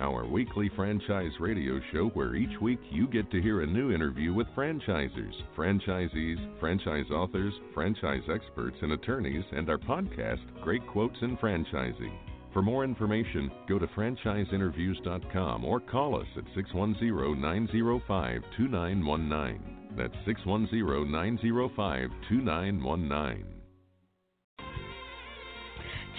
Our 0.00 0.26
weekly 0.26 0.68
franchise 0.74 1.38
radio 1.38 1.78
show, 1.92 2.08
where 2.08 2.34
each 2.34 2.60
week 2.60 2.80
you 2.90 3.06
get 3.06 3.30
to 3.30 3.40
hear 3.40 3.60
a 3.60 3.66
new 3.66 3.92
interview 3.92 4.34
with 4.34 4.48
franchisers, 4.56 5.34
franchisees, 5.56 6.58
franchise 6.58 7.08
authors, 7.12 7.54
franchise 7.72 8.24
experts, 8.28 8.78
and 8.82 8.90
attorneys, 8.90 9.44
and 9.52 9.70
our 9.70 9.78
podcast, 9.78 10.40
Great 10.60 10.84
Quotes 10.88 11.22
in 11.22 11.36
Franchising. 11.36 12.23
For 12.54 12.62
more 12.62 12.84
information, 12.84 13.50
go 13.68 13.80
to 13.80 13.86
franchiseinterviews.com 13.88 15.64
or 15.64 15.80
call 15.80 16.20
us 16.20 16.26
at 16.36 16.44
610 16.54 17.40
905 17.40 18.42
2919. 18.56 19.96
That's 19.96 20.14
610 20.24 21.10
905 21.10 22.10
2919. 22.28 23.44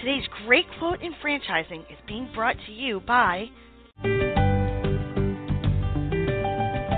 Today's 0.01 0.27
great 0.45 0.65
quote 0.77 1.01
in 1.01 1.13
franchising 1.23 1.83
is 1.89 1.97
being 2.05 2.29
brought 2.35 2.57
to 2.65 2.71
you 2.73 2.99
by 3.07 3.45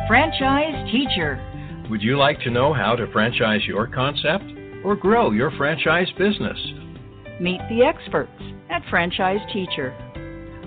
Franchise 0.08 0.92
Teacher. 0.92 1.86
Would 1.92 2.02
you 2.02 2.18
like 2.18 2.40
to 2.40 2.50
know 2.50 2.74
how 2.74 2.96
to 2.96 3.06
franchise 3.14 3.62
your 3.68 3.86
concept 3.86 4.46
or 4.84 4.96
grow 4.96 5.30
your 5.30 5.52
franchise 5.52 6.08
business? 6.18 6.58
Meet 7.40 7.62
the 7.70 7.84
experts 7.86 8.32
at 8.70 8.84
Franchise 8.90 9.40
Teacher. 9.54 9.96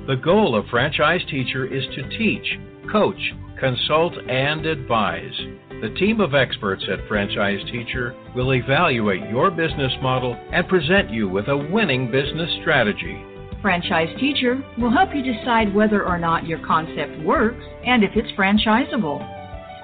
The 0.06 0.16
goal 0.16 0.56
of 0.56 0.66
Franchise 0.70 1.20
Teacher 1.30 1.66
is 1.66 1.84
to 1.94 2.18
teach, 2.18 2.58
coach, 2.90 3.20
consult, 3.58 4.14
and 4.28 4.66
advise. 4.66 5.34
The 5.82 5.94
team 5.98 6.20
of 6.20 6.34
experts 6.34 6.84
at 6.90 7.06
Franchise 7.08 7.60
Teacher 7.70 8.14
will 8.34 8.52
evaluate 8.54 9.28
your 9.30 9.50
business 9.50 9.92
model 10.02 10.34
and 10.52 10.68
present 10.68 11.10
you 11.10 11.28
with 11.28 11.48
a 11.48 11.56
winning 11.56 12.10
business 12.10 12.50
strategy. 12.60 13.22
Franchise 13.62 14.08
Teacher 14.18 14.62
will 14.78 14.90
help 14.90 15.10
you 15.14 15.22
decide 15.22 15.74
whether 15.74 16.06
or 16.06 16.18
not 16.18 16.46
your 16.46 16.64
concept 16.66 17.22
works 17.24 17.62
and 17.86 18.02
if 18.02 18.10
it's 18.14 18.30
franchisable. 18.32 19.20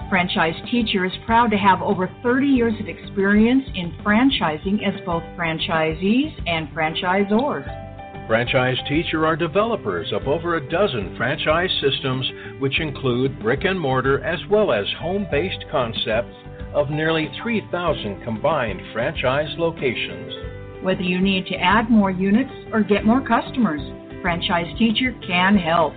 Franchise 0.08 0.54
Teacher 0.70 1.04
is 1.04 1.12
proud 1.26 1.50
to 1.50 1.56
have 1.56 1.82
over 1.82 2.10
30 2.22 2.46
years 2.46 2.74
of 2.80 2.88
experience 2.88 3.64
in 3.74 3.92
franchising 4.04 4.86
as 4.86 5.00
both 5.04 5.22
franchisees 5.36 6.32
and 6.46 6.68
franchisors. 6.68 7.85
Franchise 8.26 8.76
Teacher 8.88 9.24
are 9.24 9.36
developers 9.36 10.12
of 10.12 10.26
over 10.26 10.56
a 10.56 10.68
dozen 10.68 11.14
franchise 11.16 11.70
systems, 11.80 12.28
which 12.58 12.80
include 12.80 13.40
brick 13.40 13.60
and 13.62 13.78
mortar 13.78 14.20
as 14.24 14.40
well 14.50 14.72
as 14.72 14.84
home 14.98 15.28
based 15.30 15.64
concepts 15.70 16.34
of 16.74 16.90
nearly 16.90 17.30
3,000 17.40 18.24
combined 18.24 18.80
franchise 18.92 19.54
locations. 19.58 20.82
Whether 20.82 21.02
you 21.02 21.20
need 21.20 21.46
to 21.46 21.54
add 21.54 21.88
more 21.88 22.10
units 22.10 22.50
or 22.72 22.82
get 22.82 23.04
more 23.04 23.20
customers, 23.20 23.80
Franchise 24.22 24.76
Teacher 24.76 25.14
can 25.24 25.56
help. 25.56 25.94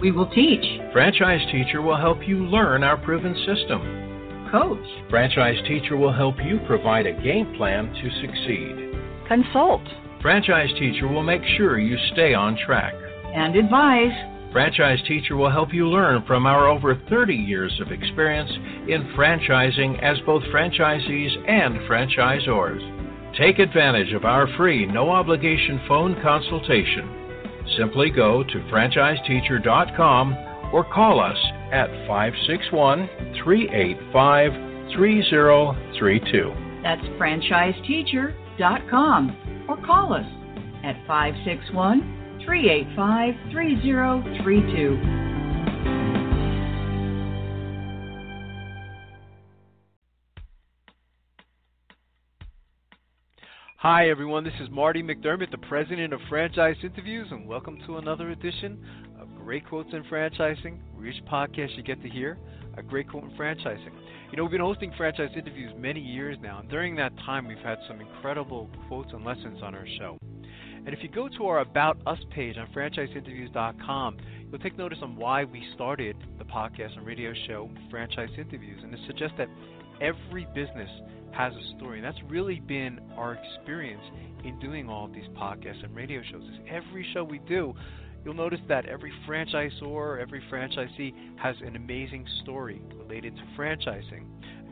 We 0.00 0.12
will 0.12 0.30
teach, 0.30 0.64
Franchise 0.94 1.46
Teacher 1.52 1.82
will 1.82 1.98
help 1.98 2.26
you 2.26 2.46
learn 2.46 2.82
our 2.82 2.96
proven 2.96 3.34
system. 3.44 4.48
coach, 4.50 5.10
Franchise 5.10 5.58
Teacher 5.68 5.98
will 5.98 6.12
help 6.12 6.36
you 6.42 6.58
provide 6.66 7.04
a 7.06 7.22
game 7.22 7.54
plan 7.58 7.92
to 7.92 8.10
succeed. 8.22 9.28
consult, 9.28 9.82
Franchise 10.24 10.72
Teacher 10.78 11.06
will 11.06 11.22
make 11.22 11.42
sure 11.58 11.78
you 11.78 11.98
stay 12.14 12.32
on 12.32 12.56
track. 12.64 12.94
and 13.34 13.54
advise. 13.56 14.10
Franchise 14.52 15.00
Teacher 15.06 15.36
will 15.36 15.50
help 15.50 15.74
you 15.74 15.86
learn 15.86 16.24
from 16.26 16.46
our 16.46 16.66
over 16.66 16.94
30 17.10 17.34
years 17.34 17.78
of 17.78 17.92
experience 17.92 18.50
in 18.88 19.12
franchising 19.14 20.02
as 20.02 20.18
both 20.24 20.42
franchisees 20.44 21.36
and 21.46 21.78
franchisors. 21.80 22.80
Take 23.36 23.58
advantage 23.58 24.14
of 24.14 24.24
our 24.24 24.46
free, 24.56 24.86
no 24.86 25.10
obligation 25.10 25.78
phone 25.86 26.18
consultation. 26.22 27.06
Simply 27.76 28.08
go 28.08 28.42
to 28.44 28.58
franchiseteacher.com 28.72 30.32
or 30.72 30.84
call 30.84 31.20
us 31.20 31.36
at 31.70 31.90
561 32.06 33.10
385 33.44 34.52
3032. 34.96 36.54
That's 36.82 37.04
franchiseteacher.com 37.20 39.36
or 39.68 39.76
call 39.84 40.12
us 40.12 40.26
at 40.84 40.96
561 41.06 42.40
385 42.44 43.34
3032. 43.52 45.24
Hi, 53.78 54.08
everyone. 54.08 54.44
This 54.44 54.54
is 54.60 54.70
Marty 54.70 55.02
McDermott, 55.02 55.50
the 55.50 55.58
president 55.58 56.14
of 56.14 56.20
Franchise 56.30 56.76
Interviews, 56.82 57.28
and 57.30 57.46
welcome 57.46 57.78
to 57.86 57.98
another 57.98 58.30
edition 58.30 58.82
of 59.20 59.28
Great 59.36 59.68
Quotes 59.68 59.92
in 59.92 60.02
Franchising, 60.04 60.78
where 60.94 61.06
each 61.06 61.22
podcast 61.26 61.76
you 61.76 61.82
get 61.82 62.02
to 62.02 62.08
hear 62.08 62.38
a 62.76 62.82
great 62.82 63.08
quote 63.08 63.24
in 63.24 63.30
franchising. 63.30 63.92
You 64.30 64.36
know, 64.36 64.44
we've 64.44 64.52
been 64.52 64.60
hosting 64.60 64.92
franchise 64.96 65.30
interviews 65.36 65.72
many 65.76 66.00
years 66.00 66.36
now, 66.42 66.60
and 66.60 66.68
during 66.68 66.96
that 66.96 67.16
time, 67.18 67.46
we've 67.46 67.58
had 67.58 67.78
some 67.88 68.00
incredible 68.00 68.68
quotes 68.88 69.12
and 69.12 69.24
lessons 69.24 69.62
on 69.62 69.74
our 69.74 69.86
show. 69.98 70.18
And 70.86 70.92
if 70.92 71.02
you 71.02 71.08
go 71.08 71.28
to 71.28 71.46
our 71.46 71.60
About 71.60 71.96
Us 72.06 72.18
page 72.30 72.56
on 72.58 72.66
franchiseinterviews.com, 72.74 74.18
you'll 74.50 74.60
take 74.60 74.76
notice 74.76 74.98
on 75.02 75.16
why 75.16 75.44
we 75.44 75.64
started 75.74 76.16
the 76.38 76.44
podcast 76.44 76.96
and 76.96 77.06
radio 77.06 77.32
show 77.46 77.70
Franchise 77.90 78.28
Interviews. 78.36 78.80
And 78.82 78.92
it 78.92 79.00
suggests 79.06 79.36
that 79.38 79.48
every 80.02 80.46
business 80.54 80.90
has 81.32 81.54
a 81.54 81.76
story. 81.78 81.98
And 81.98 82.04
that's 82.04 82.22
really 82.28 82.60
been 82.60 83.00
our 83.16 83.34
experience 83.34 84.02
in 84.44 84.58
doing 84.60 84.88
all 84.88 85.06
of 85.06 85.14
these 85.14 85.28
podcasts 85.36 85.82
and 85.82 85.94
radio 85.96 86.20
shows. 86.30 86.42
Is 86.42 86.60
every 86.68 87.06
show 87.14 87.24
we 87.24 87.38
do, 87.40 87.74
you'll 88.24 88.34
notice 88.34 88.60
that 88.68 88.86
every 88.86 89.12
franchisor, 89.28 90.20
every 90.20 90.42
franchisee 90.50 91.12
has 91.38 91.56
an 91.64 91.76
amazing 91.76 92.26
story 92.42 92.80
related 92.96 93.36
to 93.36 93.42
franchising. 93.58 94.24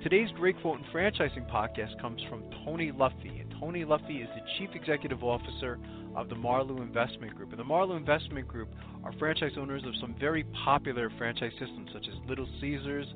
Today's 0.03 0.31
Great 0.35 0.61
Quote 0.61 0.81
in 0.81 0.85
Franchising 0.87 1.49
podcast 1.49 2.01
comes 2.01 2.21
from 2.29 2.43
Tony 2.65 2.91
Luffy. 2.91 3.39
And 3.41 3.55
Tony 3.61 3.85
Luffy 3.85 4.17
is 4.17 4.29
the 4.35 4.43
Chief 4.59 4.71
Executive 4.75 5.23
Officer 5.23 5.79
of 6.17 6.29
the 6.29 6.35
Marlowe 6.35 6.83
Investment 6.83 7.37
Group. 7.37 7.51
And 7.51 7.59
the 7.59 7.65
Marlowe 7.65 7.97
Investment 7.97 8.49
Group 8.49 8.69
are 9.05 9.13
franchise 9.19 9.53
owners 9.57 9.83
of 9.87 9.93
some 10.01 10.17
very 10.19 10.45
popular 10.65 11.13
franchise 11.19 11.53
systems 11.53 11.91
such 11.93 12.09
as 12.09 12.29
Little 12.29 12.49
Caesars, 12.61 13.07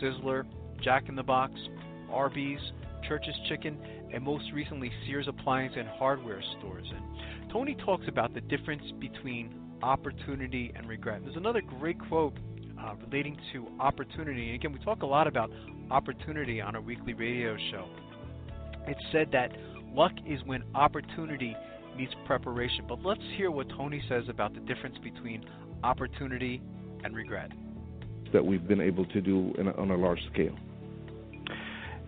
Sizzler, 0.00 0.44
Jack 0.80 1.08
in 1.08 1.16
the 1.16 1.22
Box, 1.24 1.54
Arby's, 2.08 2.60
Church's 3.08 3.34
Chicken, 3.48 3.76
and 4.12 4.22
most 4.22 4.44
recently 4.54 4.92
Sears 5.06 5.26
Appliance 5.26 5.74
and 5.76 5.88
Hardware 5.88 6.42
stores. 6.58 6.86
And 6.94 7.50
Tony 7.50 7.76
talks 7.84 8.06
about 8.06 8.32
the 8.32 8.42
difference 8.42 8.84
between 9.00 9.52
opportunity 9.82 10.72
and 10.74 10.88
regret. 10.88 11.20
There's 11.24 11.36
another 11.36 11.60
great 11.60 11.98
quote 12.08 12.34
uh, 12.80 12.94
relating 13.06 13.36
to 13.52 13.66
opportunity. 13.80 14.46
And 14.46 14.54
again, 14.54 14.72
we 14.72 14.78
talk 14.80 15.02
a 15.02 15.06
lot 15.06 15.26
about 15.26 15.50
opportunity 15.90 16.60
on 16.60 16.76
our 16.76 16.82
weekly 16.82 17.14
radio 17.14 17.56
show. 17.70 17.88
It's 18.86 19.00
said 19.12 19.30
that 19.32 19.52
luck 19.92 20.12
is 20.26 20.40
when 20.44 20.62
opportunity 20.74 21.56
meets 21.96 22.14
preparation. 22.26 22.84
But 22.88 23.02
let's 23.04 23.22
hear 23.36 23.50
what 23.50 23.68
Tony 23.70 24.02
says 24.08 24.24
about 24.28 24.54
the 24.54 24.60
difference 24.60 24.96
between 25.02 25.44
opportunity 25.82 26.60
and 27.04 27.14
regret. 27.14 27.50
that 28.32 28.44
we've 28.44 28.66
been 28.66 28.80
able 28.80 29.06
to 29.06 29.20
do 29.20 29.52
a, 29.58 29.80
on 29.80 29.90
a 29.90 29.96
large 29.96 30.20
scale. 30.32 30.56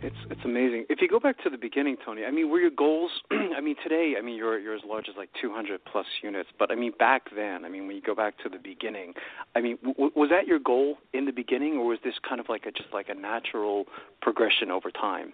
It's 0.03 0.17
it's 0.31 0.41
amazing. 0.45 0.87
If 0.89 1.01
you 1.03 1.09
go 1.09 1.21
back 1.21 1.43
to 1.45 1.51
the 1.51 1.59
beginning, 1.59 1.97
Tony, 2.05 2.25
I 2.25 2.31
mean, 2.31 2.49
were 2.51 2.59
your 2.59 2.71
goals? 2.71 3.11
I 3.31 3.61
mean, 3.61 3.77
today, 3.83 4.15
I 4.19 4.23
mean, 4.23 4.37
you're 4.37 4.59
you're 4.59 4.75
as 4.75 4.81
large 4.87 5.09
as 5.09 5.15
like 5.17 5.29
200 5.41 5.81
plus 5.85 6.07
units. 6.23 6.49
But 6.59 6.71
I 6.71 6.75
mean, 6.75 6.93
back 6.99 7.25
then, 7.35 7.65
I 7.65 7.69
mean, 7.69 7.87
when 7.87 7.97
you 7.97 8.03
go 8.03 8.15
back 8.15 8.39
to 8.43 8.49
the 8.49 8.59
beginning, 8.59 9.13
I 9.55 9.61
mean, 9.61 9.79
w- 9.83 10.11
was 10.17 10.31
that 10.31 10.47
your 10.47 10.59
goal 10.59 10.97
in 11.13 11.27
the 11.27 11.33
beginning, 11.33 11.75
or 11.75 11.87
was 11.87 11.99
this 12.03 12.15
kind 12.27 12.41
of 12.41 12.49
like 12.49 12.65
a 12.67 12.71
just 12.71 12.93
like 12.95 13.11
a 13.11 13.15
natural 13.15 13.85
progression 14.23 14.71
over 14.71 14.91
time? 14.91 15.33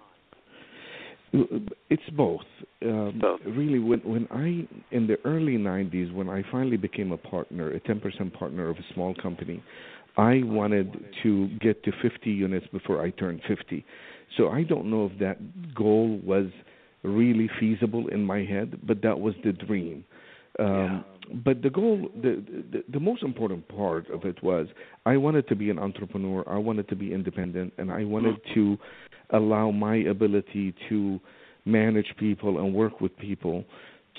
It's 1.32 2.08
both. 2.16 2.40
Um, 2.82 3.18
Both. 3.20 3.40
Really, 3.44 3.78
when 3.78 4.00
when 4.00 4.26
I 4.30 4.66
in 4.94 5.06
the 5.06 5.16
early 5.24 5.58
'90s, 5.58 6.12
when 6.12 6.28
I 6.28 6.42
finally 6.50 6.76
became 6.76 7.12
a 7.12 7.16
partner, 7.16 7.72
a 7.72 7.80
10% 7.80 8.32
partner 8.32 8.68
of 8.68 8.76
a 8.76 8.94
small 8.94 9.14
company, 9.14 9.62
I 10.16 10.42
wanted 10.44 11.04
to 11.22 11.48
get 11.60 11.82
to 11.84 11.92
50 12.00 12.30
units 12.30 12.66
before 12.72 13.02
I 13.02 13.10
turned 13.10 13.42
50. 13.46 13.84
So 14.36 14.48
I 14.48 14.62
don't 14.62 14.90
know 14.90 15.06
if 15.12 15.18
that 15.18 15.74
goal 15.74 16.20
was 16.24 16.46
really 17.02 17.48
feasible 17.60 18.08
in 18.08 18.24
my 18.24 18.44
head, 18.44 18.80
but 18.86 19.02
that 19.02 19.18
was 19.18 19.34
the 19.44 19.52
dream. 19.52 20.04
Um, 20.58 21.04
but 21.44 21.62
the 21.62 21.70
goal, 21.70 22.08
the, 22.22 22.42
the 22.72 22.84
the 22.92 23.00
most 23.00 23.22
important 23.22 23.66
part 23.68 24.08
of 24.10 24.24
it 24.24 24.42
was 24.42 24.68
I 25.04 25.16
wanted 25.16 25.48
to 25.48 25.56
be 25.56 25.70
an 25.70 25.78
entrepreneur. 25.78 26.44
I 26.48 26.56
wanted 26.56 26.88
to 26.88 26.96
be 26.96 27.12
independent, 27.12 27.72
and 27.78 27.90
I 27.90 28.04
wanted 28.04 28.36
to 28.54 28.78
allow 29.30 29.70
my 29.70 29.96
ability 29.96 30.74
to 30.88 31.20
manage 31.64 32.06
people 32.18 32.58
and 32.58 32.72
work 32.72 33.00
with 33.00 33.16
people 33.18 33.64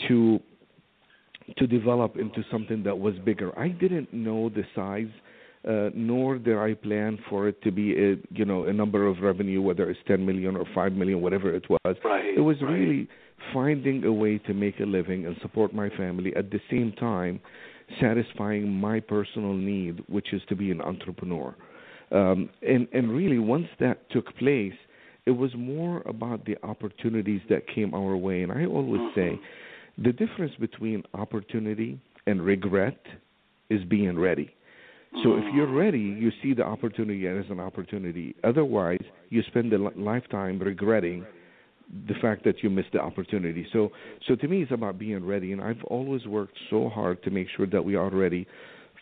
to 0.07 0.39
to 1.57 1.65
develop 1.65 2.17
into 2.17 2.43
something 2.51 2.83
that 2.83 2.97
was 2.97 3.15
bigger. 3.23 3.57
I 3.57 3.69
didn't 3.69 4.13
know 4.13 4.49
the 4.49 4.63
size, 4.75 5.07
nor 5.93 6.37
did 6.37 6.57
I 6.57 6.73
plan 6.73 7.19
for 7.29 7.47
it 7.47 7.61
to 7.63 7.71
be 7.71 7.93
a 7.93 8.15
you 8.29 8.45
know 8.45 8.65
a 8.65 8.73
number 8.73 9.07
of 9.07 9.19
revenue, 9.21 9.61
whether 9.61 9.89
it's 9.89 9.99
10 10.07 10.25
million 10.25 10.55
or 10.55 10.65
5 10.73 10.93
million, 10.93 11.21
whatever 11.21 11.53
it 11.53 11.69
was. 11.69 11.95
Right, 12.03 12.37
it 12.37 12.41
was 12.41 12.57
right. 12.61 12.71
really 12.71 13.07
finding 13.53 14.03
a 14.05 14.11
way 14.11 14.37
to 14.39 14.53
make 14.53 14.79
a 14.79 14.85
living 14.85 15.25
and 15.25 15.35
support 15.41 15.73
my 15.73 15.89
family 15.89 16.35
at 16.35 16.51
the 16.51 16.59
same 16.69 16.93
time 16.93 17.39
satisfying 18.01 18.69
my 18.69 18.99
personal 18.99 19.53
need, 19.53 20.03
which 20.07 20.33
is 20.33 20.41
to 20.49 20.55
be 20.55 20.71
an 20.71 20.81
entrepreneur. 20.81 21.55
Um, 22.11 22.49
and 22.61 22.87
and 22.93 23.11
really, 23.11 23.39
once 23.39 23.67
that 23.79 24.09
took 24.09 24.35
place, 24.37 24.73
it 25.25 25.31
was 25.31 25.51
more 25.57 26.01
about 26.05 26.45
the 26.45 26.57
opportunities 26.63 27.41
that 27.49 27.63
came 27.67 27.93
our 27.93 28.15
way. 28.15 28.43
And 28.43 28.51
I 28.51 28.65
always 28.65 29.01
say, 29.13 29.39
the 29.97 30.13
difference 30.13 30.53
between 30.59 31.03
opportunity 31.13 31.99
and 32.25 32.41
regret 32.41 32.99
is 33.69 33.83
being 33.85 34.17
ready. 34.17 34.53
So 35.23 35.37
if 35.37 35.43
you're 35.53 35.71
ready, 35.71 35.99
you 35.99 36.31
see 36.43 36.53
the 36.53 36.63
opportunity 36.63 37.27
as 37.27 37.45
an 37.49 37.59
opportunity. 37.59 38.35
Otherwise, 38.43 39.01
you 39.29 39.41
spend 39.47 39.73
a 39.73 39.77
lifetime 39.77 40.59
regretting 40.59 41.25
the 42.07 42.13
fact 42.21 42.43
that 42.43 42.61
you 42.61 42.69
missed 42.69 42.91
the 42.93 42.99
opportunity. 42.99 43.65
So, 43.71 43.91
so 44.27 44.35
to 44.35 44.47
me, 44.47 44.63
it's 44.63 44.71
about 44.71 44.99
being 44.99 45.25
ready, 45.25 45.53
and 45.53 45.61
I've 45.61 45.83
always 45.85 46.25
worked 46.25 46.57
so 46.69 46.89
hard 46.89 47.23
to 47.23 47.31
make 47.31 47.47
sure 47.55 47.65
that 47.67 47.83
we 47.83 47.95
are 47.95 48.09
ready 48.09 48.45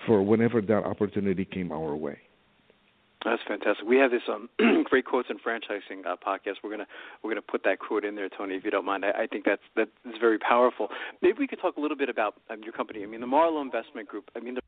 for 0.06 0.22
whenever 0.22 0.62
that 0.62 0.84
opportunity 0.86 1.46
came 1.46 1.72
our 1.72 1.96
way. 1.96 2.20
That's 3.24 3.42
fantastic. 3.48 3.88
We 3.88 3.98
have 3.98 4.12
this 4.12 4.22
um, 4.32 4.50
great 4.84 5.06
quotes 5.06 5.30
and 5.32 5.40
franchising 5.42 6.06
uh, 6.06 6.16
podcast. 6.16 6.58
We're 6.64 6.70
gonna 6.70 6.86
we're 7.24 7.32
gonna 7.32 7.42
put 7.42 7.64
that 7.64 7.80
quote 7.80 8.06
in 8.06 8.16
there, 8.16 8.30
Tony, 8.30 8.54
if 8.54 8.64
you 8.64 8.70
don't 8.70 8.86
mind. 8.86 9.04
I, 9.04 9.24
I 9.24 9.28
think 9.28 9.46
that's 9.46 9.64
that 9.76 9.90
is 10.06 10.14
very 10.22 10.38
powerful. 10.38 10.90
Maybe 11.24 11.40
we 11.40 11.48
could 11.48 11.60
talk 11.60 11.78
a 11.78 11.82
little 11.82 11.98
bit 11.98 12.08
about 12.08 12.36
um, 12.52 12.62
your 12.62 12.72
company. 12.72 13.02
I 13.02 13.08
mean, 13.08 13.22
the 13.22 13.28
Marlowe 13.28 13.62
Investment 13.62 14.08
Group. 14.08 14.30
I 14.36 14.42
mean, 14.42 14.54
the 14.54 14.62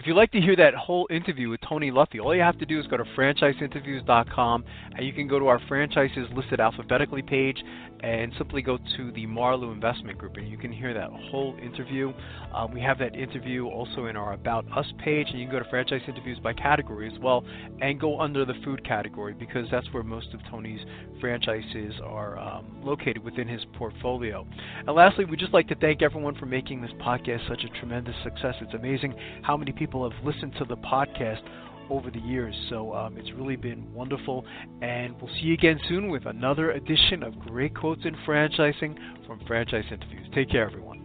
If 0.00 0.06
you'd 0.06 0.16
like 0.16 0.32
to 0.32 0.40
hear 0.40 0.56
that 0.56 0.72
whole 0.72 1.06
interview 1.10 1.50
with 1.50 1.60
Tony 1.60 1.90
Luffy, 1.90 2.20
all 2.20 2.34
you 2.34 2.40
have 2.40 2.58
to 2.60 2.64
do 2.64 2.80
is 2.80 2.86
go 2.86 2.96
to 2.96 3.04
franchiseinterviews.com 3.04 4.64
and 4.96 5.06
you 5.06 5.12
can 5.12 5.28
go 5.28 5.38
to 5.38 5.46
our 5.48 5.60
franchises 5.68 6.26
listed 6.34 6.58
alphabetically 6.58 7.20
page 7.20 7.62
and 8.02 8.32
simply 8.38 8.62
go 8.62 8.78
to 8.96 9.12
the 9.12 9.26
Marlowe 9.26 9.72
Investment 9.72 10.16
Group 10.16 10.38
and 10.38 10.48
you 10.48 10.56
can 10.56 10.72
hear 10.72 10.94
that 10.94 11.10
whole 11.10 11.54
interview. 11.62 12.14
Um, 12.54 12.72
we 12.72 12.80
have 12.80 12.98
that 12.98 13.14
interview 13.14 13.66
also 13.66 14.06
in 14.06 14.16
our 14.16 14.32
About 14.32 14.64
Us 14.74 14.86
page 15.04 15.26
and 15.28 15.38
you 15.38 15.44
can 15.44 15.52
go 15.52 15.62
to 15.62 15.68
franchise 15.68 16.00
interviews 16.08 16.38
by 16.42 16.54
category 16.54 17.12
as 17.12 17.18
well 17.20 17.44
and 17.82 18.00
go 18.00 18.18
under 18.18 18.46
the 18.46 18.54
food 18.64 18.82
category 18.86 19.34
because 19.34 19.66
that's 19.70 19.92
where 19.92 20.02
most 20.02 20.32
of 20.32 20.40
Tony's 20.50 20.80
franchises 21.20 21.92
are 22.02 22.38
um, 22.38 22.80
located 22.82 23.22
within 23.22 23.46
his 23.46 23.60
portfolio. 23.74 24.46
And 24.78 24.96
lastly, 24.96 25.26
we'd 25.26 25.40
just 25.40 25.52
like 25.52 25.68
to 25.68 25.74
thank 25.74 26.00
everyone 26.00 26.36
for 26.36 26.46
making 26.46 26.80
this 26.80 26.92
podcast 27.02 27.46
such 27.48 27.64
a 27.64 27.78
tremendous 27.78 28.16
success. 28.24 28.54
It's 28.62 28.72
amazing 28.72 29.14
how 29.42 29.58
many 29.58 29.72
people 29.90 30.08
have 30.08 30.24
listened 30.24 30.54
to 30.56 30.64
the 30.64 30.76
podcast 30.76 31.42
over 31.90 32.12
the 32.12 32.20
years. 32.20 32.54
So 32.68 32.94
um, 32.94 33.16
it's 33.16 33.32
really 33.32 33.56
been 33.56 33.92
wonderful. 33.92 34.44
And 34.82 35.20
we'll 35.20 35.34
see 35.34 35.46
you 35.46 35.54
again 35.54 35.80
soon 35.88 36.10
with 36.10 36.26
another 36.26 36.70
edition 36.70 37.24
of 37.24 37.36
Great 37.40 37.74
Quotes 37.74 38.02
in 38.04 38.14
Franchising 38.24 38.96
from 39.26 39.40
Franchise 39.48 39.82
Interviews. 39.90 40.28
Take 40.32 40.48
care, 40.48 40.64
everyone. 40.64 40.98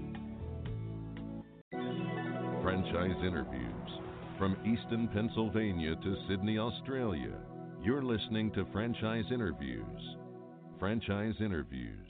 Franchise 2.62 3.18
Interviews. 3.26 3.72
From 4.38 4.56
Easton, 4.62 5.10
Pennsylvania 5.12 5.96
to 5.96 6.16
Sydney, 6.30 6.60
Australia, 6.60 7.34
you're 7.82 8.04
listening 8.04 8.52
to 8.52 8.68
Franchise 8.72 9.26
Interviews. 9.32 9.84
Franchise 10.80 11.34
Interviews. 11.40 12.05